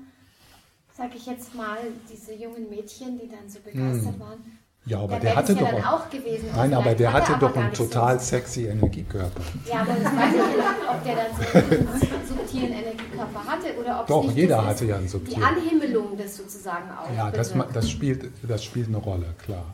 sag 0.96 1.16
ich 1.16 1.28
jetzt 1.28 1.54
mal, 1.54 1.78
diese 2.12 2.34
jungen 2.34 2.68
Mädchen, 2.68 3.20
die 3.20 3.30
dann 3.30 3.48
so 3.48 3.60
begeistert 3.60 4.14
hm. 4.14 4.20
waren, 4.20 4.60
ja, 4.88 5.00
aber 5.02 5.20
der 5.20 5.36
hatte 5.36 5.54
doch 5.54 5.74
auch, 5.74 5.86
auch 5.86 6.10
gewesen. 6.10 6.48
Nein, 6.56 6.74
aber 6.74 6.96
der 6.96 7.12
hatte 7.12 7.36
doch 7.38 7.54
einen 7.56 7.74
total 7.74 8.18
so 8.20 8.26
sexy 8.26 8.68
Energiekörper. 8.68 9.42
Ja, 9.66 9.82
aber 9.82 9.94
das 9.96 10.06
weiß 10.06 10.34
ich 10.34 10.56
nicht, 10.56 10.90
ob 10.90 11.04
der 11.04 11.16
dann 11.16 12.00
so 12.00 12.16
einen 12.16 12.28
subtilen 12.28 12.72
Energiekörper 12.72 13.44
hatte 13.44 13.78
oder 13.78 14.00
ob 14.00 14.08
Doch, 14.08 14.32
jeder 14.32 14.66
hatte 14.66 14.86
ja 14.86 14.96
einen 14.96 15.10
subtilen. 15.10 15.42
Die 15.42 15.46
Anhimmelung 15.46 16.16
des 16.16 16.38
sozusagen 16.38 16.90
auch. 16.90 17.14
Ja, 17.14 17.30
das, 17.32 17.54
das, 17.74 17.90
spielt, 17.90 18.32
das 18.44 18.64
spielt 18.64 18.88
eine 18.88 18.98
Rolle, 18.98 19.36
klar. 19.44 19.66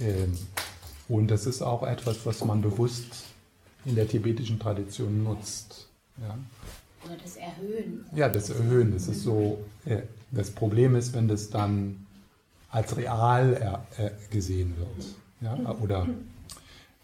Ähm, 0.00 0.36
und 1.08 1.28
das 1.30 1.46
ist 1.46 1.62
auch 1.62 1.84
etwas, 1.84 2.26
was 2.26 2.44
man 2.44 2.60
bewusst 2.60 3.33
in 3.84 3.94
der 3.94 4.08
tibetischen 4.08 4.58
Tradition 4.58 5.24
nutzt. 5.24 5.88
Ja. 6.20 6.38
Oder 7.04 7.16
das 7.22 7.36
Erhöhen. 7.36 8.06
Ja, 8.14 8.28
das 8.28 8.50
Erhöhen. 8.50 8.92
Das 8.92 9.08
ist 9.08 9.22
so. 9.22 9.58
Das 10.30 10.50
Problem 10.50 10.96
ist, 10.96 11.12
wenn 11.14 11.28
das 11.28 11.50
dann 11.50 12.06
als 12.70 12.96
real 12.96 13.84
gesehen 14.30 14.74
wird. 14.78 15.06
Ja? 15.40 15.76
Oder 15.80 16.08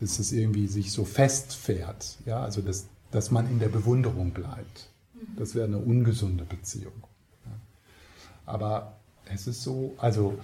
dass 0.01 0.19
es 0.19 0.33
irgendwie 0.33 0.67
sich 0.67 0.93
so 0.93 1.05
festfährt. 1.05 2.17
Ja? 2.25 2.43
Also 2.43 2.63
dass, 2.63 2.87
dass 3.11 3.31
man 3.31 3.51
in 3.51 3.59
der 3.59 3.69
Bewunderung 3.69 4.31
bleibt. 4.31 4.89
Das 5.37 5.55
wäre 5.55 5.67
eine 5.67 5.79
ungesunde 5.79 6.45
Beziehung. 6.45 7.05
Ja? 7.45 7.53
Aber 8.47 8.97
es 9.27 9.47
ist 9.47 9.63
so, 9.63 9.95
also. 9.99 10.39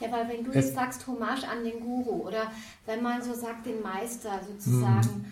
Ja, 0.00 0.12
weil 0.12 0.28
wenn 0.28 0.44
du 0.44 0.52
jetzt 0.52 0.74
sagst, 0.74 1.06
Hommage 1.06 1.44
an 1.44 1.64
den 1.64 1.80
Guru 1.80 2.26
oder 2.26 2.50
wenn 2.86 3.02
man 3.02 3.22
so 3.22 3.34
sagt, 3.34 3.66
den 3.66 3.82
Meister 3.82 4.40
sozusagen, 4.46 5.18
mhm. 5.18 5.24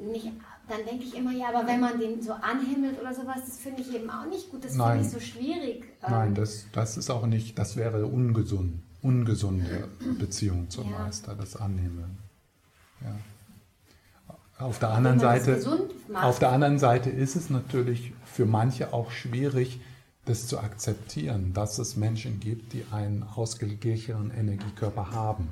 Nicht 0.00 0.32
dann 0.70 0.84
denke 0.86 1.04
ich 1.04 1.16
immer, 1.16 1.32
ja, 1.32 1.48
aber 1.48 1.66
wenn 1.66 1.80
man 1.80 1.98
den 1.98 2.22
so 2.22 2.32
anhimmelt 2.32 3.00
oder 3.00 3.12
sowas, 3.12 3.40
das 3.44 3.58
finde 3.58 3.82
ich 3.82 3.92
eben 3.92 4.08
auch 4.08 4.26
nicht 4.26 4.50
gut. 4.50 4.64
Das 4.64 4.72
finde 4.72 5.00
ich 5.00 5.10
so 5.10 5.18
schwierig. 5.18 5.84
Nein, 6.02 6.28
ähm. 6.28 6.34
das, 6.34 6.66
das 6.72 6.96
ist 6.96 7.10
auch 7.10 7.26
nicht, 7.26 7.58
das 7.58 7.76
wäre 7.76 8.06
ungesund, 8.06 8.80
ungesunde 9.02 9.88
Beziehung 10.18 10.70
zum 10.70 10.90
ja. 10.90 10.98
Meister, 11.00 11.34
das 11.34 11.56
Annehmen. 11.56 12.18
Ja. 13.00 13.16
Auf 14.64 14.78
der, 14.78 14.90
anderen 14.90 15.18
Seite, 15.18 15.58
auf 16.14 16.38
der 16.38 16.52
anderen 16.52 16.78
Seite 16.78 17.08
ist 17.08 17.34
es 17.34 17.48
natürlich 17.48 18.12
für 18.26 18.44
manche 18.44 18.92
auch 18.92 19.10
schwierig, 19.10 19.80
das 20.26 20.46
zu 20.46 20.58
akzeptieren, 20.58 21.54
dass 21.54 21.78
es 21.78 21.96
Menschen 21.96 22.40
gibt, 22.40 22.74
die 22.74 22.84
einen 22.92 23.22
ausgeglichenen 23.22 24.30
Energiekörper 24.30 25.12
haben. 25.12 25.48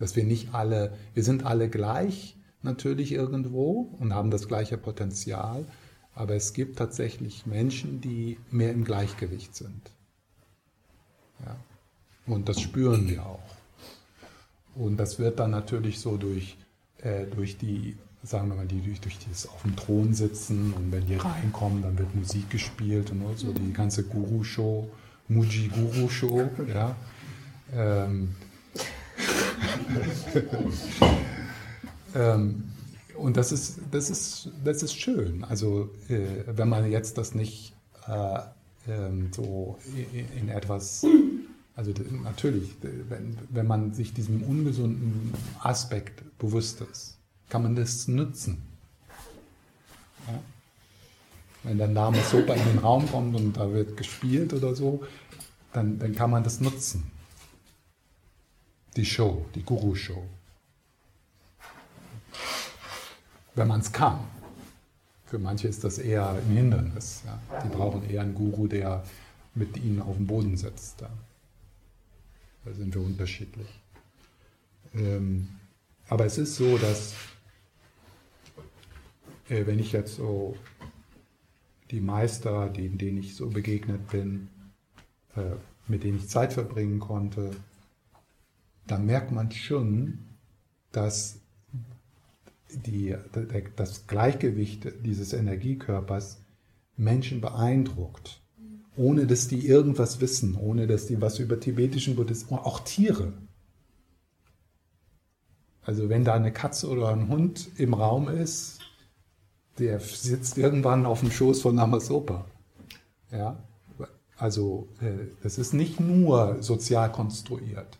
Dass 0.00 0.16
wir 0.16 0.24
nicht 0.24 0.52
alle, 0.52 0.92
wir 1.14 1.22
sind 1.22 1.46
alle 1.46 1.68
gleich, 1.68 2.36
natürlich 2.62 3.12
irgendwo 3.12 3.94
und 3.98 4.14
haben 4.14 4.30
das 4.30 4.48
gleiche 4.48 4.78
Potenzial, 4.78 5.66
aber 6.14 6.34
es 6.34 6.52
gibt 6.52 6.78
tatsächlich 6.78 7.46
Menschen, 7.46 8.00
die 8.00 8.38
mehr 8.50 8.72
im 8.72 8.84
Gleichgewicht 8.84 9.54
sind. 9.54 9.90
Ja. 11.44 11.56
Und 12.26 12.48
das 12.48 12.60
spüren 12.60 13.08
wir 13.08 13.26
auch. 13.26 13.40
Und 14.74 14.96
das 14.96 15.18
wird 15.18 15.38
dann 15.38 15.50
natürlich 15.50 16.00
so 16.00 16.16
durch, 16.16 16.56
äh, 16.98 17.26
durch 17.26 17.58
die, 17.58 17.96
sagen 18.22 18.48
wir 18.48 18.56
mal, 18.56 18.66
die 18.66 18.80
durch, 18.80 19.00
durch 19.00 19.18
dieses 19.18 19.48
auf 19.48 19.62
dem 19.62 19.76
Thron 19.76 20.14
sitzen 20.14 20.72
und 20.74 20.92
wenn 20.92 21.06
die 21.06 21.16
reinkommen, 21.16 21.82
dann 21.82 21.98
wird 21.98 22.14
Musik 22.14 22.48
gespielt 22.50 23.10
und 23.10 23.38
so 23.38 23.52
die 23.52 23.72
ganze 23.72 24.04
Guru-Show, 24.04 24.88
Muji-Guru-Show, 25.28 26.50
ja. 26.68 26.96
Ähm, 27.74 28.34
Ähm, 32.14 32.64
und 33.16 33.36
das 33.36 33.52
ist, 33.52 33.78
das, 33.90 34.10
ist, 34.10 34.50
das 34.64 34.82
ist 34.82 34.94
schön. 34.94 35.44
Also 35.44 35.90
äh, 36.08 36.44
wenn 36.46 36.68
man 36.68 36.90
jetzt 36.90 37.18
das 37.18 37.34
nicht 37.34 37.74
äh, 38.08 38.38
ähm, 38.88 39.30
so 39.32 39.78
in, 40.12 40.26
in 40.42 40.48
etwas, 40.48 41.06
also 41.76 41.92
natürlich, 42.22 42.70
wenn, 42.80 43.38
wenn 43.50 43.66
man 43.66 43.94
sich 43.94 44.12
diesem 44.14 44.42
ungesunden 44.42 45.32
Aspekt 45.60 46.22
bewusst 46.38 46.80
ist, 46.80 47.18
kann 47.48 47.62
man 47.62 47.76
das 47.76 48.08
nutzen. 48.08 48.62
Ja? 50.26 50.40
Wenn 51.64 51.78
dann 51.78 51.94
Lama 51.94 52.18
Sopa 52.22 52.54
in 52.54 52.64
den 52.64 52.78
Raum 52.78 53.08
kommt 53.10 53.36
und 53.36 53.56
da 53.56 53.70
wird 53.72 53.96
gespielt 53.96 54.52
oder 54.52 54.74
so, 54.74 55.04
dann, 55.72 55.98
dann 55.98 56.14
kann 56.14 56.30
man 56.30 56.42
das 56.42 56.60
nutzen. 56.60 57.10
Die 58.96 59.04
Show, 59.04 59.46
die 59.54 59.62
Guru-Show. 59.62 60.22
Wenn 63.54 63.68
man 63.68 63.80
es 63.80 63.92
kann. 63.92 64.18
Für 65.26 65.38
manche 65.38 65.68
ist 65.68 65.84
das 65.84 65.98
eher 65.98 66.30
ein 66.30 66.54
Hindernis. 66.54 67.22
Ja? 67.24 67.40
Die 67.62 67.68
brauchen 67.68 68.08
eher 68.08 68.22
einen 68.22 68.34
Guru, 68.34 68.66
der 68.66 69.04
mit 69.54 69.76
ihnen 69.76 70.00
auf 70.00 70.16
den 70.16 70.26
Boden 70.26 70.56
setzt. 70.56 71.00
Ja? 71.00 71.10
Da 72.64 72.72
sind 72.72 72.94
wir 72.94 73.02
unterschiedlich. 73.02 73.68
Ähm, 74.94 75.48
aber 76.08 76.26
es 76.26 76.38
ist 76.38 76.56
so, 76.56 76.78
dass 76.78 77.14
äh, 79.48 79.66
wenn 79.66 79.78
ich 79.78 79.92
jetzt 79.92 80.16
so 80.16 80.56
die 81.90 82.00
Meister, 82.00 82.68
denen, 82.68 82.98
denen 82.98 83.18
ich 83.18 83.36
so 83.36 83.48
begegnet 83.50 84.08
bin, 84.08 84.48
äh, 85.36 85.56
mit 85.88 86.04
denen 86.04 86.18
ich 86.18 86.28
Zeit 86.28 86.52
verbringen 86.52 87.00
konnte, 87.00 87.50
da 88.86 88.98
merkt 88.98 89.30
man 89.30 89.50
schon, 89.52 90.18
dass 90.90 91.41
die, 92.86 93.16
das 93.76 94.06
Gleichgewicht 94.06 94.86
dieses 95.04 95.32
Energiekörpers 95.32 96.42
Menschen 96.96 97.40
beeindruckt, 97.40 98.40
ohne 98.96 99.26
dass 99.26 99.48
die 99.48 99.66
irgendwas 99.66 100.20
wissen, 100.20 100.56
ohne 100.56 100.86
dass 100.86 101.06
die 101.06 101.20
was 101.20 101.38
über 101.38 101.58
tibetischen 101.58 102.16
Buddhismus, 102.16 102.60
auch 102.60 102.80
Tiere. 102.80 103.32
Also 105.82 106.08
wenn 106.08 106.24
da 106.24 106.34
eine 106.34 106.52
Katze 106.52 106.88
oder 106.88 107.08
ein 107.08 107.28
Hund 107.28 107.68
im 107.76 107.94
Raum 107.94 108.28
ist, 108.28 108.78
der 109.78 109.98
sitzt 110.00 110.58
irgendwann 110.58 111.06
auf 111.06 111.20
dem 111.20 111.30
Schoß 111.30 111.62
von 111.62 111.74
Namasopa. 111.74 112.44
Ja? 113.30 113.58
Also 114.36 114.88
äh, 115.00 115.28
das 115.42 115.58
ist 115.58 115.72
nicht 115.72 115.98
nur 115.98 116.62
sozial 116.62 117.10
konstruiert. 117.10 117.98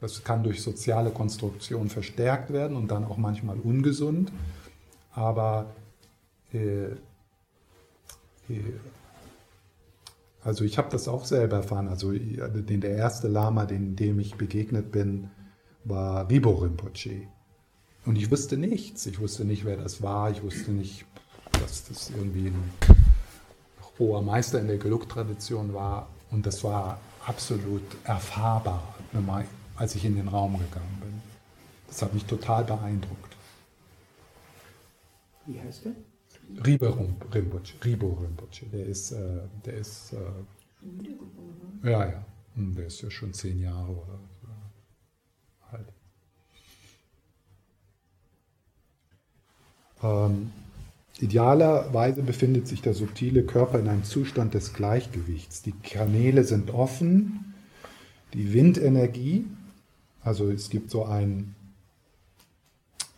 Das 0.00 0.22
kann 0.22 0.44
durch 0.44 0.62
soziale 0.62 1.10
Konstruktion 1.10 1.88
verstärkt 1.88 2.52
werden 2.52 2.76
und 2.76 2.90
dann 2.90 3.04
auch 3.04 3.16
manchmal 3.16 3.58
ungesund. 3.58 4.32
Aber 5.12 5.74
äh, 6.52 6.92
äh, 8.48 8.62
also 10.42 10.64
ich 10.64 10.78
habe 10.78 10.88
das 10.90 11.08
auch 11.08 11.24
selber 11.24 11.56
erfahren. 11.56 11.88
Also 11.88 12.12
den, 12.12 12.80
der 12.80 12.96
erste 12.96 13.28
Lama, 13.28 13.66
den, 13.66 13.96
dem 13.96 14.20
ich 14.20 14.36
begegnet 14.36 14.92
bin, 14.92 15.30
war 15.84 16.30
Ribo 16.30 16.52
Rinpoche. 16.52 17.28
Und 18.06 18.16
ich 18.16 18.30
wusste 18.30 18.56
nichts. 18.56 19.04
Ich 19.06 19.18
wusste 19.20 19.44
nicht, 19.44 19.64
wer 19.64 19.76
das 19.76 20.00
war. 20.00 20.30
Ich 20.30 20.42
wusste 20.42 20.70
nicht, 20.70 21.04
dass 21.60 21.84
das 21.88 22.10
irgendwie 22.10 22.48
ein 22.48 22.72
hoher 23.98 24.22
Meister 24.22 24.60
in 24.60 24.68
der 24.68 24.78
Geluk-Tradition 24.78 25.74
war. 25.74 26.08
Und 26.30 26.46
das 26.46 26.62
war 26.62 27.00
absolut 27.26 27.82
erfahrbar 28.04 28.94
als 29.78 29.94
ich 29.94 30.04
in 30.04 30.16
den 30.16 30.28
Raum 30.28 30.58
gegangen 30.58 30.98
bin. 31.00 31.22
Das 31.86 32.02
hat 32.02 32.12
mich 32.12 32.24
total 32.24 32.64
beeindruckt. 32.64 33.36
Wie 35.46 35.60
heißt 35.60 35.86
der? 35.86 35.92
Ribo 36.66 36.88
Rinpoche. 37.32 37.84
Ribo 37.84 38.12
Rinpoche. 38.12 38.66
Der 38.72 38.86
ist, 38.86 39.12
äh, 39.12 39.40
der 39.64 39.74
ist, 39.74 40.12
äh, 40.12 41.88
ja, 41.88 42.06
ja, 42.06 42.24
hm, 42.54 42.74
der 42.74 42.86
ist 42.86 43.00
ja 43.02 43.10
schon 43.10 43.32
zehn 43.32 43.60
Jahre 43.60 43.92
oder 43.92 44.18
so 44.40 44.48
alt. 45.70 45.92
Ähm, 50.02 50.50
idealerweise 51.20 52.22
befindet 52.22 52.68
sich 52.68 52.82
der 52.82 52.94
subtile 52.94 53.44
Körper 53.44 53.78
in 53.78 53.88
einem 53.88 54.04
Zustand 54.04 54.54
des 54.54 54.74
Gleichgewichts. 54.74 55.62
Die 55.62 55.72
Kanäle 55.72 56.44
sind 56.44 56.70
offen, 56.72 57.54
die 58.34 58.52
Windenergie 58.52 59.46
also 60.22 60.50
es 60.50 60.70
gibt 60.70 60.90
so 60.90 61.04
ein, 61.04 61.54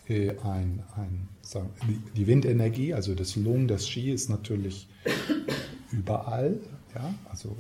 äh, 0.09 0.31
ein, 0.43 0.83
ein 0.97 1.29
sagen, 1.43 1.71
die 2.17 2.27
Windenergie, 2.27 2.95
also 2.95 3.15
das 3.15 3.37
Lung, 3.37 3.69
das 3.69 3.89
Ski 3.89 4.13
ist 4.13 4.29
natürlich 4.29 4.89
überall, 5.93 6.59
ja, 6.95 7.15
also, 7.29 7.57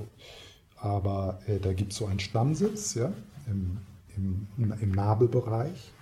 aber 0.76 1.40
äh, 1.46 1.58
da 1.58 1.72
gibt 1.72 1.92
es 1.92 1.98
so 1.98 2.06
einen 2.06 2.20
Stammsitz 2.20 2.94
ja, 2.94 3.12
im, 3.46 3.78
im, 4.16 4.72
im 4.80 4.90
Nabelbereich. 4.92 5.92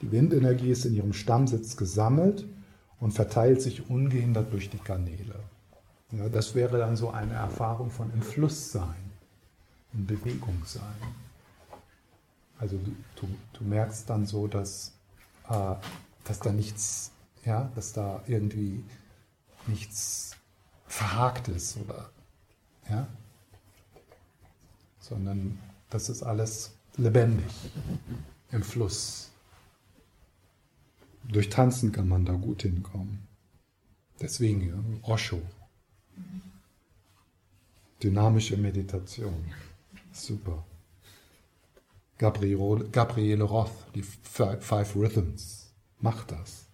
Die 0.00 0.10
Windenergie 0.10 0.70
ist 0.70 0.84
in 0.84 0.94
ihrem 0.94 1.12
Stammsitz 1.12 1.76
gesammelt 1.76 2.44
und 3.00 3.12
verteilt 3.12 3.62
sich 3.62 3.88
ungehindert 3.88 4.52
durch 4.52 4.70
die 4.70 4.78
Kanäle. 4.78 5.34
Ja, 6.12 6.28
das 6.28 6.54
wäre 6.54 6.78
dann 6.78 6.96
so 6.96 7.10
eine 7.10 7.34
Erfahrung 7.34 7.90
von 7.90 8.12
im 8.12 8.22
Fluss 8.22 8.70
sein, 8.70 9.10
in 9.94 10.06
Bewegung 10.06 10.62
sein. 10.64 10.82
Also 12.62 12.78
du, 13.16 13.26
du, 13.54 13.64
merkst 13.64 14.08
dann 14.08 14.24
so, 14.24 14.46
dass, 14.46 14.92
äh, 15.48 15.74
dass 16.22 16.38
da 16.38 16.52
nichts, 16.52 17.10
ja, 17.44 17.72
dass 17.74 17.92
da 17.92 18.22
irgendwie 18.28 18.84
nichts 19.66 20.36
verhakt 20.86 21.48
ist 21.48 21.76
oder 21.78 22.08
ja, 22.88 23.08
sondern 25.00 25.58
das 25.90 26.08
ist 26.08 26.22
alles 26.22 26.76
lebendig 26.96 27.52
im 28.52 28.62
Fluss. 28.62 29.32
Durch 31.24 31.48
Tanzen 31.48 31.90
kann 31.90 32.06
man 32.06 32.24
da 32.24 32.34
gut 32.34 32.62
hinkommen. 32.62 33.26
Deswegen 34.20 35.00
Osho. 35.02 35.42
Dynamische 38.00 38.56
Meditation. 38.56 39.52
Super. 40.12 40.64
Gabriele, 42.22 43.42
Roth, 43.42 43.72
die 43.94 44.02
Five 44.02 44.94
Rhythms. 44.94 45.72
Mach 46.00 46.24
das. 46.24 46.66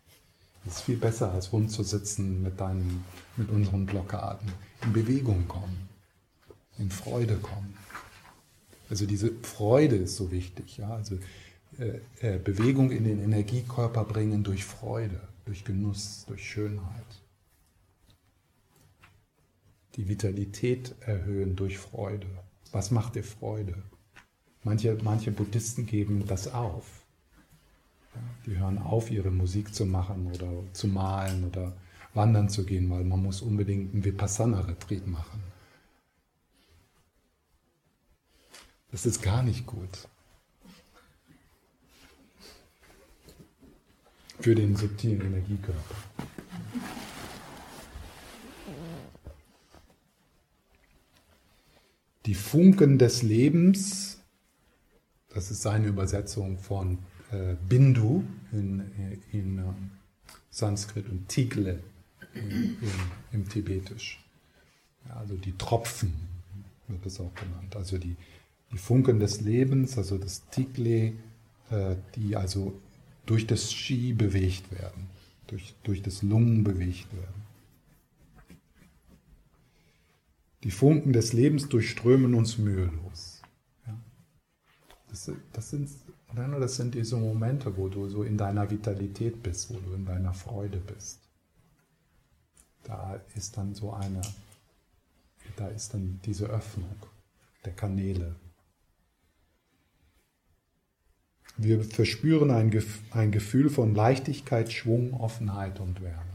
Das 0.64 0.76
ist 0.76 0.82
viel 0.82 0.99
besser, 0.99 1.32
als 1.32 1.53
rumzusitzen 1.53 2.42
mit, 2.42 2.61
deinen, 2.61 3.05
mit 3.36 3.49
unseren 3.51 3.86
Blockaden. 3.86 4.53
In 4.82 4.92
Bewegung 4.92 5.49
kommen. 5.49 5.88
In 6.78 6.90
Freude 6.90 7.36
kommen. 7.36 7.74
Also 8.90 9.07
diese 9.07 9.32
Freude 9.42 9.96
ist 9.96 10.16
so 10.16 10.30
wichtig. 10.30 10.76
Ja? 10.76 10.90
Also 10.90 11.18
äh, 11.78 12.01
äh, 12.20 12.38
Bewegung 12.38 12.90
in 12.90 13.05
den 13.05 13.22
Energiekörper 13.22 14.05
bringen 14.05 14.44
durch 14.44 14.64
Freude, 14.64 15.20
durch 15.46 15.64
Genuss, 15.64 16.24
durch 16.26 16.46
Schönheit. 16.46 17.22
Die 19.96 20.09
Vitalität 20.09 20.94
erhöhen 21.01 21.57
durch 21.57 21.78
Freude. 21.78 22.26
Was 22.70 22.90
macht 22.90 23.14
dir 23.14 23.24
Freude? 23.24 23.74
Manche, 24.64 24.98
manche 25.02 25.30
Buddhisten 25.30 25.86
geben 25.86 26.24
das 26.26 26.52
auf. 26.52 26.84
Die 28.46 28.56
hören 28.56 28.78
auf, 28.78 29.11
ihre 29.11 29.30
Musik 29.30 29.74
zu 29.74 29.86
machen 29.86 30.30
oder 30.32 30.50
zu 30.72 30.88
malen 30.88 31.44
oder 31.44 31.72
wandern 32.14 32.48
zu 32.48 32.64
gehen, 32.64 32.90
weil 32.90 33.04
man 33.04 33.22
muss 33.22 33.42
unbedingt 33.42 33.94
einen 33.94 34.04
Vipassana-Retreat 34.04 35.06
machen. 35.06 35.42
Das 38.90 39.04
ist 39.06 39.22
gar 39.22 39.42
nicht 39.42 39.66
gut. 39.66 40.09
Für 44.40 44.54
den 44.54 44.76
subtilen 44.76 45.20
Energiekörper. 45.20 45.94
Die 52.24 52.34
Funken 52.34 52.98
des 52.98 53.22
Lebens 53.22 54.18
das 55.39 55.53
ist 55.53 55.62
seine 55.62 55.86
Übersetzung 55.86 56.59
von 56.59 56.99
äh, 57.30 57.55
Bindu 57.68 58.24
in, 58.51 58.82
in 59.30 59.61
uh, 59.61 59.72
Sanskrit 60.51 61.09
und 61.09 61.28
Tigle 61.28 61.78
in, 62.34 62.51
in, 62.51 62.76
im 63.30 63.49
Tibetisch. 63.49 64.20
Ja, 65.07 65.14
also 65.14 65.36
die 65.36 65.57
Tropfen 65.57 66.12
wird 66.89 67.07
es 67.07 67.20
auch 67.20 67.32
genannt. 67.36 67.76
Also 67.76 67.99
die, 67.99 68.16
die 68.72 68.78
Funken 68.78 69.20
des 69.20 69.41
Lebens, 69.41 69.97
also 69.97 70.18
das 70.18 70.49
Tigle, 70.51 71.12
äh, 71.70 71.95
die 72.16 72.34
also 72.34 72.76
durch 73.24 73.47
das 73.47 73.72
Ski 73.72 74.14
bewegt 74.14 74.72
werden, 74.72 75.07
durch, 75.47 75.76
durch 75.84 76.03
das 76.03 76.22
Lungen 76.22 76.64
bewegt 76.64 77.07
werden. 77.12 77.43
Die 80.64 80.72
Funken 80.72 81.12
des 81.12 81.32
Lebens 81.32 81.68
durchströmen 81.68 82.34
uns 82.34 82.59
mühelos. 82.59 83.28
Das, 85.27 85.37
das, 85.53 85.71
sind, 85.71 85.91
das 86.35 86.77
sind 86.77 86.95
diese 86.95 87.16
Momente, 87.16 87.77
wo 87.77 87.89
du 87.89 88.09
so 88.09 88.23
in 88.23 88.39
deiner 88.39 88.71
Vitalität 88.71 89.43
bist, 89.43 89.71
wo 89.71 89.79
du 89.79 89.95
in 89.95 90.05
deiner 90.05 90.33
Freude 90.33 90.79
bist. 90.79 91.19
Da 92.85 93.21
ist 93.35 93.57
dann 93.57 93.75
so 93.75 93.93
eine, 93.93 94.23
da 95.57 95.69
ist 95.69 95.93
dann 95.93 96.21
diese 96.25 96.47
Öffnung 96.47 96.95
der 97.64 97.73
Kanäle. 97.73 98.37
Wir 101.57 101.83
verspüren 101.83 102.53
ein, 102.53 102.73
ein 103.11 103.33
Gefühl 103.33 103.69
von 103.69 103.95
Leichtigkeit, 103.95 104.73
Schwung, 104.73 105.14
Offenheit 105.14 105.81
und 105.81 106.01
Wärme. 106.01 106.28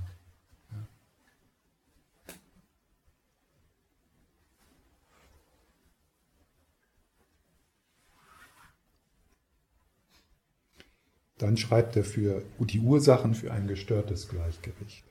Dann 11.43 11.57
schreibt 11.57 11.97
er 11.97 12.05
für 12.05 12.41
die 12.57 12.79
Ursachen 12.79 13.35
für 13.35 13.51
ein 13.51 13.67
gestörtes 13.67 14.29
Gleichgewicht. 14.29 15.03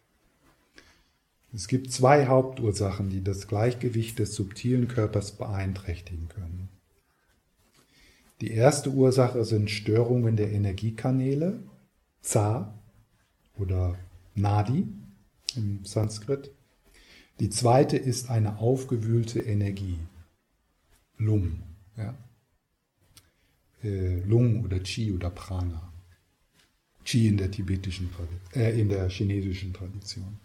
Es 1.53 1.69
gibt 1.69 1.93
zwei 1.93 2.27
Hauptursachen, 2.27 3.11
die 3.11 3.23
das 3.23 3.49
Gleichgewicht 3.49 4.19
des 4.19 4.35
subtilen 4.35 4.89
Körpers 4.89 5.33
beeinträchtigen 5.33 6.29
können. 6.31 6.71
Die 8.41 8.51
erste 8.51 8.89
Ursache 8.89 9.45
sind 9.45 9.71
Störungen 9.71 10.37
der 10.37 10.53
Energiekanäle, 10.53 11.63
Za 12.23 12.73
oder 13.59 13.99
Nadi 14.35 14.87
im 15.55 15.85
Sanskrit. 15.85 16.51
Die 17.41 17.51
zweite 17.51 17.99
ist 17.99 18.31
eine 18.31 18.59
aufgewühlte 18.59 19.41
Energie, 19.41 19.99
Lung. 21.19 21.63
Ja? 21.99 22.15
Äh, 23.85 24.21
Lung 24.21 24.65
oder 24.65 24.83
Chi 24.83 25.13
oder 25.13 25.29
Prana. 25.29 25.92
Chi 27.05 27.29
in 27.29 27.37
der 27.37 27.51
tibetischen 27.51 28.11
äh, 28.55 28.79
in 28.79 28.89
der 28.89 29.09
chinesischen 29.09 29.73
Tradition. 29.73 30.39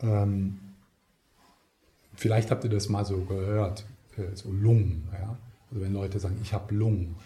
Ähm, 0.00 0.58
vielleicht 2.14 2.50
habt 2.50 2.64
ihr 2.64 2.70
das 2.70 2.88
mal 2.88 3.04
so 3.04 3.24
gehört, 3.24 3.86
äh, 4.16 4.34
so 4.34 4.50
Lungen. 4.50 5.08
Ja? 5.12 5.38
Also 5.70 5.84
wenn 5.84 5.92
Leute 5.92 6.18
sagen, 6.20 6.38
ich 6.42 6.52
habe 6.52 6.74
Lungen. 6.74 7.16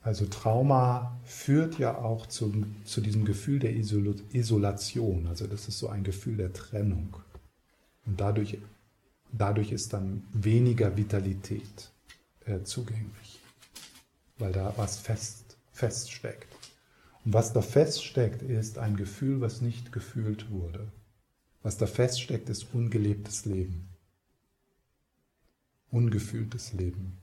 Also 0.04 0.26
Trauma 0.26 1.18
führt 1.24 1.78
ja 1.78 1.96
auch 1.96 2.26
zum, 2.26 2.76
zu 2.84 3.00
diesem 3.00 3.24
Gefühl 3.24 3.58
der 3.58 3.74
Isolation. 3.74 5.26
Also 5.26 5.46
das 5.46 5.66
ist 5.66 5.78
so 5.78 5.88
ein 5.88 6.04
Gefühl 6.04 6.36
der 6.36 6.52
Trennung. 6.52 7.16
Und 8.04 8.20
dadurch, 8.20 8.58
dadurch 9.32 9.72
ist 9.72 9.94
dann 9.94 10.24
weniger 10.34 10.98
Vitalität 10.98 11.90
äh, 12.44 12.62
zugänglich, 12.64 13.40
weil 14.38 14.52
da 14.52 14.72
was 14.76 14.98
fest, 14.98 15.56
feststeckt. 15.72 16.52
Und 17.24 17.32
was 17.32 17.52
da 17.52 17.62
feststeckt, 17.62 18.42
ist 18.42 18.78
ein 18.78 18.96
Gefühl, 18.96 19.40
was 19.40 19.60
nicht 19.60 19.92
gefühlt 19.92 20.50
wurde. 20.50 20.86
Was 21.62 21.78
da 21.78 21.86
feststeckt, 21.86 22.48
ist 22.50 22.74
ungelebtes 22.74 23.46
Leben. 23.46 23.88
Ungefühltes 25.90 26.72
Leben. 26.72 27.16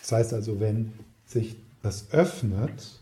Das 0.00 0.12
heißt 0.12 0.32
also, 0.32 0.58
wenn 0.58 0.92
sich 1.26 1.56
das 1.82 2.10
öffnet, 2.12 3.00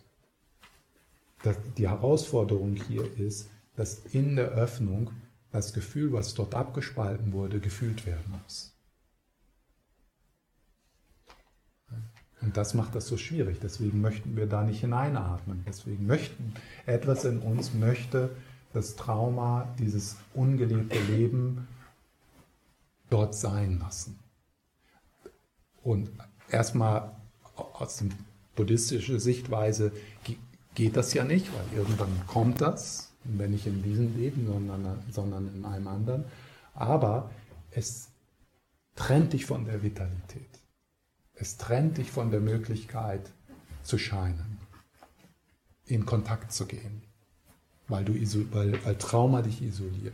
dass 1.43 1.57
die 1.77 1.89
Herausforderung 1.89 2.75
hier 2.75 3.17
ist, 3.17 3.49
dass 3.75 4.01
in 4.11 4.35
der 4.35 4.49
Öffnung 4.49 5.11
das 5.51 5.73
Gefühl, 5.73 6.13
was 6.13 6.33
dort 6.33 6.53
abgespalten 6.53 7.33
wurde, 7.33 7.59
gefühlt 7.59 8.05
werden 8.05 8.39
muss. 8.43 8.73
Und 12.41 12.57
das 12.57 12.73
macht 12.73 12.95
das 12.95 13.07
so 13.07 13.17
schwierig. 13.17 13.59
Deswegen 13.61 14.01
möchten 14.01 14.35
wir 14.35 14.47
da 14.47 14.63
nicht 14.63 14.81
hineinatmen. 14.81 15.63
Deswegen 15.67 16.07
möchten, 16.07 16.53
etwas 16.85 17.23
in 17.25 17.39
uns 17.39 17.73
möchte 17.73 18.31
das 18.73 18.95
Trauma, 18.95 19.73
dieses 19.79 20.17
ungelebte 20.33 20.99
Leben 20.99 21.67
dort 23.09 23.35
sein 23.35 23.79
lassen. 23.79 24.17
Und 25.83 26.09
erstmal 26.49 27.11
aus 27.55 27.97
dem 27.97 28.11
buddhistische 28.55 29.19
Sichtweise 29.19 29.91
geht 30.73 30.95
das 30.95 31.13
ja 31.13 31.23
nicht, 31.23 31.47
weil 31.53 31.79
irgendwann 31.79 32.09
kommt 32.27 32.61
das, 32.61 33.11
wenn 33.23 33.51
nicht 33.51 33.67
in 33.67 33.83
diesem 33.83 34.17
Leben, 34.17 34.47
sondern, 34.47 34.99
sondern 35.11 35.53
in 35.53 35.65
einem 35.65 35.87
anderen. 35.87 36.25
Aber 36.73 37.29
es 37.71 38.09
trennt 38.95 39.33
dich 39.33 39.45
von 39.45 39.65
der 39.65 39.83
Vitalität. 39.83 40.60
Es 41.41 41.57
trennt 41.57 41.97
dich 41.97 42.11
von 42.11 42.29
der 42.29 42.39
Möglichkeit 42.39 43.31
zu 43.81 43.97
scheinen, 43.97 44.59
in 45.87 46.05
Kontakt 46.05 46.51
zu 46.51 46.67
gehen, 46.67 47.01
weil, 47.87 48.05
du, 48.05 48.13
weil, 48.53 48.85
weil 48.85 48.95
Trauma 48.97 49.41
dich 49.41 49.63
isoliert. 49.63 50.13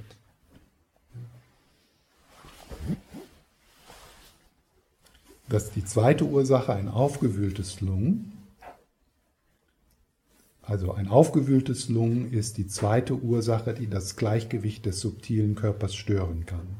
Das 5.49 5.65
ist 5.65 5.75
die 5.75 5.83
zweite 5.83 6.23
Ursache, 6.23 6.73
ein 6.73 6.87
aufgewühltes 6.87 7.81
Lungen. 7.81 8.31
Also 10.61 10.93
ein 10.93 11.09
aufgewühltes 11.09 11.89
Lungen 11.89 12.31
ist 12.31 12.57
die 12.57 12.67
zweite 12.67 13.15
Ursache, 13.15 13.73
die 13.73 13.89
das 13.89 14.15
Gleichgewicht 14.15 14.85
des 14.85 15.01
subtilen 15.01 15.55
Körpers 15.55 15.93
stören 15.93 16.45
kann. 16.45 16.79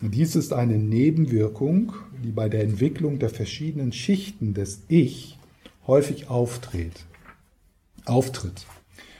Dies 0.00 0.34
ist 0.36 0.52
eine 0.52 0.78
Nebenwirkung, 0.78 1.92
die 2.24 2.32
bei 2.32 2.48
der 2.48 2.62
Entwicklung 2.62 3.18
der 3.18 3.30
verschiedenen 3.30 3.92
Schichten 3.92 4.54
des 4.54 4.82
Ich 4.88 5.38
häufig 5.86 6.28
auftritt. 6.28 7.04
auftritt. 8.04 8.66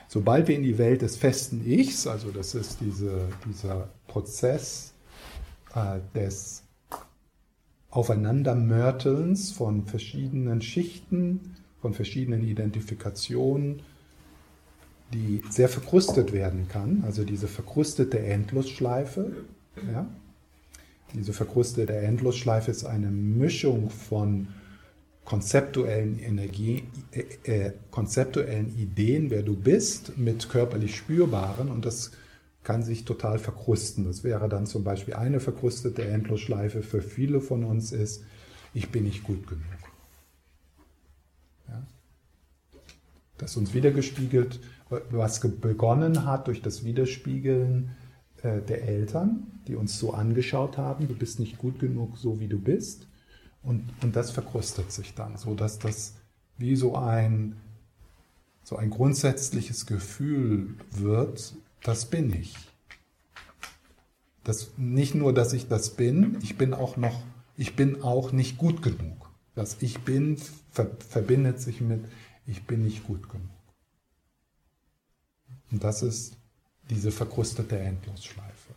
Sobald 0.09 0.49
wir 0.49 0.57
in 0.57 0.63
die 0.63 0.77
Welt 0.77 1.03
des 1.03 1.17
festen 1.17 1.65
Ichs, 1.65 2.07
also 2.07 2.31
das 2.31 2.55
ist 2.55 2.79
diese, 2.81 3.29
dieser 3.49 3.89
Prozess 4.09 4.93
äh, 5.75 6.01
des 6.15 6.65
Aufeinandermörtelns 7.91 9.53
von 9.53 9.87
verschiedenen 9.87 10.63
Schichten, 10.63 11.57
von 11.81 11.95
verschiedenen 11.95 12.43
Identifikationen, 12.43 13.83
die 15.13 15.43
sehr 15.51 15.69
verkrustet 15.69 16.33
werden 16.33 16.69
kann, 16.69 17.03
also 17.05 17.25
diese 17.25 17.49
verkrustete 17.49 18.19
Endlosschleife, 18.19 19.33
ja, 19.93 20.07
Diese 21.15 21.33
verkrustete 21.35 21.95
Endlosschleife 21.95 22.71
ist 22.71 22.85
eine 22.85 23.11
Mischung 23.11 23.91
von 23.91 24.49
konzeptuellen, 25.25 26.19
Energie, 26.19 26.85
äh, 27.13 27.67
äh, 27.67 27.73
konzeptuellen 27.91 28.77
Ideen, 28.77 29.31
wer 29.31 29.43
du 29.43 29.55
bist, 29.55 30.17
mit 30.17 30.49
körperlich 30.49 30.97
spürbaren 30.97 31.71
und 31.71 31.85
das 31.85 32.13
kann 32.65 32.83
sich 32.83 33.05
total 33.05 33.39
verkrusten. 33.39 34.05
Das 34.05 34.25
wäre 34.25 34.49
dann 34.49 34.67
zum 34.67 34.85
Beispiel 34.85 35.15
eine 35.15 35.41
verkrustete 35.41 36.05
Endlosschleife 36.05 36.83
für 36.83 37.03
viele 37.03 37.41
von 37.41 37.65
uns 37.65 37.93
ist, 37.93 38.25
ich 38.75 38.91
bin 38.91 39.05
nicht 39.05 39.23
gut 39.23 39.47
genug. 39.47 39.65
Ja? 41.69 41.83
Das 43.39 43.57
uns 43.57 43.75
wiedergespiegelt, 43.75 44.61
was 45.11 45.41
begonnen 45.41 46.25
hat 46.25 46.47
durch 46.49 46.63
das 46.63 46.85
Widerspiegeln 46.85 47.91
äh, 48.43 48.61
der 48.61 48.83
Eltern, 48.89 49.61
die 49.67 49.77
uns 49.77 49.99
so 49.99 50.13
angeschaut 50.13 50.79
haben, 50.79 51.09
du 51.09 51.15
bist 51.15 51.41
nicht 51.41 51.59
gut 51.59 51.79
genug, 51.79 52.17
so 52.17 52.41
wie 52.41 52.49
du 52.49 52.59
bist. 52.59 53.07
Und, 53.63 53.89
und 54.03 54.17
das 54.17 54.31
verkrustet 54.31 54.91
sich 54.91 55.15
dann, 55.15 55.37
so 55.37 55.55
dass 55.55 55.79
das 55.79 56.15
wie 56.59 56.77
so 56.77 56.97
ein, 56.97 57.57
so 58.65 58.77
ein 58.77 58.91
grundsätzliches 58.91 59.87
Gefühl 59.87 60.75
wird, 60.91 61.55
das 61.83 62.07
bin 62.07 62.33
ich. 62.33 62.57
Das, 64.45 64.73
nicht 64.77 65.15
nur, 65.15 65.33
dass 65.33 65.53
ich 65.53 65.69
das 65.69 65.91
bin, 65.91 66.39
ich 66.43 66.59
bin 66.59 66.75
auch 66.75 66.97
noch, 66.97 67.23
ich 67.57 67.77
bin 67.77 68.03
auch 68.03 68.33
nicht 68.33 68.59
gut 68.59 68.83
genug. 68.83 69.31
Das 69.55 69.77
Ich 69.81 70.01
bin 70.01 70.37
ver, 70.71 70.91
verbindet 71.09 71.61
sich 71.61 71.81
mit 71.81 72.05
Ich 72.47 72.67
bin 72.67 72.83
nicht 72.83 73.07
gut 73.07 73.29
genug. 73.29 73.52
Und 75.73 75.83
das 75.83 76.03
ist 76.03 76.37
diese 76.91 77.11
verkrustete 77.11 77.79
Endlosschleife. 77.79 78.75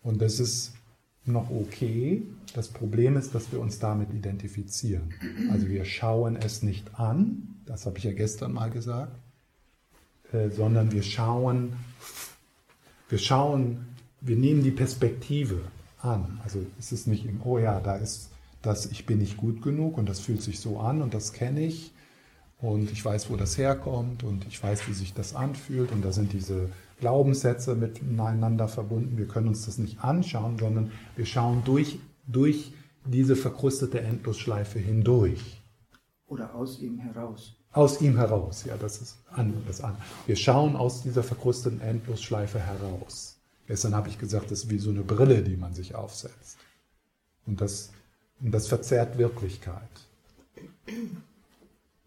Und 0.00 0.22
das 0.22 0.40
ist 0.40 0.72
noch 1.24 1.50
okay. 1.50 2.22
Das 2.54 2.68
Problem 2.68 3.16
ist, 3.16 3.34
dass 3.34 3.52
wir 3.52 3.60
uns 3.60 3.78
damit 3.78 4.14
identifizieren. 4.14 5.12
Also 5.50 5.68
wir 5.68 5.84
schauen 5.84 6.36
es 6.36 6.62
nicht 6.62 6.98
an, 6.98 7.56
das 7.66 7.84
habe 7.84 7.98
ich 7.98 8.04
ja 8.04 8.12
gestern 8.12 8.52
mal 8.52 8.70
gesagt, 8.70 9.12
äh, 10.32 10.48
sondern 10.50 10.92
wir 10.92 11.02
schauen, 11.02 11.74
wir 13.10 13.18
schauen, 13.18 13.84
wir 14.20 14.36
nehmen 14.36 14.62
die 14.62 14.70
Perspektive 14.70 15.60
an. 16.00 16.40
Also 16.44 16.64
es 16.78 16.92
ist 16.92 17.06
nicht 17.06 17.26
im, 17.26 17.42
oh 17.44 17.58
ja, 17.58 17.80
da 17.80 17.96
ist 17.96 18.30
das, 18.62 18.86
ich 18.86 19.04
bin 19.04 19.18
nicht 19.18 19.36
gut 19.36 19.62
genug 19.62 19.98
und 19.98 20.08
das 20.08 20.20
fühlt 20.20 20.42
sich 20.42 20.60
so 20.60 20.80
an 20.80 21.02
und 21.02 21.12
das 21.12 21.32
kenne 21.32 21.60
ich 21.60 21.92
und 22.60 22.90
ich 22.90 23.04
weiß, 23.04 23.30
wo 23.30 23.36
das 23.36 23.56
herkommt 23.56 24.24
und 24.24 24.46
ich 24.46 24.62
weiß, 24.62 24.88
wie 24.88 24.92
sich 24.92 25.14
das 25.14 25.34
anfühlt 25.34 25.92
und 25.92 26.04
da 26.04 26.12
sind 26.12 26.32
diese 26.32 26.70
Glaubenssätze 27.00 27.76
miteinander 27.76 28.66
verbunden. 28.68 29.16
Wir 29.16 29.28
können 29.28 29.48
uns 29.48 29.66
das 29.66 29.78
nicht 29.78 30.00
anschauen, 30.02 30.58
sondern 30.58 30.90
wir 31.16 31.26
schauen 31.26 31.62
durch, 31.64 31.98
durch 32.26 32.72
diese 33.04 33.36
verkrustete 33.36 34.00
Endlosschleife 34.00 34.78
hindurch. 34.78 35.62
Oder 36.26 36.54
aus 36.54 36.80
ihm 36.80 36.98
heraus. 36.98 37.54
Aus 37.72 38.00
ihm 38.00 38.16
heraus, 38.16 38.64
ja, 38.64 38.76
das 38.76 39.00
ist 39.00 39.18
das 39.66 39.80
an. 39.80 39.96
Wir 40.26 40.36
schauen 40.36 40.74
aus 40.74 41.02
dieser 41.02 41.22
verkrusteten 41.22 41.80
Endlosschleife 41.80 42.58
heraus. 42.58 43.36
Gestern 43.66 43.94
habe 43.94 44.08
ich 44.08 44.18
gesagt, 44.18 44.50
das 44.50 44.64
ist 44.64 44.70
wie 44.70 44.78
so 44.78 44.90
eine 44.90 45.02
Brille, 45.02 45.42
die 45.42 45.56
man 45.56 45.74
sich 45.74 45.94
aufsetzt. 45.94 46.58
Und 47.46 47.60
das, 47.60 47.92
und 48.40 48.50
das 48.50 48.66
verzerrt 48.66 49.18
Wirklichkeit. 49.18 49.88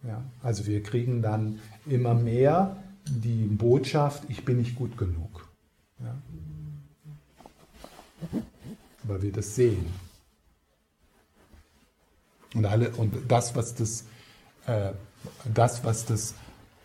Ja, 0.03 0.23
also 0.41 0.65
wir 0.65 0.82
kriegen 0.82 1.22
dann 1.22 1.60
immer 1.86 2.14
mehr 2.14 2.78
die 3.06 3.45
Botschaft, 3.45 4.23
ich 4.30 4.44
bin 4.45 4.57
nicht 4.57 4.76
gut 4.76 4.98
genug. 4.98 5.48
Ja? 5.99 6.15
Weil 9.03 9.22
wir 9.22 9.32
das 9.32 9.56
sehen. 9.56 9.86
Und, 12.53 12.65
alle, 12.65 12.90
und 12.91 13.14
das, 13.28 13.56
was 13.56 13.76
das, 13.76 14.06
äh, 14.65 14.91
das, 15.53 15.84
was 15.84 16.06
das 16.06 16.36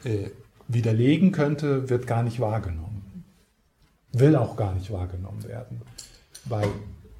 äh, 0.04 0.30
widerlegen 0.68 1.32
könnte, 1.32 1.88
wird 1.88 2.06
gar 2.06 2.22
nicht 2.22 2.38
wahrgenommen. 2.40 3.24
Will 4.12 4.36
auch 4.36 4.56
gar 4.56 4.74
nicht 4.74 4.90
wahrgenommen 4.92 5.42
werden. 5.44 5.82
Weil 6.44 6.68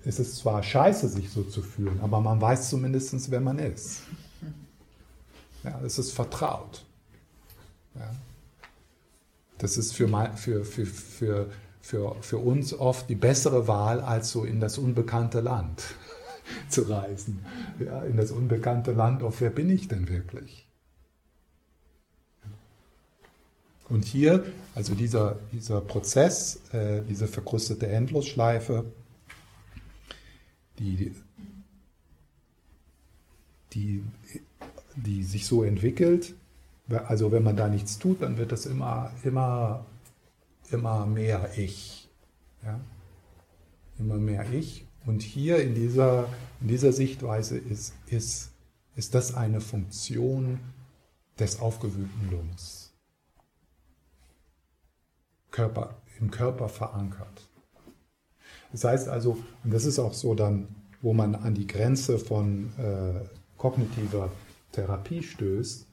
es 0.04 0.20
ist 0.20 0.36
zwar 0.36 0.62
scheiße, 0.62 1.08
sich 1.08 1.30
so 1.30 1.42
zu 1.42 1.62
fühlen, 1.62 2.00
aber 2.00 2.20
man 2.20 2.40
weiß 2.40 2.70
zumindest, 2.70 3.30
wer 3.30 3.40
man 3.40 3.58
ist. 3.58 4.02
Ja, 5.64 5.80
es 5.84 5.98
ist 5.98 6.12
vertraut. 6.12 6.84
Ja. 7.94 8.14
Das 9.58 9.76
ist 9.76 9.94
für, 9.94 10.08
für, 10.36 10.64
für, 10.64 10.86
für, 10.86 11.50
für, 11.80 12.16
für 12.20 12.38
uns 12.38 12.74
oft 12.74 13.08
die 13.08 13.14
bessere 13.14 13.66
Wahl, 13.68 14.00
als 14.00 14.30
so 14.30 14.44
in 14.44 14.60
das 14.60 14.78
unbekannte 14.78 15.40
Land 15.40 15.82
zu 16.68 16.82
reisen. 16.82 17.44
Ja, 17.78 18.02
in 18.02 18.16
das 18.16 18.30
unbekannte 18.30 18.92
Land, 18.92 19.22
auf 19.22 19.40
wer 19.40 19.50
bin 19.50 19.70
ich 19.70 19.88
denn 19.88 20.08
wirklich? 20.08 20.66
Und 23.88 24.04
hier, 24.04 24.44
also 24.74 24.94
dieser, 24.94 25.38
dieser 25.52 25.80
Prozess, 25.80 26.60
äh, 26.72 27.02
diese 27.02 27.28
verkrustete 27.28 27.86
Endlosschleife, 27.86 28.84
die, 30.78 31.14
die, 33.72 34.04
die 34.96 35.22
sich 35.22 35.46
so 35.46 35.62
entwickelt, 35.62 36.34
also 36.88 37.32
wenn 37.32 37.42
man 37.42 37.56
da 37.56 37.68
nichts 37.68 37.98
tut, 37.98 38.22
dann 38.22 38.38
wird 38.38 38.52
das 38.52 38.66
immer, 38.66 39.12
immer, 39.24 39.84
immer 40.70 41.06
mehr 41.06 41.50
Ich. 41.56 42.08
Ja? 42.62 42.80
Immer 43.98 44.16
mehr 44.16 44.48
Ich. 44.52 44.86
Und 45.04 45.22
hier 45.22 45.62
in 45.62 45.74
dieser, 45.74 46.28
in 46.60 46.68
dieser 46.68 46.92
Sichtweise 46.92 47.58
ist, 47.58 47.94
ist, 48.06 48.50
ist 48.94 49.14
das 49.14 49.34
eine 49.34 49.60
Funktion 49.60 50.60
des 51.38 51.60
aufgewühlten 51.60 52.30
Lungs. 52.30 52.92
Körper, 55.50 55.96
im 56.20 56.30
Körper 56.30 56.68
verankert. 56.68 57.48
Das 58.72 58.84
heißt 58.84 59.08
also, 59.08 59.38
und 59.64 59.72
das 59.72 59.84
ist 59.84 59.98
auch 59.98 60.12
so 60.12 60.34
dann, 60.34 60.68
wo 61.02 61.12
man 61.12 61.34
an 61.34 61.54
die 61.54 61.66
Grenze 61.66 62.18
von 62.18 62.72
äh, 62.78 63.24
kognitiver 63.56 64.30
Therapie 64.76 65.22
stößt, 65.22 65.86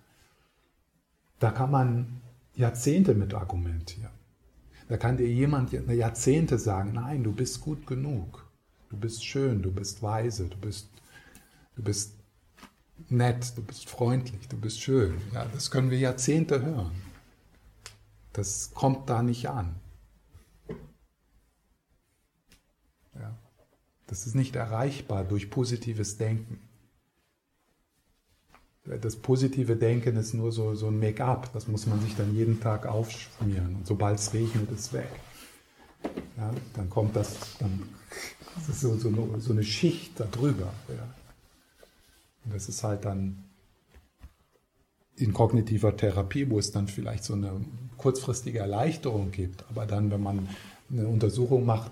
da 1.39 1.51
kann 1.51 1.71
man 1.71 2.21
Jahrzehnte 2.55 3.15
mit 3.15 3.33
argumentieren. 3.33 4.11
Da 4.89 4.97
kann 4.97 5.17
dir 5.17 5.27
jemand 5.27 5.71
Jahrzehnte 5.71 6.59
sagen, 6.59 6.91
nein, 6.93 7.23
du 7.23 7.31
bist 7.31 7.61
gut 7.61 7.87
genug, 7.87 8.45
du 8.89 8.97
bist 8.97 9.25
schön, 9.25 9.61
du 9.61 9.71
bist 9.71 10.03
weise, 10.03 10.49
du 10.49 10.57
bist, 10.57 10.89
du 11.75 11.83
bist 11.83 12.19
nett, 13.09 13.57
du 13.57 13.63
bist 13.63 13.89
freundlich, 13.89 14.47
du 14.49 14.57
bist 14.57 14.81
schön. 14.81 15.19
Ja, 15.33 15.45
das 15.45 15.71
können 15.71 15.89
wir 15.89 15.97
Jahrzehnte 15.97 16.61
hören. 16.61 16.91
Das 18.33 18.71
kommt 18.73 19.09
da 19.09 19.23
nicht 19.23 19.49
an. 19.49 19.75
Ja, 23.15 23.37
das 24.07 24.27
ist 24.27 24.35
nicht 24.35 24.55
erreichbar 24.55 25.23
durch 25.23 25.49
positives 25.49 26.17
Denken. 26.17 26.61
Das 28.85 29.15
positive 29.15 29.77
Denken 29.77 30.17
ist 30.17 30.33
nur 30.33 30.51
so, 30.51 30.75
so 30.75 30.87
ein 30.87 30.99
Make-up, 30.99 31.53
das 31.53 31.67
muss 31.67 31.87
man 31.87 32.01
sich 32.01 32.15
dann 32.17 32.35
jeden 32.35 32.59
Tag 32.59 32.85
aufschmieren. 32.85 33.75
Und 33.77 33.87
sobald 33.87 34.19
es 34.19 34.33
regnet, 34.33 34.69
ist 34.71 34.79
es 34.79 34.93
weg. 34.93 35.09
Ja, 36.37 36.51
dann 36.73 36.89
kommt 36.89 37.15
das, 37.15 37.57
dann 37.59 37.83
das 38.55 38.69
ist 38.69 38.81
so, 38.81 38.97
so, 38.97 39.07
eine, 39.07 39.39
so 39.39 39.53
eine 39.53 39.63
Schicht 39.63 40.19
darüber. 40.19 40.73
Ja. 40.89 41.13
Und 42.43 42.53
das 42.53 42.67
ist 42.67 42.83
halt 42.83 43.05
dann 43.05 43.43
in 45.15 45.33
kognitiver 45.33 45.95
Therapie, 45.95 46.49
wo 46.49 46.59
es 46.59 46.71
dann 46.71 46.87
vielleicht 46.87 47.23
so 47.23 47.33
eine 47.33 47.61
kurzfristige 47.97 48.59
Erleichterung 48.59 49.31
gibt. 49.31 49.63
Aber 49.69 49.85
dann, 49.85 50.11
wenn 50.11 50.21
man 50.21 50.49
eine 50.91 51.07
Untersuchung 51.07 51.65
macht, 51.65 51.91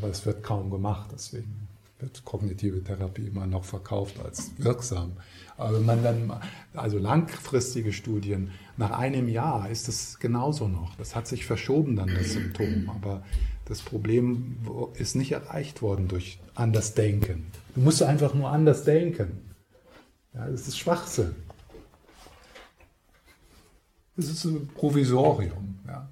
das 0.00 0.26
wird 0.26 0.42
kaum 0.42 0.70
gemacht, 0.70 1.10
deswegen 1.12 1.68
wird 2.00 2.24
kognitive 2.24 2.82
Therapie 2.82 3.26
immer 3.26 3.46
noch 3.46 3.64
verkauft 3.64 4.18
als 4.24 4.50
wirksam. 4.58 5.12
Aber 5.58 5.74
wenn 5.74 5.84
man 5.84 6.02
dann, 6.04 6.32
also 6.72 6.98
langfristige 6.98 7.92
Studien, 7.92 8.52
nach 8.76 8.92
einem 8.92 9.28
Jahr 9.28 9.68
ist 9.68 9.88
das 9.88 10.20
genauso 10.20 10.68
noch. 10.68 10.94
Das 10.96 11.16
hat 11.16 11.26
sich 11.26 11.44
verschoben 11.44 11.96
dann, 11.96 12.14
das 12.14 12.32
Symptom. 12.32 12.88
Aber 12.88 13.24
das 13.64 13.82
Problem 13.82 14.56
ist 14.94 15.16
nicht 15.16 15.32
erreicht 15.32 15.82
worden 15.82 16.06
durch 16.06 16.38
anders 16.54 16.94
Denken. 16.94 17.48
Du 17.74 17.80
musst 17.80 18.02
einfach 18.02 18.34
nur 18.34 18.50
anders 18.50 18.84
denken. 18.84 19.40
Ja, 20.32 20.48
das 20.48 20.68
ist 20.68 20.78
Schwachsinn. 20.78 21.34
Das 24.16 24.28
ist 24.28 24.44
ein 24.44 24.68
Provisorium. 24.68 25.80
Ja. 25.86 26.08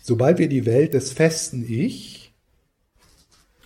Sobald 0.00 0.38
wir 0.38 0.48
die 0.48 0.64
Welt 0.64 0.94
des 0.94 1.12
festen 1.12 1.64
Ich 1.68 2.23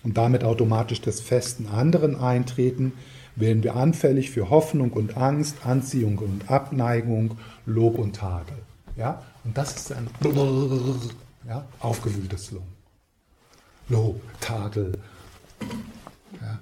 und 0.04 0.16
damit 0.16 0.44
automatisch 0.44 1.00
des 1.00 1.20
festen 1.20 1.66
anderen 1.68 2.16
eintreten, 2.16 2.92
werden 3.36 3.62
wir 3.62 3.76
anfällig 3.76 4.30
für 4.30 4.50
Hoffnung 4.50 4.92
und 4.92 5.16
Angst, 5.16 5.64
Anziehung 5.64 6.18
und 6.18 6.50
Abneigung, 6.50 7.38
Lob 7.66 7.98
und 7.98 8.16
Tadel. 8.16 8.56
Ja? 8.96 9.22
Und 9.44 9.56
das 9.56 9.76
ist 9.76 9.92
ein 9.92 10.08
ja, 11.46 11.64
aufgewühltes 11.80 12.50
Lob. 12.50 12.64
Lob, 13.88 14.20
Tadel. 14.40 14.92
Ja. 16.40 16.58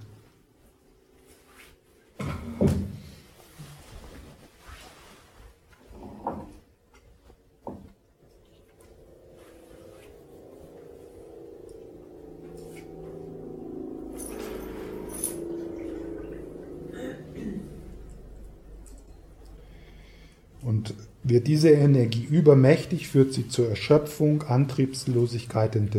Und 20.86 20.94
wird 21.22 21.46
diese 21.46 21.70
Energie 21.70 22.24
übermächtig, 22.24 23.08
führt 23.08 23.32
sie 23.32 23.48
zur 23.48 23.68
Erschöpfung, 23.68 24.42
Antriebslosigkeit 24.42 25.74
und 25.76 25.90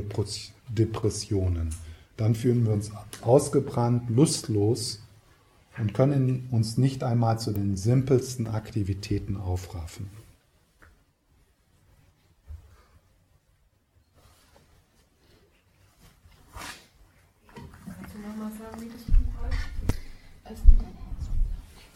Depressionen. 0.69 1.75
Dann 2.15 2.35
fühlen 2.35 2.65
wir 2.65 2.73
uns 2.73 2.91
ausgebrannt, 3.21 4.09
lustlos 4.09 5.01
und 5.77 5.93
können 5.93 6.47
uns 6.51 6.77
nicht 6.77 7.03
einmal 7.03 7.39
zu 7.39 7.51
den 7.51 7.75
simpelsten 7.75 8.47
Aktivitäten 8.47 9.37
aufraffen. 9.37 10.09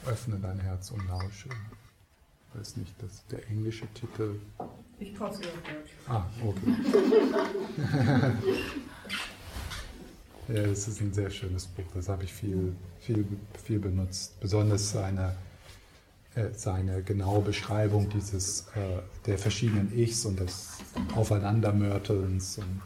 Öffne 0.05 0.39
dein 0.41 0.59
Herz 0.59 0.91
und 0.91 1.07
lausche. 1.07 1.49
Weiß 2.53 2.77
nicht, 2.77 2.93
das 2.99 3.25
der 3.27 3.47
englische 3.49 3.87
Titel. 3.93 4.39
Ich 4.99 5.15
sie 5.15 5.23
auf 5.23 5.33
Deutsch. 5.33 5.91
Ah, 6.07 6.25
okay. 6.45 6.75
ja, 10.53 10.61
es 10.63 10.87
ist 10.87 11.01
ein 11.01 11.13
sehr 11.13 11.29
schönes 11.29 11.65
Buch. 11.65 11.85
Das 11.93 12.07
habe 12.09 12.23
ich 12.23 12.33
viel, 12.33 12.75
viel, 12.99 13.25
viel 13.63 13.79
benutzt. 13.79 14.39
Besonders 14.39 14.91
seine, 14.91 15.35
äh, 16.35 16.49
seine 16.53 17.01
genaue 17.01 17.41
Beschreibung 17.41 18.09
dieses 18.09 18.67
äh, 18.75 18.99
der 19.25 19.37
verschiedenen 19.39 19.97
Ichs 19.97 20.25
und 20.25 20.39
des 20.39 20.77
Aufeinandermörtelns. 21.15 22.59
Und 22.59 22.81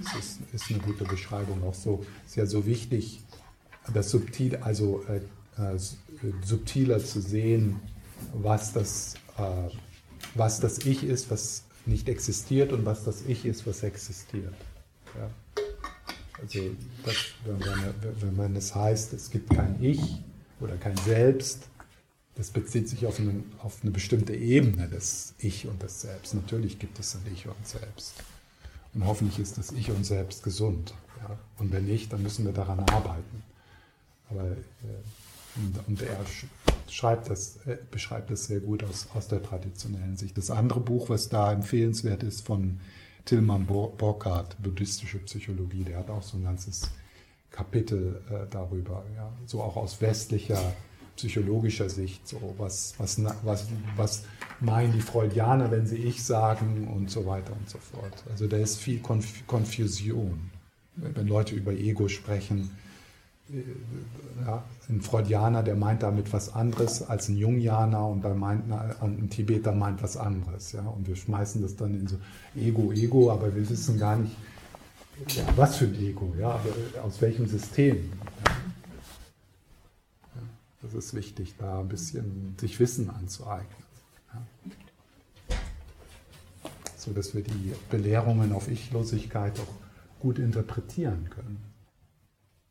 es 0.00 0.14
ist, 0.18 0.40
ist 0.52 0.70
eine 0.70 0.80
gute 0.80 1.04
Beschreibung. 1.04 1.62
Auch 1.64 1.74
so 1.74 2.04
ist 2.26 2.36
ja 2.36 2.46
so 2.46 2.66
wichtig, 2.66 3.22
das 3.92 4.10
subtil, 4.10 4.56
also 4.56 5.04
äh, 5.08 5.20
äh, 5.62 5.78
subtiler 6.42 6.98
zu 6.98 7.20
sehen, 7.20 7.80
was 8.32 8.72
das, 8.72 9.14
äh, 9.38 9.68
was 10.34 10.60
das 10.60 10.78
Ich 10.78 11.04
ist, 11.04 11.30
was 11.30 11.64
nicht 11.86 12.08
existiert 12.08 12.72
und 12.72 12.86
was 12.86 13.04
das 13.04 13.22
Ich 13.26 13.44
ist, 13.44 13.66
was 13.66 13.82
existiert. 13.82 14.54
Ja. 15.16 15.30
Also 16.40 16.60
das, 17.04 17.14
wenn, 17.44 17.58
man, 17.58 17.94
wenn 18.20 18.36
man 18.36 18.56
es 18.56 18.74
heißt, 18.74 19.12
es 19.12 19.30
gibt 19.30 19.50
kein 19.50 19.82
Ich 19.82 20.00
oder 20.60 20.76
kein 20.76 20.96
Selbst, 20.96 21.68
das 22.34 22.50
bezieht 22.50 22.88
sich 22.88 23.06
auf 23.06 23.20
eine, 23.20 23.42
auf 23.62 23.78
eine 23.82 23.90
bestimmte 23.90 24.34
Ebene 24.34 24.88
des 24.88 25.34
Ich 25.38 25.66
und 25.66 25.82
des 25.82 26.00
Selbst. 26.00 26.34
Natürlich 26.34 26.78
gibt 26.78 26.98
es 26.98 27.14
ein 27.14 27.22
Ich 27.32 27.46
und 27.46 27.66
Selbst. 27.66 28.14
Und 28.94 29.06
hoffentlich 29.06 29.38
ist 29.38 29.58
das 29.58 29.72
Ich 29.72 29.90
und 29.90 30.04
Selbst 30.04 30.42
gesund. 30.42 30.94
Ja? 31.20 31.38
Und 31.58 31.72
wenn 31.72 31.84
nicht, 31.84 32.12
dann 32.12 32.22
müssen 32.22 32.44
wir 32.44 32.52
daran 32.52 32.80
arbeiten. 32.80 33.42
Aber 34.30 34.44
äh, 34.44 34.56
und 35.86 36.02
er 36.02 36.18
schreibt 36.88 37.30
das, 37.30 37.56
äh, 37.66 37.78
beschreibt 37.90 38.30
das 38.30 38.46
sehr 38.46 38.60
gut 38.60 38.84
aus, 38.84 39.08
aus 39.14 39.28
der 39.28 39.42
traditionellen 39.42 40.16
Sicht. 40.16 40.36
Das 40.36 40.50
andere 40.50 40.80
Buch, 40.80 41.08
was 41.08 41.28
da 41.28 41.52
empfehlenswert 41.52 42.22
ist, 42.22 42.46
von 42.46 42.80
Tilman 43.24 43.66
Burkhardt, 43.66 44.60
Buddhistische 44.62 45.18
Psychologie, 45.18 45.84
der 45.84 45.98
hat 45.98 46.10
auch 46.10 46.22
so 46.22 46.36
ein 46.36 46.44
ganzes 46.44 46.90
Kapitel 47.50 48.20
äh, 48.30 48.46
darüber, 48.50 49.04
ja? 49.14 49.30
so 49.46 49.62
auch 49.62 49.76
aus 49.76 50.00
westlicher 50.00 50.72
psychologischer 51.16 51.90
Sicht, 51.90 52.26
so 52.26 52.54
was, 52.56 52.94
was, 52.98 53.22
was, 53.44 53.66
was 53.96 54.24
meinen 54.60 54.92
die 54.92 55.00
Freudianer, 55.00 55.70
wenn 55.70 55.86
sie 55.86 55.98
ich 55.98 56.24
sagen 56.24 56.88
und 56.88 57.10
so 57.10 57.26
weiter 57.26 57.52
und 57.52 57.68
so 57.68 57.78
fort. 57.78 58.24
Also 58.30 58.46
da 58.46 58.56
ist 58.56 58.78
viel 58.78 59.00
Konf 59.00 59.46
Konfusion. 59.46 60.50
Wenn 60.96 61.26
Leute 61.26 61.54
über 61.54 61.72
Ego 61.72 62.08
sprechen, 62.08 62.70
ja, 64.44 64.64
ein 64.88 65.00
Freudianer, 65.00 65.62
der 65.62 65.76
meint 65.76 66.02
damit 66.02 66.32
was 66.32 66.54
anderes 66.54 67.02
als 67.02 67.28
ein 67.28 67.36
Jungianer 67.36 68.06
und 68.08 68.24
dann 68.24 68.38
meint 68.38 68.64
ein 68.72 69.28
Tibeter 69.30 69.72
meint 69.72 70.02
was 70.02 70.16
anderes. 70.16 70.72
Ja? 70.72 70.82
Und 70.82 71.06
wir 71.06 71.16
schmeißen 71.16 71.62
das 71.62 71.76
dann 71.76 71.94
in 71.94 72.06
so 72.06 72.16
Ego, 72.56 72.92
Ego, 72.92 73.30
aber 73.30 73.54
wir 73.54 73.68
wissen 73.68 73.98
gar 73.98 74.16
nicht, 74.16 74.34
ja, 75.28 75.44
was 75.56 75.76
für 75.76 75.84
ein 75.84 75.94
Ego, 75.94 76.34
ja, 76.38 76.60
aus 77.02 77.20
welchem 77.20 77.46
System. 77.46 78.10
Ja? 80.34 80.42
Das 80.82 80.94
ist 80.94 81.14
wichtig, 81.14 81.54
da 81.58 81.80
ein 81.80 81.88
bisschen 81.88 82.56
sich 82.58 82.80
Wissen 82.80 83.10
anzueignen. 83.10 83.84
Ja? 84.32 85.56
So 86.96 87.12
dass 87.12 87.34
wir 87.34 87.42
die 87.42 87.72
Belehrungen 87.90 88.52
auf 88.52 88.68
Ichlosigkeit 88.68 89.58
auch 89.60 90.20
gut 90.20 90.38
interpretieren 90.38 91.28
können. 91.30 91.71